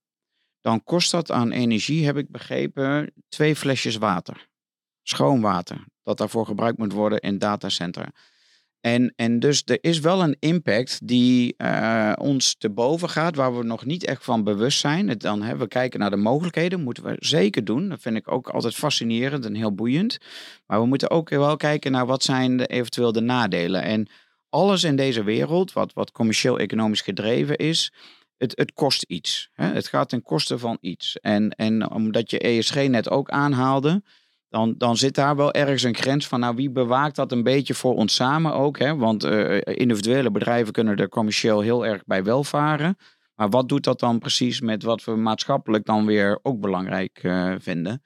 dan 0.61 0.85
kost 0.85 1.11
dat 1.11 1.31
aan 1.31 1.51
energie, 1.51 2.05
heb 2.05 2.17
ik 2.17 2.31
begrepen, 2.31 3.13
twee 3.29 3.57
flesjes 3.57 3.97
water. 3.97 4.49
Schoon 5.03 5.41
water, 5.41 5.85
dat 6.03 6.19
daarvoor 6.19 6.47
gebruikt 6.47 6.79
moet 6.79 6.93
worden 6.93 7.21
in 7.21 7.39
datacentra. 7.39 8.13
En, 8.81 9.13
en 9.17 9.39
dus 9.39 9.63
er 9.65 9.79
is 9.81 10.01
wel 10.01 10.23
een 10.23 10.37
impact 10.39 11.07
die 11.07 11.55
eh, 11.57 12.13
ons 12.19 12.55
te 12.55 12.71
boven 12.71 13.09
gaat, 13.09 13.37
waar 13.37 13.57
we 13.57 13.65
nog 13.65 13.85
niet 13.85 14.05
echt 14.05 14.25
van 14.25 14.45
bewust 14.45 14.79
zijn. 14.79 15.09
Het 15.09 15.21
dan, 15.21 15.43
hè, 15.43 15.57
we 15.57 15.69
kijken 15.69 16.01
naar 16.01 16.11
de 16.11 16.17
mogelijkheden, 16.17 16.83
moeten 16.83 17.05
we 17.05 17.17
zeker 17.19 17.65
doen. 17.65 17.89
Dat 17.89 18.01
vind 18.01 18.17
ik 18.17 18.31
ook 18.31 18.49
altijd 18.49 18.75
fascinerend 18.75 19.45
en 19.45 19.55
heel 19.55 19.75
boeiend. 19.75 20.19
Maar 20.67 20.81
we 20.81 20.87
moeten 20.87 21.11
ook 21.11 21.29
wel 21.29 21.57
kijken 21.57 21.93
naar 21.93 22.07
wat 22.07 22.23
zijn 22.23 22.57
de, 22.57 22.67
eventueel 22.67 23.13
de 23.13 23.21
nadelen. 23.21 23.83
En 23.83 24.09
alles 24.49 24.85
in 24.85 24.97
deze 24.97 25.23
wereld, 25.23 25.73
wat, 25.73 25.93
wat 25.93 26.13
commercieel-economisch 26.13 27.01
gedreven 27.01 27.57
is, 27.57 27.93
het, 28.41 28.53
het 28.59 28.73
kost 28.73 29.03
iets. 29.03 29.51
Hè? 29.53 29.67
Het 29.67 29.89
gaat 29.89 30.09
ten 30.09 30.23
koste 30.23 30.59
van 30.59 30.79
iets. 30.81 31.17
En, 31.21 31.51
en 31.51 31.91
omdat 31.91 32.31
je 32.31 32.39
ESG 32.39 32.75
net 32.75 33.11
ook 33.11 33.31
aanhaalde, 33.31 34.03
dan, 34.49 34.75
dan 34.79 34.97
zit 34.97 35.15
daar 35.15 35.37
wel 35.37 35.53
ergens 35.53 35.83
een 35.83 35.97
grens 35.97 36.27
van, 36.27 36.41
nou 36.41 36.55
wie 36.55 36.71
bewaakt 36.71 37.17
dat 37.17 37.33
een 37.33 37.43
beetje 37.43 37.75
voor 37.75 37.95
ons 37.95 38.15
samen 38.15 38.53
ook? 38.53 38.79
Hè? 38.79 38.97
Want 38.97 39.25
eh, 39.25 39.59
individuele 39.65 40.31
bedrijven 40.31 40.73
kunnen 40.73 40.97
er 40.97 41.09
commercieel 41.09 41.61
heel 41.61 41.87
erg 41.87 42.05
bij 42.05 42.25
welvaren. 42.25 42.97
Maar 43.41 43.49
wat 43.49 43.69
doet 43.69 43.85
dat 43.85 44.01
dan 44.01 44.19
precies 44.19 44.61
met 44.61 44.83
wat 44.83 45.05
we 45.05 45.17
maatschappelijk 45.17 45.85
dan 45.85 46.07
weer 46.07 46.39
ook 46.43 46.61
belangrijk 46.61 47.19
eh, 47.23 47.55
vinden? 47.59 48.03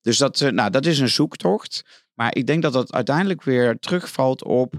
Dus 0.00 0.18
dat, 0.18 0.40
eh, 0.40 0.50
nou, 0.50 0.70
dat 0.70 0.86
is 0.86 0.98
een 0.98 1.08
zoektocht. 1.08 2.04
Maar 2.14 2.34
ik 2.34 2.46
denk 2.46 2.62
dat 2.62 2.72
dat 2.72 2.92
uiteindelijk 2.92 3.42
weer 3.42 3.78
terugvalt 3.78 4.44
op 4.44 4.74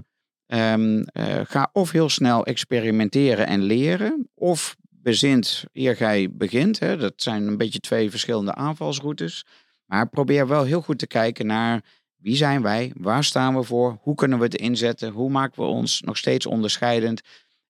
ehm, 0.46 1.00
eh, 1.00 1.40
ga 1.44 1.70
of 1.72 1.90
heel 1.90 2.08
snel 2.08 2.44
experimenteren 2.44 3.46
en 3.46 3.62
leren, 3.62 4.28
of 4.34 4.76
bezint 5.02 5.64
eer 5.72 5.96
gij 5.96 6.28
begint. 6.32 6.78
Hè. 6.78 6.96
Dat 6.96 7.12
zijn 7.16 7.46
een 7.46 7.56
beetje 7.56 7.78
twee 7.78 8.10
verschillende 8.10 8.54
aanvalsroutes. 8.54 9.44
Maar 9.84 10.08
probeer 10.08 10.48
wel 10.48 10.64
heel 10.64 10.80
goed 10.80 10.98
te 10.98 11.06
kijken 11.06 11.46
naar 11.46 11.82
wie 12.16 12.36
zijn 12.36 12.62
wij, 12.62 12.92
waar 12.96 13.24
staan 13.24 13.56
we 13.56 13.62
voor, 13.62 13.98
hoe 14.00 14.14
kunnen 14.14 14.38
we 14.38 14.44
het 14.44 14.54
inzetten, 14.54 15.12
hoe 15.12 15.30
maken 15.30 15.62
we 15.62 15.68
ons 15.68 16.00
nog 16.00 16.16
steeds 16.16 16.46
onderscheidend. 16.46 17.20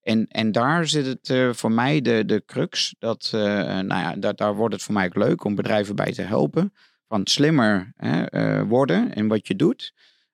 En, 0.00 0.26
en 0.28 0.52
daar 0.52 0.86
zit 0.86 1.06
het 1.06 1.30
eh, 1.30 1.52
voor 1.52 1.72
mij 1.72 2.00
de, 2.00 2.24
de 2.26 2.42
crux. 2.46 2.94
Dat, 2.98 3.30
eh, 3.34 3.40
nou 3.40 3.86
ja, 3.86 4.16
daar, 4.16 4.34
daar 4.34 4.54
wordt 4.54 4.74
het 4.74 4.82
voor 4.82 4.94
mij 4.94 5.10
leuk 5.12 5.44
om 5.44 5.54
bedrijven 5.54 5.96
bij 5.96 6.12
te 6.12 6.22
helpen. 6.22 6.72
Van 7.08 7.26
slimmer 7.26 7.92
hè, 7.96 8.24
eh, 8.24 8.62
worden 8.68 9.12
in 9.12 9.28
wat 9.28 9.46
je 9.46 9.56
doet. 9.56 9.92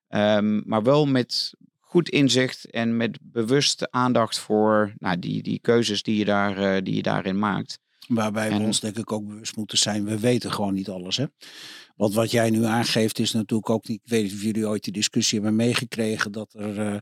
Ehm, 0.08 0.60
maar 0.64 0.82
wel 0.82 1.06
met 1.06 1.54
goed 1.94 2.08
inzicht 2.08 2.70
en 2.70 2.96
met 2.96 3.18
bewuste 3.22 3.90
aandacht 3.90 4.38
voor 4.38 4.94
nou, 4.98 5.18
die, 5.18 5.42
die 5.42 5.58
keuzes 5.58 6.02
die 6.02 6.16
je, 6.16 6.24
daar, 6.24 6.58
eh, 6.58 6.82
die 6.82 6.94
je 6.94 7.02
daarin 7.02 7.38
maakt. 7.38 7.78
Waarbij 8.08 8.50
we 8.50 8.58
ons 8.58 8.80
denk 8.80 8.96
ik 8.96 9.12
ook 9.12 9.26
bewust 9.26 9.56
moeten 9.56 9.78
zijn. 9.78 10.04
We 10.04 10.18
weten 10.18 10.52
gewoon 10.52 10.74
niet 10.74 10.88
alles. 10.88 11.16
Hè? 11.16 11.24
Want 11.96 12.14
wat 12.14 12.30
jij 12.30 12.50
nu 12.50 12.64
aangeeft 12.64 13.18
is 13.18 13.32
natuurlijk 13.32 13.70
ook 13.70 13.88
niet. 13.88 14.00
Ik 14.04 14.10
weet 14.10 14.22
niet 14.22 14.32
of 14.32 14.42
jullie 14.42 14.68
ooit 14.68 14.84
die 14.84 14.92
discussie 14.92 15.40
hebben 15.40 15.56
meegekregen. 15.56 16.32
Dat 16.32 16.54
er 16.54 16.80
eh, 16.80 16.96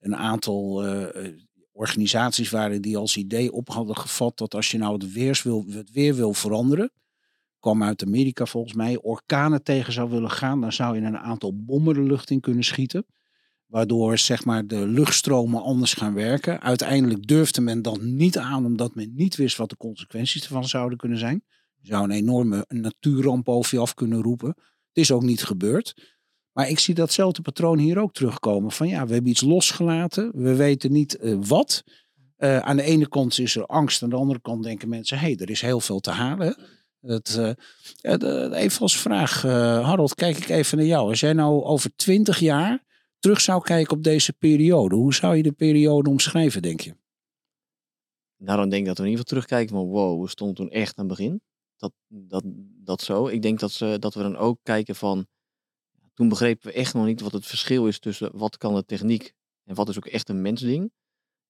een 0.00 0.16
aantal 0.16 0.86
eh, 0.86 1.32
organisaties 1.72 2.50
waren 2.50 2.82
die 2.82 2.96
als 2.96 3.16
idee 3.16 3.52
op 3.52 3.68
hadden 3.68 3.96
gevat. 3.96 4.38
Dat 4.38 4.54
als 4.54 4.70
je 4.70 4.78
nou 4.78 4.92
het, 4.92 5.12
weers 5.12 5.42
wil, 5.42 5.64
het 5.68 5.90
weer 5.90 6.14
wil 6.14 6.34
veranderen. 6.34 6.90
kwam 7.58 7.82
uit 7.82 8.04
Amerika 8.04 8.46
volgens 8.46 8.74
mij. 8.74 8.98
Orkanen 8.98 9.62
tegen 9.62 9.92
zou 9.92 10.10
willen 10.10 10.30
gaan. 10.30 10.60
Dan 10.60 10.72
zou 10.72 10.94
je 10.96 11.02
een 11.02 11.18
aantal 11.18 11.64
bommen 11.64 11.94
de 11.94 12.02
lucht 12.02 12.30
in 12.30 12.40
kunnen 12.40 12.64
schieten. 12.64 13.06
Waardoor 13.68 14.18
zeg 14.18 14.44
maar, 14.44 14.66
de 14.66 14.86
luchtstromen 14.86 15.62
anders 15.62 15.94
gaan 15.94 16.14
werken. 16.14 16.60
Uiteindelijk 16.60 17.26
durfde 17.26 17.60
men 17.60 17.82
dan 17.82 18.16
niet 18.16 18.38
aan, 18.38 18.64
omdat 18.64 18.94
men 18.94 19.12
niet 19.14 19.36
wist 19.36 19.56
wat 19.56 19.70
de 19.70 19.76
consequenties 19.76 20.42
ervan 20.42 20.68
zouden 20.68 20.98
kunnen 20.98 21.18
zijn. 21.18 21.42
Je 21.80 21.86
zou 21.86 22.04
een 22.04 22.10
enorme 22.10 22.64
natuurramp 22.68 23.48
over 23.48 23.74
je 23.74 23.80
af 23.80 23.94
kunnen 23.94 24.22
roepen. 24.22 24.48
Het 24.48 24.56
is 24.92 25.10
ook 25.10 25.22
niet 25.22 25.44
gebeurd. 25.44 26.16
Maar 26.52 26.68
ik 26.68 26.78
zie 26.78 26.94
datzelfde 26.94 27.42
patroon 27.42 27.78
hier 27.78 27.98
ook 27.98 28.12
terugkomen. 28.12 28.70
Van 28.70 28.88
ja, 28.88 29.06
we 29.06 29.12
hebben 29.12 29.30
iets 29.30 29.40
losgelaten. 29.40 30.30
We 30.34 30.54
weten 30.54 30.92
niet 30.92 31.16
eh, 31.16 31.36
wat. 31.40 31.84
Eh, 32.36 32.58
aan 32.58 32.76
de 32.76 32.82
ene 32.82 33.08
kant 33.08 33.38
is 33.38 33.56
er 33.56 33.66
angst. 33.66 34.02
Aan 34.02 34.10
de 34.10 34.16
andere 34.16 34.40
kant 34.40 34.62
denken 34.62 34.88
mensen, 34.88 35.18
hé, 35.18 35.26
hey, 35.26 35.36
er 35.36 35.50
is 35.50 35.60
heel 35.60 35.80
veel 35.80 36.00
te 36.00 36.10
halen. 36.10 36.56
Eh, 37.00 37.52
even 38.52 38.80
als 38.80 38.98
vraag, 38.98 39.42
Harold, 39.42 40.14
kijk 40.14 40.36
ik 40.36 40.48
even 40.48 40.78
naar 40.78 40.86
jou. 40.86 41.08
Als 41.08 41.20
jij 41.20 41.32
nou 41.32 41.62
over 41.62 41.90
twintig 41.96 42.38
jaar 42.38 42.86
terug 43.18 43.40
zou 43.40 43.62
kijken 43.62 43.96
op 43.96 44.02
deze 44.02 44.32
periode. 44.32 44.94
Hoe 44.94 45.14
zou 45.14 45.36
je 45.36 45.42
de 45.42 45.52
periode 45.52 46.10
omschrijven, 46.10 46.62
denk 46.62 46.80
je? 46.80 46.94
Nou, 48.36 48.58
dan 48.58 48.68
denk 48.68 48.82
ik 48.82 48.88
dat 48.88 48.98
we 48.98 49.04
in 49.04 49.10
ieder 49.10 49.24
geval 49.24 49.40
terugkijken 49.40 49.76
van 49.76 49.86
wow, 49.86 50.22
we 50.22 50.28
stonden 50.28 50.56
toen 50.56 50.70
echt 50.70 50.98
aan 50.98 51.08
het 51.08 51.16
begin. 51.16 51.40
Dat, 51.76 51.92
dat, 52.08 52.42
dat 52.84 53.02
zo. 53.02 53.26
Ik 53.26 53.42
denk 53.42 53.60
dat, 53.60 53.70
ze, 53.70 53.96
dat 53.98 54.14
we 54.14 54.22
dan 54.22 54.36
ook 54.36 54.58
kijken 54.62 54.94
van, 54.94 55.26
toen 56.14 56.28
begrepen 56.28 56.68
we 56.68 56.74
echt 56.74 56.94
nog 56.94 57.04
niet 57.04 57.20
wat 57.20 57.32
het 57.32 57.46
verschil 57.46 57.86
is 57.86 57.98
tussen 57.98 58.30
wat 58.36 58.56
kan 58.56 58.74
de 58.74 58.84
techniek 58.84 59.32
en 59.64 59.74
wat 59.74 59.88
is 59.88 59.96
ook 59.96 60.06
echt 60.06 60.28
een 60.28 60.42
mensding. 60.42 60.92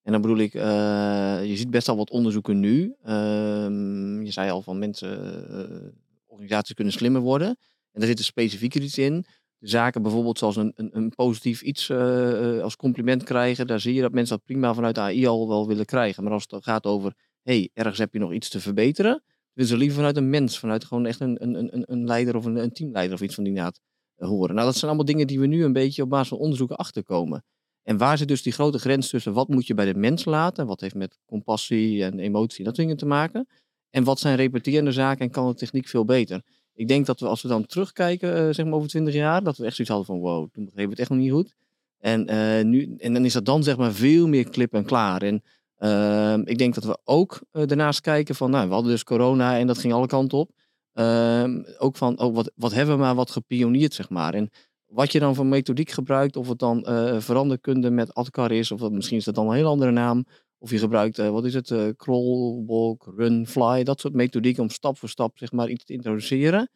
En 0.01 0.11
dan 0.11 0.21
bedoel 0.21 0.37
ik, 0.37 0.53
eh, 0.53 1.45
je 1.45 1.55
ziet 1.55 1.69
best 1.69 1.87
al 1.87 1.97
wat 1.97 2.09
onderzoeken 2.09 2.59
nu. 2.59 2.95
Ehm, 3.03 4.21
je 4.21 4.31
zei 4.31 4.49
al 4.49 4.61
van 4.61 4.79
mensen, 4.79 5.47
eh, 5.49 5.87
organisaties 6.25 6.73
kunnen 6.75 6.93
slimmer 6.93 7.21
worden. 7.21 7.47
En 7.91 7.99
daar 7.99 8.07
zit 8.07 8.19
er 8.19 8.25
specifieker 8.25 8.81
iets 8.81 8.97
in. 8.97 9.25
Zaken 9.59 10.01
bijvoorbeeld 10.01 10.37
zoals 10.37 10.55
een, 10.55 10.71
een, 10.75 10.89
een 10.97 11.09
positief 11.09 11.61
iets 11.61 11.89
eh, 11.89 12.57
eh, 12.57 12.63
als 12.63 12.75
compliment 12.75 13.23
krijgen. 13.23 13.67
Daar 13.67 13.79
zie 13.79 13.93
je 13.93 14.01
dat 14.01 14.11
mensen 14.11 14.35
dat 14.35 14.45
prima 14.45 14.73
vanuit 14.73 14.97
AI 14.97 15.27
al 15.27 15.47
wel 15.47 15.67
willen 15.67 15.85
krijgen. 15.85 16.23
Maar 16.23 16.33
als 16.33 16.45
het 16.47 16.63
gaat 16.63 16.85
over, 16.85 17.13
hey, 17.41 17.69
ergens 17.73 17.97
heb 17.97 18.13
je 18.13 18.19
nog 18.19 18.33
iets 18.33 18.49
te 18.49 18.59
verbeteren. 18.59 19.23
Willen 19.53 19.69
ze 19.69 19.77
liever 19.77 19.97
vanuit 19.97 20.17
een 20.17 20.29
mens, 20.29 20.59
vanuit 20.59 20.85
gewoon 20.85 21.05
echt 21.05 21.19
een, 21.19 21.43
een, 21.43 21.73
een, 21.73 21.83
een 21.85 22.05
leider 22.05 22.35
of 22.35 22.45
een, 22.45 22.55
een 22.55 22.71
teamleider 22.71 23.15
of 23.15 23.21
iets 23.21 23.35
van 23.35 23.43
die 23.43 23.53
naad 23.53 23.79
eh, 24.15 24.27
horen. 24.27 24.55
Nou, 24.55 24.65
dat 24.65 24.75
zijn 24.75 24.87
allemaal 24.87 25.05
dingen 25.05 25.27
die 25.27 25.39
we 25.39 25.45
nu 25.45 25.63
een 25.63 25.73
beetje 25.73 26.03
op 26.03 26.09
basis 26.09 26.27
van 26.29 26.37
onderzoeken 26.37 26.77
achterkomen. 26.77 27.43
En 27.83 27.97
waar 27.97 28.17
zit 28.17 28.27
dus 28.27 28.41
die 28.41 28.53
grote 28.53 28.79
grens 28.79 29.09
tussen 29.09 29.33
wat 29.33 29.47
moet 29.47 29.67
je 29.67 29.73
bij 29.73 29.85
de 29.85 29.99
mens 29.99 30.25
laten, 30.25 30.67
wat 30.67 30.81
heeft 30.81 30.95
met 30.95 31.17
compassie 31.25 32.03
en 32.03 32.19
emotie 32.19 32.57
en 32.57 32.63
dat 32.63 32.75
dingen 32.75 32.97
te 32.97 33.05
maken, 33.05 33.47
en 33.89 34.03
wat 34.03 34.19
zijn 34.19 34.35
repeterende 34.35 34.91
zaken 34.91 35.25
en 35.25 35.31
kan 35.31 35.47
de 35.47 35.53
techniek 35.53 35.87
veel 35.87 36.05
beter. 36.05 36.41
Ik 36.79 36.87
denk 36.87 37.05
dat 37.05 37.19
we 37.19 37.27
als 37.27 37.41
we 37.41 37.47
dan 37.47 37.65
terugkijken, 37.65 38.35
eh, 38.35 38.53
zeg 38.53 38.65
maar 38.65 38.73
over 38.73 38.89
20 38.89 39.13
jaar, 39.13 39.43
dat 39.43 39.57
we 39.57 39.65
echt 39.65 39.75
zoiets 39.75 39.93
hadden 39.93 40.15
van 40.15 40.19
wow, 40.19 40.47
toen 40.51 40.65
begrepen 40.65 40.83
we 40.83 40.89
het 40.89 40.99
echt 40.99 41.09
nog 41.09 41.19
niet 41.19 41.31
goed. 41.31 41.55
En, 41.99 42.27
eh, 42.27 42.65
nu, 42.65 42.95
en 42.97 43.13
dan 43.13 43.25
is 43.25 43.33
dat 43.33 43.45
dan 43.45 43.63
zeg 43.63 43.77
maar 43.77 43.91
veel 43.91 44.27
meer 44.27 44.49
klip 44.49 44.73
en 44.73 44.85
klaar. 44.85 45.21
En 45.21 45.43
ehm, 45.77 46.41
ik 46.45 46.57
denk 46.57 46.75
dat 46.75 46.83
we 46.83 46.97
ook 47.03 47.41
eh, 47.51 47.65
daarnaast 47.65 48.01
kijken 48.01 48.35
van, 48.35 48.51
nou, 48.51 48.67
we 48.67 48.73
hadden 48.73 48.91
dus 48.91 49.03
corona 49.03 49.57
en 49.57 49.67
dat 49.67 49.77
ging 49.77 49.93
alle 49.93 50.07
kanten 50.07 50.37
op. 50.37 50.51
Ehm, 50.93 51.63
ook 51.77 51.97
van, 51.97 52.19
oh, 52.19 52.35
wat, 52.35 52.51
wat 52.55 52.73
hebben 52.73 52.95
we 52.95 53.01
maar 53.01 53.15
wat 53.15 53.31
gepioneerd, 53.31 53.93
zeg 53.93 54.09
maar. 54.09 54.33
En 54.33 54.49
wat 54.85 55.11
je 55.11 55.19
dan 55.19 55.35
voor 55.35 55.45
methodiek 55.45 55.89
gebruikt, 55.89 56.35
of 56.35 56.47
het 56.47 56.59
dan 56.59 56.85
veranderkunde 57.21 57.89
met 57.89 58.13
Adcar 58.13 58.51
is, 58.51 58.71
of 58.71 58.79
dat, 58.79 58.91
misschien 58.91 59.17
is 59.17 59.25
dat 59.25 59.35
dan 59.35 59.47
een 59.47 59.55
heel 59.55 59.67
andere 59.67 59.91
naam. 59.91 60.25
Of 60.61 60.71
je 60.71 60.77
gebruikt, 60.77 61.19
eh, 61.19 61.29
wat 61.29 61.45
is 61.45 61.53
het, 61.53 61.71
eh, 61.71 61.87
crawl, 61.97 62.63
walk, 62.65 63.13
run, 63.15 63.47
fly, 63.47 63.83
dat 63.83 63.99
soort 63.99 64.13
methodieken 64.13 64.63
om 64.63 64.69
stap 64.69 64.97
voor 64.97 65.09
stap 65.09 65.37
zeg 65.37 65.51
maar, 65.51 65.69
iets 65.69 65.85
te 65.85 65.93
introduceren. 65.93 66.69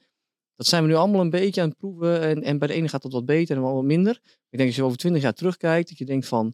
Dat 0.56 0.68
zijn 0.68 0.84
we 0.84 0.90
nu 0.90 0.96
allemaal 0.96 1.22
een 1.22 1.30
beetje 1.30 1.62
aan 1.62 1.70
het 1.70 1.78
proeven. 1.78 2.22
En, 2.22 2.44
en 2.44 2.60
bij 2.60 2.68
de 2.68 2.74
ene 2.74 2.88
gaat 2.88 3.02
dat 3.02 3.12
wat 3.12 3.26
beter 3.26 3.56
en 3.56 3.62
wat 3.62 3.84
minder. 3.84 4.20
Ik 4.50 4.58
denk 4.58 4.70
als 4.70 4.76
je 4.76 4.84
over 4.84 4.98
twintig 4.98 5.22
jaar 5.22 5.34
terugkijkt, 5.34 5.90
dat 5.90 5.98
je 5.98 6.06
denkt 6.06 6.28
van, 6.28 6.54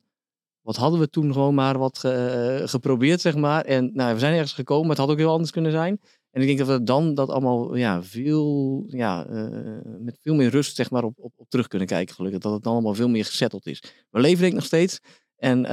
wat 0.61 0.75
hadden 0.75 0.99
we 0.99 1.09
toen 1.09 1.33
gewoon 1.33 1.55
maar 1.55 1.77
wat 1.77 1.97
ge- 1.97 2.61
geprobeerd, 2.65 3.21
zeg 3.21 3.35
maar. 3.35 3.65
En 3.65 3.91
nou, 3.93 4.13
we 4.13 4.19
zijn 4.19 4.33
ergens 4.33 4.53
gekomen, 4.53 4.87
maar 4.87 4.95
het 4.95 5.05
had 5.05 5.09
ook 5.09 5.17
heel 5.17 5.31
anders 5.31 5.51
kunnen 5.51 5.71
zijn. 5.71 5.99
En 6.31 6.41
ik 6.41 6.47
denk 6.47 6.59
dat 6.59 6.67
we 6.67 6.83
dan 6.83 7.13
dat 7.13 7.29
allemaal 7.29 7.75
ja, 7.75 8.03
veel, 8.03 8.83
ja, 8.87 9.25
eh, 9.27 9.77
met 9.99 10.17
veel 10.21 10.35
meer 10.35 10.49
rust 10.49 10.75
zeg 10.75 10.91
maar, 10.91 11.03
op, 11.03 11.13
op, 11.17 11.33
op 11.35 11.49
terug 11.49 11.67
kunnen 11.67 11.87
kijken, 11.87 12.15
gelukkig. 12.15 12.41
Dat 12.41 12.53
het 12.53 12.63
dan 12.63 12.73
allemaal 12.73 12.93
veel 12.93 13.09
meer 13.09 13.25
gezetteld 13.25 13.65
is. 13.65 13.83
We 14.09 14.19
leven 14.19 14.39
denk 14.39 14.51
ik 14.51 14.57
nog 14.57 14.65
steeds. 14.65 14.99
En, 15.39 15.65
eh, 15.65 15.71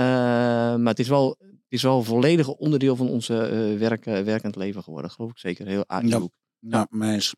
maar 0.76 0.86
het 0.86 0.98
is 0.98 1.08
wel, 1.08 1.36
het 1.38 1.50
is 1.68 1.82
wel 1.82 1.98
een 1.98 2.04
volledig 2.04 2.48
onderdeel 2.48 2.96
van 2.96 3.08
onze 3.08 3.38
eh, 3.38 3.78
werk, 3.78 4.06
eh, 4.06 4.20
werkend 4.22 4.56
leven 4.56 4.82
geworden. 4.82 5.10
Geloof 5.10 5.30
ik 5.30 5.38
zeker. 5.38 5.66
Heel 5.66 5.84
AI 5.86 6.08
Ja. 6.08 6.20
Ja, 6.58 6.86
meis. 6.90 7.34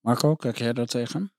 Marco, 0.00 0.34
kijk 0.34 0.58
jij 0.58 0.72
daar 0.72 0.86
tegen? 0.86 1.32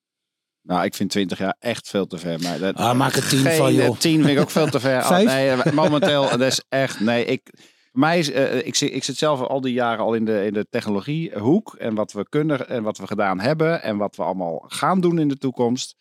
Nou, 0.62 0.86
ik 0.86 0.96
vind 0.96 1.10
20 1.10 1.38
jaar 1.38 1.56
echt 1.60 1.90
veel 1.90 2.08
te 2.08 2.18
ver. 2.18 2.40
Maar 2.42 2.60
dat, 2.60 2.76
Ah, 2.76 2.98
maak 2.98 3.14
er 3.14 3.28
10 3.28 3.40
geen, 3.40 3.58
van, 3.58 3.74
joh. 3.74 3.98
10 3.98 4.24
vind 4.24 4.38
ik 4.38 4.44
ook 4.44 4.50
veel 4.50 4.68
te 4.70 4.80
ver. 4.80 4.98
Oh, 5.02 5.08
Vijf? 5.18 5.64
nee, 5.64 5.74
momenteel, 5.74 6.30
dat 6.30 6.42
is 6.42 6.64
echt. 6.70 7.00
Nee, 7.00 7.26
ik. 7.26 7.50
Voor 7.92 8.00
mij 8.00 8.20
is, 8.20 8.30
ik, 8.30 8.76
zit, 8.76 8.94
ik 8.94 9.04
zit 9.04 9.18
zelf 9.18 9.42
al 9.42 9.62
die 9.62 9.74
jaren 9.74 10.06
al 10.06 10.14
in 10.14 10.26
de, 10.26 10.46
in 10.46 10.54
de 10.54 10.68
technologiehoek. 10.70 11.76
En 11.76 11.96
wat 11.96 12.12
we 12.12 12.30
kunnen 12.30 12.68
en 12.70 12.84
wat 12.84 12.98
we 12.98 13.08
gedaan 13.08 13.40
hebben. 13.40 13.82
En 13.82 13.98
wat 13.98 14.16
we 14.16 14.24
allemaal 14.24 14.64
gaan 14.68 15.02
doen 15.02 15.20
in 15.20 15.28
de 15.28 15.38
toekomst. 15.38 15.96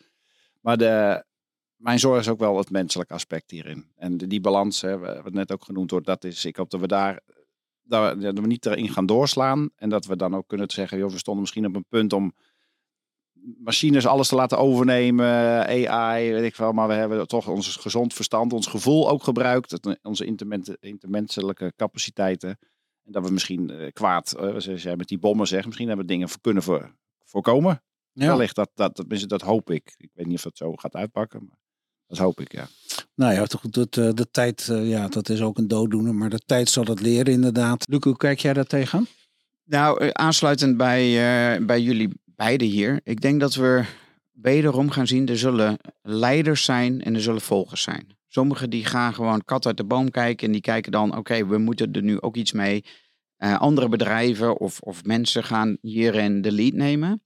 Maar 0.60 0.76
de, 0.76 1.24
mijn 1.84 1.98
zorg 1.98 2.20
is 2.20 2.28
ook 2.28 2.38
wel 2.38 2.56
het 2.58 2.70
menselijke 2.70 3.14
aspect 3.14 3.50
hierin. 3.50 3.86
En 3.96 4.16
die 4.16 4.40
balans, 4.40 4.80
hè, 4.80 4.98
wat 5.22 5.32
net 5.32 5.52
ook 5.52 5.64
genoemd 5.64 5.90
wordt, 5.90 6.06
dat 6.06 6.24
is, 6.24 6.44
ik 6.44 6.56
hoop 6.56 6.70
dat 6.70 6.80
we 6.80 6.86
daar, 6.86 7.20
daar 7.82 8.18
dat 8.20 8.38
we 8.38 8.46
niet 8.46 8.66
erin 8.66 8.88
gaan 8.88 9.06
doorslaan. 9.06 9.70
En 9.76 9.88
dat 9.88 10.06
we 10.06 10.16
dan 10.16 10.34
ook 10.36 10.48
kunnen 10.48 10.70
zeggen, 10.70 10.98
joh, 10.98 11.10
we 11.10 11.18
stonden 11.18 11.42
misschien 11.42 11.66
op 11.66 11.76
een 11.76 11.84
punt 11.88 12.12
om 12.12 12.32
machines 13.58 14.06
alles 14.06 14.28
te 14.28 14.34
laten 14.34 14.58
overnemen, 14.58 15.26
AI, 15.66 16.32
weet 16.32 16.44
ik 16.44 16.56
wel. 16.56 16.72
Maar 16.72 16.88
we 16.88 16.94
hebben 16.94 17.26
toch 17.28 17.48
ons 17.48 17.76
gezond 17.76 18.14
verstand, 18.14 18.52
ons 18.52 18.66
gevoel 18.66 19.08
ook 19.10 19.22
gebruikt, 19.22 19.70
het- 19.70 19.98
onze 20.02 20.24
intermenselijke 20.80 21.72
capaciteiten. 21.76 22.58
En 23.04 23.12
dat 23.12 23.26
we 23.26 23.32
misschien 23.32 23.70
eh, 23.70 23.92
kwaad, 23.92 24.32
eh, 24.32 24.54
zoals 24.56 24.82
jij 24.82 24.96
met 24.96 25.08
die 25.08 25.18
bommen 25.18 25.46
zegt, 25.46 25.64
misschien 25.66 25.88
hebben 25.88 26.06
we 26.06 26.12
dingen 26.12 26.28
kunnen 26.40 26.62
voor, 26.62 26.94
voorkomen. 27.24 27.82
Ja. 28.12 28.26
Wellicht, 28.26 28.54
dat, 28.54 28.70
dat, 28.74 28.96
dat, 28.96 29.24
dat 29.28 29.40
hoop 29.42 29.70
ik. 29.70 29.94
Ik 29.96 30.10
weet 30.14 30.26
niet 30.26 30.36
of 30.36 30.42
dat 30.42 30.56
zo 30.56 30.72
gaat 30.74 30.94
uitpakken, 30.94 31.44
maar 31.48 31.58
dat 32.06 32.18
hoop 32.18 32.40
ik, 32.40 32.52
ja. 32.52 32.68
Nou 33.14 33.34
ja, 33.34 33.44
toch, 33.44 33.60
dat, 33.60 33.96
eh, 33.96 34.10
de 34.14 34.30
tijd, 34.30 34.68
eh, 34.68 34.88
ja, 34.88 35.08
dat 35.08 35.28
is 35.28 35.40
ook 35.40 35.58
een 35.58 35.68
dooddoener. 35.68 36.14
Maar 36.14 36.30
de 36.30 36.40
tijd 36.46 36.68
zal 36.68 36.84
het 36.84 37.00
leren 37.00 37.32
inderdaad. 37.32 37.88
Luc, 37.88 38.02
hoe 38.02 38.16
kijk 38.16 38.38
jij 38.38 38.52
daar 38.52 38.66
tegen? 38.66 39.08
Nou, 39.64 40.00
eh, 40.00 40.08
aansluitend 40.08 40.76
bij, 40.76 41.02
eh, 41.04 41.66
bij 41.66 41.80
jullie 41.80 42.08
beiden 42.24 42.68
hier. 42.68 43.00
Ik 43.04 43.20
denk 43.20 43.40
dat 43.40 43.54
we 43.54 43.84
wederom 44.32 44.90
gaan 44.90 45.06
zien, 45.06 45.28
er 45.28 45.38
zullen 45.38 45.78
leiders 46.02 46.64
zijn 46.64 47.02
en 47.02 47.14
er 47.14 47.22
zullen 47.22 47.40
volgers 47.40 47.82
zijn. 47.82 48.06
Sommigen 48.28 48.70
die 48.70 48.84
gaan 48.84 49.14
gewoon 49.14 49.44
kat 49.44 49.66
uit 49.66 49.76
de 49.76 49.84
boom 49.84 50.10
kijken 50.10 50.46
en 50.46 50.52
die 50.52 50.60
kijken 50.60 50.92
dan, 50.92 51.16
oké, 51.16 51.46
we 51.46 51.58
moeten 51.58 51.92
er 51.92 52.02
nu 52.02 52.20
ook 52.20 52.36
iets 52.36 52.52
mee. 52.52 52.84
Eh, 53.36 53.60
andere 53.60 53.88
bedrijven 53.88 54.58
of, 54.58 54.80
of 54.80 55.04
mensen 55.04 55.44
gaan 55.44 55.76
hierin 55.80 56.42
de 56.42 56.52
lead 56.52 56.72
nemen. 56.72 57.22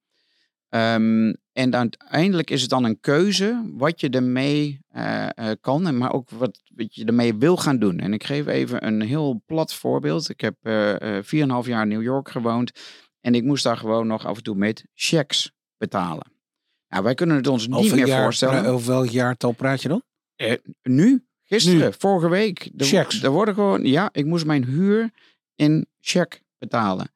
Ehm, 0.69 1.33
en 1.53 1.75
uiteindelijk 1.75 2.51
is 2.51 2.61
het 2.61 2.71
dan 2.71 2.85
een 2.85 3.01
keuze 3.01 3.71
wat 3.73 4.01
je 4.01 4.09
ermee 4.09 4.81
eh, 4.89 5.27
kan, 5.61 5.99
maar 5.99 6.13
ook 6.13 6.31
wat, 6.31 6.61
wat 6.75 6.95
je 6.95 7.05
ermee 7.05 7.35
wil 7.35 7.57
gaan 7.57 7.79
doen. 7.79 7.99
En 7.99 8.13
ik 8.13 8.25
geef 8.25 8.47
even 8.47 8.87
een 8.87 9.01
heel 9.01 9.43
plat 9.47 9.75
voorbeeld. 9.75 10.29
Ik 10.29 10.41
heb 10.41 10.55
eh 10.63 11.19
eh, 11.19 11.25
4,5 11.25 11.69
jaar 11.69 11.83
in 11.83 11.89
New 11.89 12.03
York 12.03 12.29
gewoond 12.31 12.73
en 13.21 13.35
ik 13.35 13.45
moest 13.45 13.65
daar 13.65 13.77
gewoon 13.77 14.07
nog 14.07 14.27
af 14.27 14.37
en 14.37 14.43
toe 14.43 14.55
met 14.55 14.85
checks 14.95 15.53
betalen. 15.77 16.33
Nou, 16.89 17.03
wij 17.05 17.15
kunnen 17.15 17.37
het 17.37 17.47
ons 17.47 17.67
niet 17.67 17.77
Over, 17.77 17.97
meer 17.97 18.07
jaar, 18.07 18.23
voorstellen. 18.23 18.65
over 18.65 18.89
welk 18.89 19.09
jaartal 19.09 19.53
praat 19.53 19.83
je 19.83 19.89
dan? 19.89 20.03
Nu? 20.83 21.25
Gisteren? 21.45 21.95
Vorige 21.99 22.29
week? 22.29 22.71
Er, 22.77 22.87
Checks. 22.87 23.23
Er 23.23 23.31
worden 23.31 23.55
gewoon, 23.55 23.85
ja, 23.85 24.09
ik 24.13 24.25
moest 24.25 24.47
mijn 24.47 24.65
huur 24.65 25.11
in 25.55 25.87
check 26.01 26.43
betalen. 26.59 27.11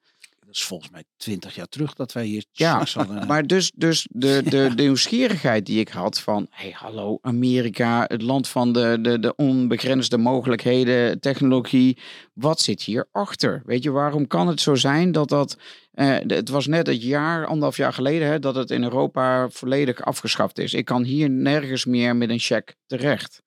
Dat 0.53 0.61
is 0.61 0.66
volgens 0.66 0.90
mij 0.90 1.05
twintig 1.16 1.55
jaar 1.55 1.66
terug 1.66 1.94
dat 1.94 2.12
wij 2.12 2.24
hier 2.24 2.44
Ja, 2.50 2.84
hadden. 2.92 3.26
Maar 3.32 3.46
dus, 3.46 3.72
dus 3.74 4.09
de, 4.11 4.40
de, 4.44 4.74
de 4.74 4.82
nieuwsgierigheid 4.82 5.66
die 5.66 5.80
ik 5.80 5.88
had 5.88 6.20
van... 6.20 6.46
hey, 6.50 6.70
hallo, 6.76 7.18
Amerika, 7.22 8.05
het 8.09 8.22
land 8.22 8.48
van 8.48 8.72
de, 8.72 8.98
de, 9.00 9.18
de 9.18 9.34
onbegrensde 9.36 10.18
mogelijkheden, 10.18 11.20
technologie. 11.20 11.98
Wat 12.34 12.61
zit 12.61 12.82
hier 12.82 13.09
achter? 13.12 13.62
Weet 13.64 13.82
je, 13.82 13.90
waarom 13.90 14.26
kan 14.26 14.48
het 14.48 14.61
zo 14.61 14.74
zijn 14.74 15.12
dat 15.12 15.28
dat... 15.28 15.57
eh, 15.92 16.16
het 16.26 16.48
was 16.48 16.66
net 16.66 16.86
het 16.86 17.03
jaar, 17.03 17.46
anderhalf 17.46 17.76
jaar 17.76 17.92
geleden... 17.92 18.28
Hè, 18.28 18.38
dat 18.38 18.55
het 18.55 18.70
in 18.70 18.82
Europa 18.82 19.48
volledig 19.48 20.03
afgeschaft 20.03 20.59
is. 20.59 20.74
Ik 20.74 20.84
kan 20.84 21.03
hier 21.03 21.30
nergens 21.30 21.84
meer 21.84 22.16
met 22.16 22.30
een 22.30 22.38
cheque 22.38 22.74
terecht. 22.86 23.42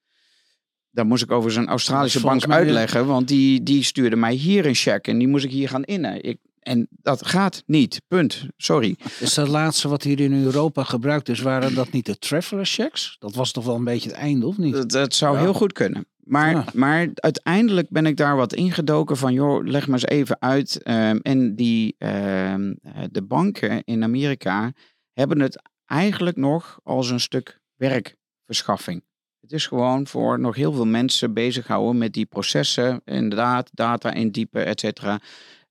Daar 0.92 1.06
moest 1.06 1.24
ik 1.24 1.32
over 1.32 1.52
zijn 1.52 1.68
Australische 1.68 2.22
bank 2.22 2.46
ja. 2.46 2.52
uitleggen. 2.52 3.06
Want 3.06 3.28
die, 3.28 3.64
die 3.64 3.84
stuurde 3.84 4.16
mij 4.16 4.34
hier 4.34 4.66
een 4.66 4.76
cheque. 4.76 5.12
En 5.12 5.18
die 5.18 5.28
moest 5.28 5.46
ik 5.46 5.52
hier 5.52 5.70
gaan 5.70 5.84
innen. 5.84 6.24
Ik, 6.24 6.38
en 6.66 6.88
dat 6.90 7.26
gaat 7.26 7.64
niet. 7.66 8.02
Punt. 8.08 8.46
Sorry. 8.58 8.96
Is 9.20 9.34
dat 9.34 9.48
laatste 9.48 9.88
wat 9.88 10.04
hier 10.04 10.20
in 10.20 10.44
Europa 10.44 10.84
gebruikt 10.84 11.30
is, 11.30 11.40
waren 11.40 11.76
dat 11.76 11.92
niet 11.92 12.06
de 12.06 12.18
traveler 12.18 12.66
checks? 12.66 13.16
Dat 13.20 13.36
was 13.36 13.52
toch 13.52 13.66
wel 13.66 13.76
een 13.76 13.84
beetje 13.84 14.10
het 14.10 14.18
einde, 14.18 14.48
of 14.48 14.58
niet? 14.58 14.74
Dat, 14.74 14.92
dat 14.92 15.14
zou 15.14 15.36
Ja. 15.36 15.42
heel 15.42 15.54
goed 15.54 15.74
kunnen. 15.74 16.06
Maar, 16.18 16.52
Ja. 16.52 16.66
maar 16.74 17.08
uiteindelijk 17.16 17.90
ben 17.90 18.06
ik 18.06 18.18
daar 18.18 18.36
wat 18.36 18.54
ingedoken 18.54 19.18
van, 19.18 19.34
joh, 19.34 19.66
leg 19.66 19.88
me 19.88 19.94
eens 19.94 20.06
even 20.06 20.42
uit. 20.42 20.84
Ehm, 20.84 21.18
en 21.22 21.56
die, 21.56 21.96
ehm, 21.98 22.74
eh, 22.82 22.92
de 23.12 23.22
banken 23.24 23.84
in 23.84 24.04
Amerika 24.04 24.72
hebben 25.14 25.40
het 25.40 25.62
eigenlijk 25.86 26.38
nog 26.38 26.80
als 26.84 27.10
een 27.10 27.20
stuk 27.20 27.60
werkverschaffing. 27.76 29.04
Het 29.42 29.52
is 29.52 29.68
gewoon 29.68 30.08
voor 30.08 30.40
nog 30.40 30.56
heel 30.56 30.74
veel 30.74 30.86
mensen 30.86 31.34
bezighouden 31.34 31.98
met 31.98 32.14
die 32.14 32.26
processen, 32.26 33.02
inderdaad, 33.06 33.70
data 33.74 34.14
indiepen, 34.14 34.66
et 34.66 34.80
cetera. 34.80 35.20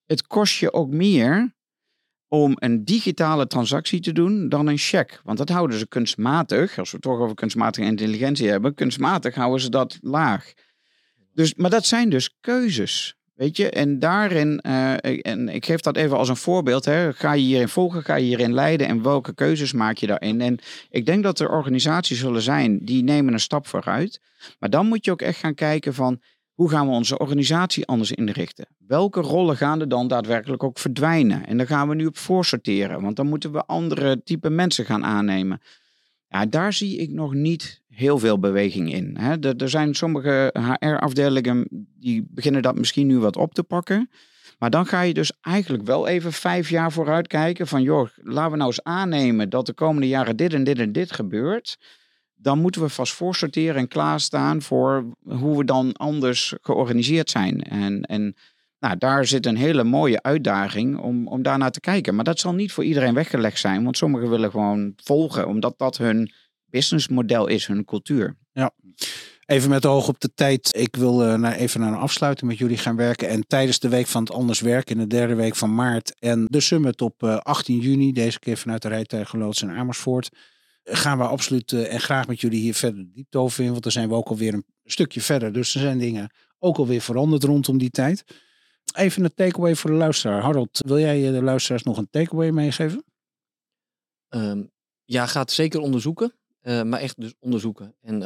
Het 0.07 0.27
kost 0.27 0.59
je 0.59 0.73
ook 0.73 0.91
meer 0.91 1.55
om 2.29 2.53
een 2.59 2.85
digitale 2.85 3.47
transactie 3.47 4.01
te 4.01 4.13
doen 4.13 4.49
dan 4.49 4.67
een 4.67 4.79
cheque. 4.79 5.19
Want 5.23 5.39
dat 5.39 5.49
houden 5.49 5.79
ze 5.79 5.89
kunstmatig, 5.89 6.79
als 6.79 6.91
we 6.91 6.97
het 6.97 7.05
toch 7.05 7.19
over 7.19 7.35
kunstmatige 7.35 7.87
intelligentie 7.87 8.49
hebben, 8.49 8.75
kunstmatig 8.75 9.35
houden 9.35 9.61
ze 9.61 9.71
dat 9.71 9.99
laag. 10.01 10.53
Dus, 11.33 11.55
maar 11.55 11.71
dat 11.71 11.87
zijn 11.87 12.11
dus 12.11 12.37
keuzes. 12.41 13.17
Weet 13.35 13.57
je, 13.57 13.71
en 13.71 13.99
daarin, 13.99 14.61
eh, 14.61 15.27
en 15.27 15.49
ik 15.49 15.65
geef 15.65 15.81
dat 15.81 15.97
even 15.97 16.17
als 16.17 16.29
een 16.29 16.37
voorbeeld. 16.37 16.85
Hè. 16.85 17.13
Ga 17.13 17.33
je 17.33 17.43
hierin 17.43 17.69
volgen, 17.69 18.03
ga 18.03 18.15
je 18.15 18.25
hierin 18.25 18.55
leiden 18.55 18.87
en 18.87 19.03
welke 19.03 19.35
keuzes 19.35 19.73
maak 19.73 19.97
je 19.97 20.07
daarin? 20.07 20.41
En 20.41 20.59
ik 20.91 21.07
denk 21.07 21.23
dat 21.23 21.41
er 21.41 21.51
organisaties 21.51 22.19
zullen 22.19 22.43
zijn 22.43 22.79
die 22.85 23.03
nemen 23.03 23.33
een 23.33 23.41
stap 23.41 23.67
vooruit. 23.67 24.21
Maar 24.59 24.71
dan 24.71 24.87
moet 24.87 25.05
je 25.05 25.11
ook 25.11 25.23
echt 25.23 25.39
gaan 25.39 25.55
kijken 25.55 25.95
van 25.95 26.21
hoe 26.55 26.71
gaan 26.71 26.87
we 26.87 26.93
onze 26.93 27.19
organisatie 27.19 27.87
anders 27.87 28.13
inrichten? 28.13 28.67
Welke 28.79 29.21
rollen 29.21 29.57
gaan 29.57 29.81
er 29.81 29.89
dan 29.89 30.09
daadwerkelijk 30.09 30.63
ook 30.63 30.79
verdwijnen? 30.79 31.47
En 31.47 31.57
daar 31.57 31.67
gaan 31.67 31.89
we 31.89 31.95
nu 31.95 32.07
op 32.07 32.17
voorsorteren, 32.17 33.03
want 33.03 33.17
dan 33.17 33.27
moeten 33.27 33.53
we 33.53 33.65
andere 33.65 34.23
type 34.23 34.51
mensen 34.51 34.85
gaan 34.85 35.05
aannemen. 35.05 35.61
Ja, 36.29 36.47
daar 36.47 36.73
zie 36.73 36.99
ik 36.99 37.11
nog 37.11 37.35
niet 37.35 37.83
heel 37.89 38.19
veel 38.19 38.39
beweging 38.39 38.93
in. 38.93 39.17
Hè. 39.19 39.39
Er, 39.41 39.57
er 39.57 39.69
zijn 39.69 39.95
sommige 39.95 40.55
HR-afdelingen 40.79 41.67
die 42.01 42.27
beginnen 42.31 42.63
dat 42.63 42.79
misschien 42.79 43.07
nu 43.07 43.19
wat 43.19 43.37
op 43.37 43.55
te 43.55 43.63
pakken. 43.63 44.11
Maar 44.59 44.71
dan 44.71 44.87
ga 44.87 45.01
je 45.01 45.15
dus 45.15 45.33
eigenlijk 45.41 45.85
wel 45.85 46.07
even 46.07 46.33
vijf 46.33 46.71
jaar 46.71 46.93
vooruit 46.93 47.27
kijken 47.27 47.67
van 47.67 47.83
joh, 47.83 48.09
laten 48.17 48.51
we 48.51 48.57
nou 48.57 48.69
eens 48.69 48.83
aannemen 48.83 49.51
dat 49.51 49.67
de 49.67 49.73
komende 49.73 50.09
jaren 50.09 50.37
dit 50.37 50.55
en 50.55 50.65
dit 50.65 50.79
en 50.79 50.93
dit 50.93 51.13
gebeurt. 51.13 51.77
Dan 52.35 52.61
moeten 52.61 52.81
we 52.81 52.89
vast 52.89 53.13
voorsorteren 53.13 53.77
en 53.77 53.89
klaarstaan 53.89 54.63
voor 54.63 55.05
hoe 55.23 55.59
we 55.59 55.65
dan 55.65 55.93
anders 55.93 56.55
georganiseerd 56.61 57.31
zijn. 57.31 57.63
En, 57.63 58.03
en 58.03 58.35
nou, 58.79 58.99
daar 58.99 59.27
zit 59.27 59.47
een 59.47 59.57
hele 59.57 59.85
mooie 59.85 60.23
uitdaging 60.23 60.99
om, 60.99 61.29
om 61.29 61.43
daarnaar 61.43 61.71
te 61.71 61.81
kijken. 61.81 62.15
Maar 62.15 62.25
dat 62.25 62.41
zal 62.41 62.55
niet 62.55 62.73
voor 62.73 62.85
iedereen 62.85 63.15
weggelegd 63.15 63.59
zijn, 63.59 63.85
want 63.85 63.97
sommigen 63.97 64.31
willen 64.31 64.51
gewoon 64.51 64.93
volgen, 64.97 65.47
omdat 65.47 65.79
dat 65.79 65.97
hun 65.97 66.33
businessmodel 66.67 67.47
is, 67.47 67.67
hun 67.67 67.85
cultuur. 67.85 68.37
Even 69.47 69.71
met 69.71 69.83
de 69.83 69.89
oog 69.89 70.09
op 70.09 70.21
de 70.21 70.31
tijd. 70.35 70.77
Ik 70.77 70.97
wil 70.97 71.25
eh, 71.25 71.61
even 71.61 71.81
naar 71.81 71.93
een 71.93 71.99
afsluiting 71.99 72.51
met 72.51 72.59
jullie 72.59 72.77
gaan 72.77 72.97
werken. 72.97 73.29
En 73.29 73.47
tijdens 73.47 73.79
de 73.79 73.89
week 73.89 74.07
van 74.07 74.23
het 74.23 74.33
Anders 74.33 74.61
Werken 74.61 74.95
in 74.95 75.01
de 75.01 75.17
derde 75.17 75.35
week 75.35 75.57
van 75.57 75.75
maart. 75.75 76.15
En 76.19 76.47
de 76.49 76.61
summit 76.61 77.03
op 77.03 77.23
eh, 77.23 77.37
18 77.37 77.79
juni, 77.79 78.13
deze 78.13 78.39
keer 78.39 78.57
vanuit 78.57 78.83
de 78.83 78.89
rijtuigenloods 78.89 79.63
in 79.63 79.71
Amersfoort. 79.71 80.31
Gaan 80.85 81.19
we 81.19 81.25
absoluut 81.25 81.73
eh, 81.73 81.93
en 81.93 82.01
graag 82.01 82.27
met 82.27 82.41
jullie 82.41 82.61
hier 82.61 82.75
verder 82.75 83.05
de 83.05 83.11
diepte 83.11 83.39
over 83.39 83.65
in. 83.65 83.71
Want 83.71 83.83
dan 83.83 83.93
zijn 83.93 84.09
we 84.09 84.15
ook 84.15 84.29
alweer 84.29 84.55
een 84.55 84.65
stukje 84.85 85.21
verder. 85.21 85.53
Dus 85.53 85.75
er 85.75 85.81
zijn 85.81 85.99
dingen 85.99 86.31
ook 86.59 86.77
alweer 86.77 87.01
veranderd 87.01 87.45
rondom 87.45 87.79
die 87.79 87.91
tijd. 87.91 88.25
Even 88.97 89.25
een 89.25 89.35
takeaway 89.35 89.75
voor 89.75 89.91
de 89.91 89.97
luisteraar. 89.97 90.43
Harold, 90.43 90.83
wil 90.87 90.99
jij 90.99 91.27
eh, 91.27 91.33
de 91.33 91.43
luisteraars 91.43 91.83
nog 91.83 91.97
een 91.99 92.11
takeaway 92.11 92.51
meegeven? 92.51 93.05
Ehm, 94.29 94.63
ja, 95.05 95.27
ga 95.27 95.41
het 95.41 95.53
zeker 95.53 95.81
onderzoeken. 95.81 96.33
eh, 96.61 96.83
maar 96.83 97.01
echt 97.01 97.21
dus 97.21 97.35
onderzoeken. 97.41 97.95
En 98.01 98.23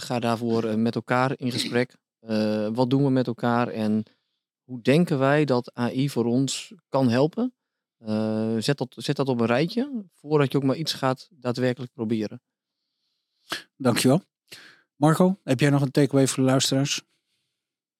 ga 0.00 0.18
daarvoor 0.18 0.78
met 0.78 0.94
elkaar 0.94 1.32
in 1.36 1.52
gesprek. 1.52 1.96
Wat 2.72 2.90
doen 2.90 3.04
we 3.04 3.10
met 3.10 3.26
elkaar 3.26 3.68
en 3.68 4.04
hoe 4.62 4.80
denken 4.82 5.18
wij 5.18 5.44
dat 5.44 5.74
AI 5.74 6.10
voor 6.10 6.24
ons 6.24 6.72
kan 6.88 7.08
helpen? 7.08 7.54
Eh, 8.06 8.56
zet, 8.58 8.78
dat, 8.78 8.94
zet 8.96 9.16
dat 9.16 9.28
op 9.28 9.40
een 9.40 9.46
rijtje 9.46 10.04
voordat 10.14 10.52
je 10.52 10.58
ook 10.58 10.64
maar 10.64 10.76
iets 10.76 10.92
gaat 10.92 11.28
daadwerkelijk 11.30 11.92
proberen. 11.92 12.40
Dankjewel. 13.76 14.22
Marco, 14.96 15.38
heb 15.44 15.60
jij 15.60 15.70
nog 15.70 15.82
een 15.82 15.90
takeaway 15.90 16.26
voor 16.26 16.44
de 16.44 16.50
luisteraars? 16.50 17.02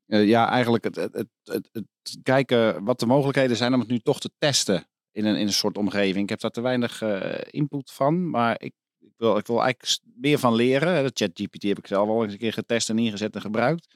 Eh, 0.07 0.27
ja, 0.27 0.49
eigenlijk 0.49 0.85
het, 0.85 0.97
het, 0.97 1.13
het, 1.13 1.29
het, 1.43 1.69
het 1.73 1.89
kijken 2.23 2.85
wat 2.85 3.01
de 3.01 3.07
mogelijkheden 3.07 3.57
zijn 3.57 3.75
om 3.75 3.81
het 3.81 3.89
nu 3.89 3.99
toch 3.99 4.21
te 4.21 4.31
testen 4.39 4.87
in 5.11 5.25
een, 5.25 5.37
in 5.37 5.47
een 5.47 5.53
soort 5.53 5.79
omgeving. 5.79 6.23
Ik 6.23 6.29
heb 6.29 6.41
daar 6.41 6.51
te 6.51 6.61
weinig 6.61 7.03
eh, 7.03 7.39
input 7.51 7.93
van, 7.93 8.31
maar 8.31 8.61
ik, 8.61 8.75
ik, 8.99 9.13
wil, 9.17 9.37
ik 9.37 9.47
wil 9.47 9.63
eigenlijk 9.63 10.01
meer 10.17 10.39
van 10.39 10.55
leren. 10.55 11.05
De 11.05 11.11
ChatGPT 11.15 11.63
heb 11.63 11.79
ik 11.79 11.87
zelf 11.87 12.09
al 12.09 12.23
eens 12.23 12.33
een 12.33 12.39
keer 12.39 12.53
getest 12.53 12.91
en 12.91 12.99
ingezet 12.99 13.35
en 13.35 13.41
gebruikt. 13.41 13.87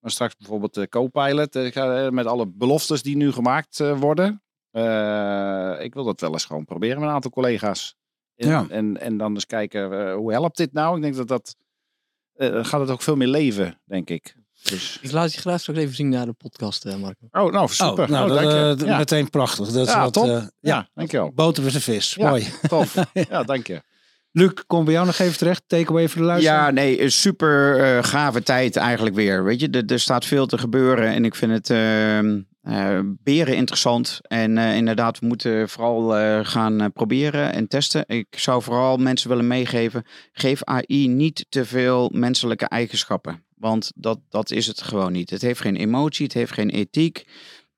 Maar 0.00 0.10
straks 0.10 0.36
bijvoorbeeld 0.36 0.74
de 0.74 0.88
Copilot, 0.88 1.54
met 2.12 2.26
alle 2.26 2.46
beloftes 2.46 3.02
die 3.02 3.16
nu 3.16 3.32
gemaakt 3.32 3.78
worden. 3.78 4.42
Ik 5.84 5.94
wil 5.94 6.04
dat 6.04 6.20
wel 6.20 6.32
eens 6.32 6.44
gewoon 6.44 6.64
proberen 6.64 6.98
met 6.98 7.08
een 7.08 7.14
aantal 7.14 7.30
collega's. 7.30 7.96
En, 8.36 8.48
Ja. 8.48 8.66
en, 8.68 9.00
en 9.00 9.16
dan 9.16 9.34
eens 9.34 9.46
kijken, 9.46 10.12
hoe 10.12 10.32
helpt 10.32 10.56
dit 10.56 10.72
nou? 10.72 10.96
Ik 10.96 11.02
denk 11.02 11.16
dat 11.16 11.28
dat, 11.28 11.56
eh, 12.34 12.64
gaat 12.64 12.80
het 12.80 12.90
ook 12.90 13.02
veel 13.02 13.16
meer 13.16 13.28
leven, 13.28 13.80
denk 13.84 14.10
ik. 14.10 14.34
Dus... 14.62 14.98
Ik 15.02 15.12
laat 15.12 15.32
je 15.34 15.40
graag 15.40 15.60
straks 15.60 15.78
even 15.78 15.94
zien 15.94 16.08
naar 16.08 16.26
de 16.26 16.32
podcast, 16.32 16.84
eh, 16.84 16.96
Marco. 16.96 17.26
Oh, 17.30 17.52
nou 17.52 17.68
super. 17.68 18.02
Oh, 18.04 18.08
nou, 18.10 18.30
Oh, 18.30 18.36
dat, 18.36 18.38
dank 18.44 18.78
je. 18.78 18.84
eh, 18.84 18.90
ja, 18.90 18.98
meteen 18.98 19.30
prachtig. 19.30 19.68
Dat 19.68 19.86
is 19.86 19.92
Ja, 19.92 20.02
wat, 20.02 20.12
top. 20.12 20.26
eh, 20.26 20.42
ja, 20.60 20.88
dankjewel. 20.94 21.32
boter 21.34 21.62
met 21.62 21.72
de 21.72 21.80
vis. 21.80 22.14
Ja. 22.14 22.28
Mooi. 22.28 22.46
Tof. 22.68 22.94
Ja, 23.30 23.42
dank 23.42 23.66
je. 23.66 23.82
Luc, 24.32 24.52
kom 24.66 24.84
bij 24.84 24.92
jou 24.94 25.06
nog 25.06 25.18
even 25.18 25.38
terecht. 25.38 25.62
Takeaway 25.66 26.08
voor 26.08 26.20
de 26.20 26.26
luisteraar. 26.26 26.64
Ja, 26.64 26.70
nee, 26.70 27.02
een 27.02 27.12
super 27.12 27.80
eh, 27.96 28.04
gave 28.04 28.42
tijd 28.42 28.76
eigenlijk 28.76 29.16
weer. 29.16 29.44
Weet 29.44 29.60
je, 29.60 29.68
er, 29.70 29.84
er 29.86 30.00
staat 30.00 30.24
veel 30.24 30.46
te 30.46 30.58
gebeuren 30.58 31.08
en 31.08 31.24
ik 31.24 31.34
vind 31.34 31.52
het 31.52 31.70
ehm, 31.70 32.40
eh, 32.62 33.00
beren 33.04 33.56
interessant. 33.56 34.20
En 34.22 34.58
eh, 34.58 34.76
inderdaad, 34.76 35.18
we 35.18 35.26
moeten 35.26 35.68
vooral 35.68 36.16
eh, 36.16 36.40
gaan 36.42 36.92
proberen 36.92 37.52
en 37.52 37.68
testen. 37.68 38.04
Ik 38.06 38.26
zou 38.30 38.62
vooral 38.62 38.96
mensen 38.96 39.28
willen 39.28 39.46
meegeven, 39.46 40.04
geef 40.32 40.64
AI 40.64 41.08
niet 41.08 41.46
te 41.48 41.64
veel 41.64 42.10
menselijke 42.12 42.66
eigenschappen. 42.66 43.44
Want 43.56 43.92
dat, 43.94 44.18
dat 44.28 44.50
is 44.50 44.66
het 44.66 44.82
gewoon 44.82 45.12
niet. 45.12 45.30
Het 45.30 45.42
heeft 45.42 45.60
geen 45.60 45.76
emotie, 45.76 46.24
het 46.24 46.34
heeft 46.34 46.52
geen 46.52 46.70
ethiek. 46.70 47.24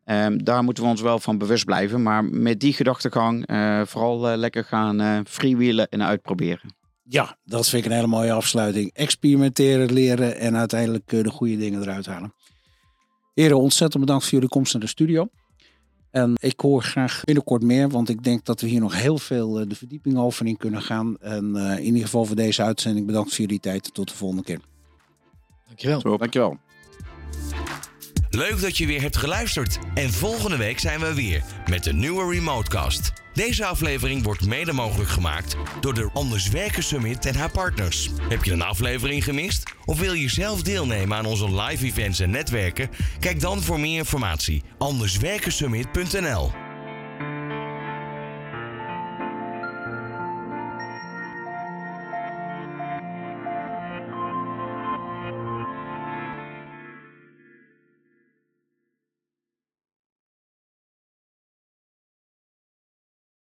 Ehm, 0.05 0.37
daar 0.37 0.65
moeten 0.65 0.83
we 0.83 0.91
ons 0.91 1.01
wel 1.01 1.19
van 1.19 1.39
bewust 1.39 1.65
blijven. 1.65 2.03
Maar 2.03 2.25
met 2.25 2.61
die 2.61 2.73
gedachtegang 2.73 3.45
vooral 3.87 4.37
lekker 4.37 4.65
gaan 4.65 5.25
freewheelen 5.27 5.89
en 5.89 6.03
uitproberen. 6.03 6.75
Ja, 7.03 7.37
dat 7.45 7.69
vind 7.69 7.85
ik 7.85 7.91
een 7.91 7.97
hele 7.97 8.09
mooie 8.09 8.33
afsluiting. 8.33 8.91
Experimenteren, 8.93 9.93
leren 9.93 10.37
en 10.37 10.57
uiteindelijk 10.57 11.09
de 11.09 11.31
goede 11.31 11.57
dingen 11.57 11.83
eruit 11.83 12.07
halen. 12.07 12.35
Heren, 13.35 13.61
ontzettend 13.61 14.05
bedankt 14.05 14.25
voor 14.25 14.33
jullie 14.33 14.49
komst 14.49 14.73
naar 14.73 14.83
de 14.83 14.89
studio. 14.89 15.29
En 16.11 16.33
ik 16.41 16.61
hoor 16.61 16.83
graag 16.83 17.25
binnenkort 17.25 17.63
meer, 17.63 17.89
want 17.89 18.09
ik 18.09 18.23
denk 18.23 18.45
dat 18.45 18.61
we 18.61 18.67
hier 18.67 18.81
nog 18.81 18.95
heel 18.95 19.19
veel 19.19 19.61
eh, 19.61 19.69
de 19.69 19.75
verdieping 19.75 20.19
over 20.19 20.47
in 20.47 20.57
kunnen 20.57 20.83
gaan. 20.83 21.17
En 21.21 21.57
eh, 21.57 21.79
in 21.79 21.85
ieder 21.85 22.03
geval 22.03 22.25
voor 22.25 22.37
deze 22.37 22.63
uitzending 22.63 23.07
bedankt 23.07 23.29
voor 23.29 23.39
jullie 23.39 23.61
tijd. 23.61 23.95
Tot 23.95 24.09
de 24.09 24.15
volgende 24.15 24.43
keer. 24.43 24.61
Dankjewel. 25.67 26.19
Dankjewel. 26.19 26.59
Leuk 28.31 28.61
dat 28.61 28.77
je 28.77 28.87
weer 28.87 29.01
hebt 29.01 29.17
geluisterd. 29.17 29.79
En 29.95 30.13
volgende 30.13 30.57
week 30.57 30.79
zijn 30.79 31.01
we 31.01 31.15
weer 31.15 31.43
met 31.69 31.87
een 31.87 31.99
nieuwe 31.99 32.33
Remotecast. 32.33 33.24
Deze 33.35 33.67
aflevering 33.67 34.23
wordt 34.23 34.47
mede 34.47 34.73
mogelijk 34.73 35.11
gemaakt 35.11 35.57
door 35.81 35.95
de 35.95 36.11
Anders 36.13 36.49
Werken 36.49 36.83
Summit 36.83 37.27
en 37.27 37.35
haar 37.35 37.51
partners. 37.51 38.11
Heb 38.29 38.45
je 38.45 38.53
een 38.53 38.63
aflevering 38.63 39.25
gemist? 39.25 39.73
Of 39.85 39.99
wil 39.99 40.13
je 40.13 40.29
zelf 40.29 40.63
deelnemen 40.63 41.17
aan 41.17 41.27
onze 41.27 41.55
live 41.63 41.85
events 41.85 42.21
en 42.21 42.31
netwerken? 42.31 42.91
Kijk 43.21 43.41
dan 43.41 43.63
voor 43.63 43.81
meer 43.81 43.99
informatie 43.99 44.63
anderswerkensummit.nl 44.79 46.51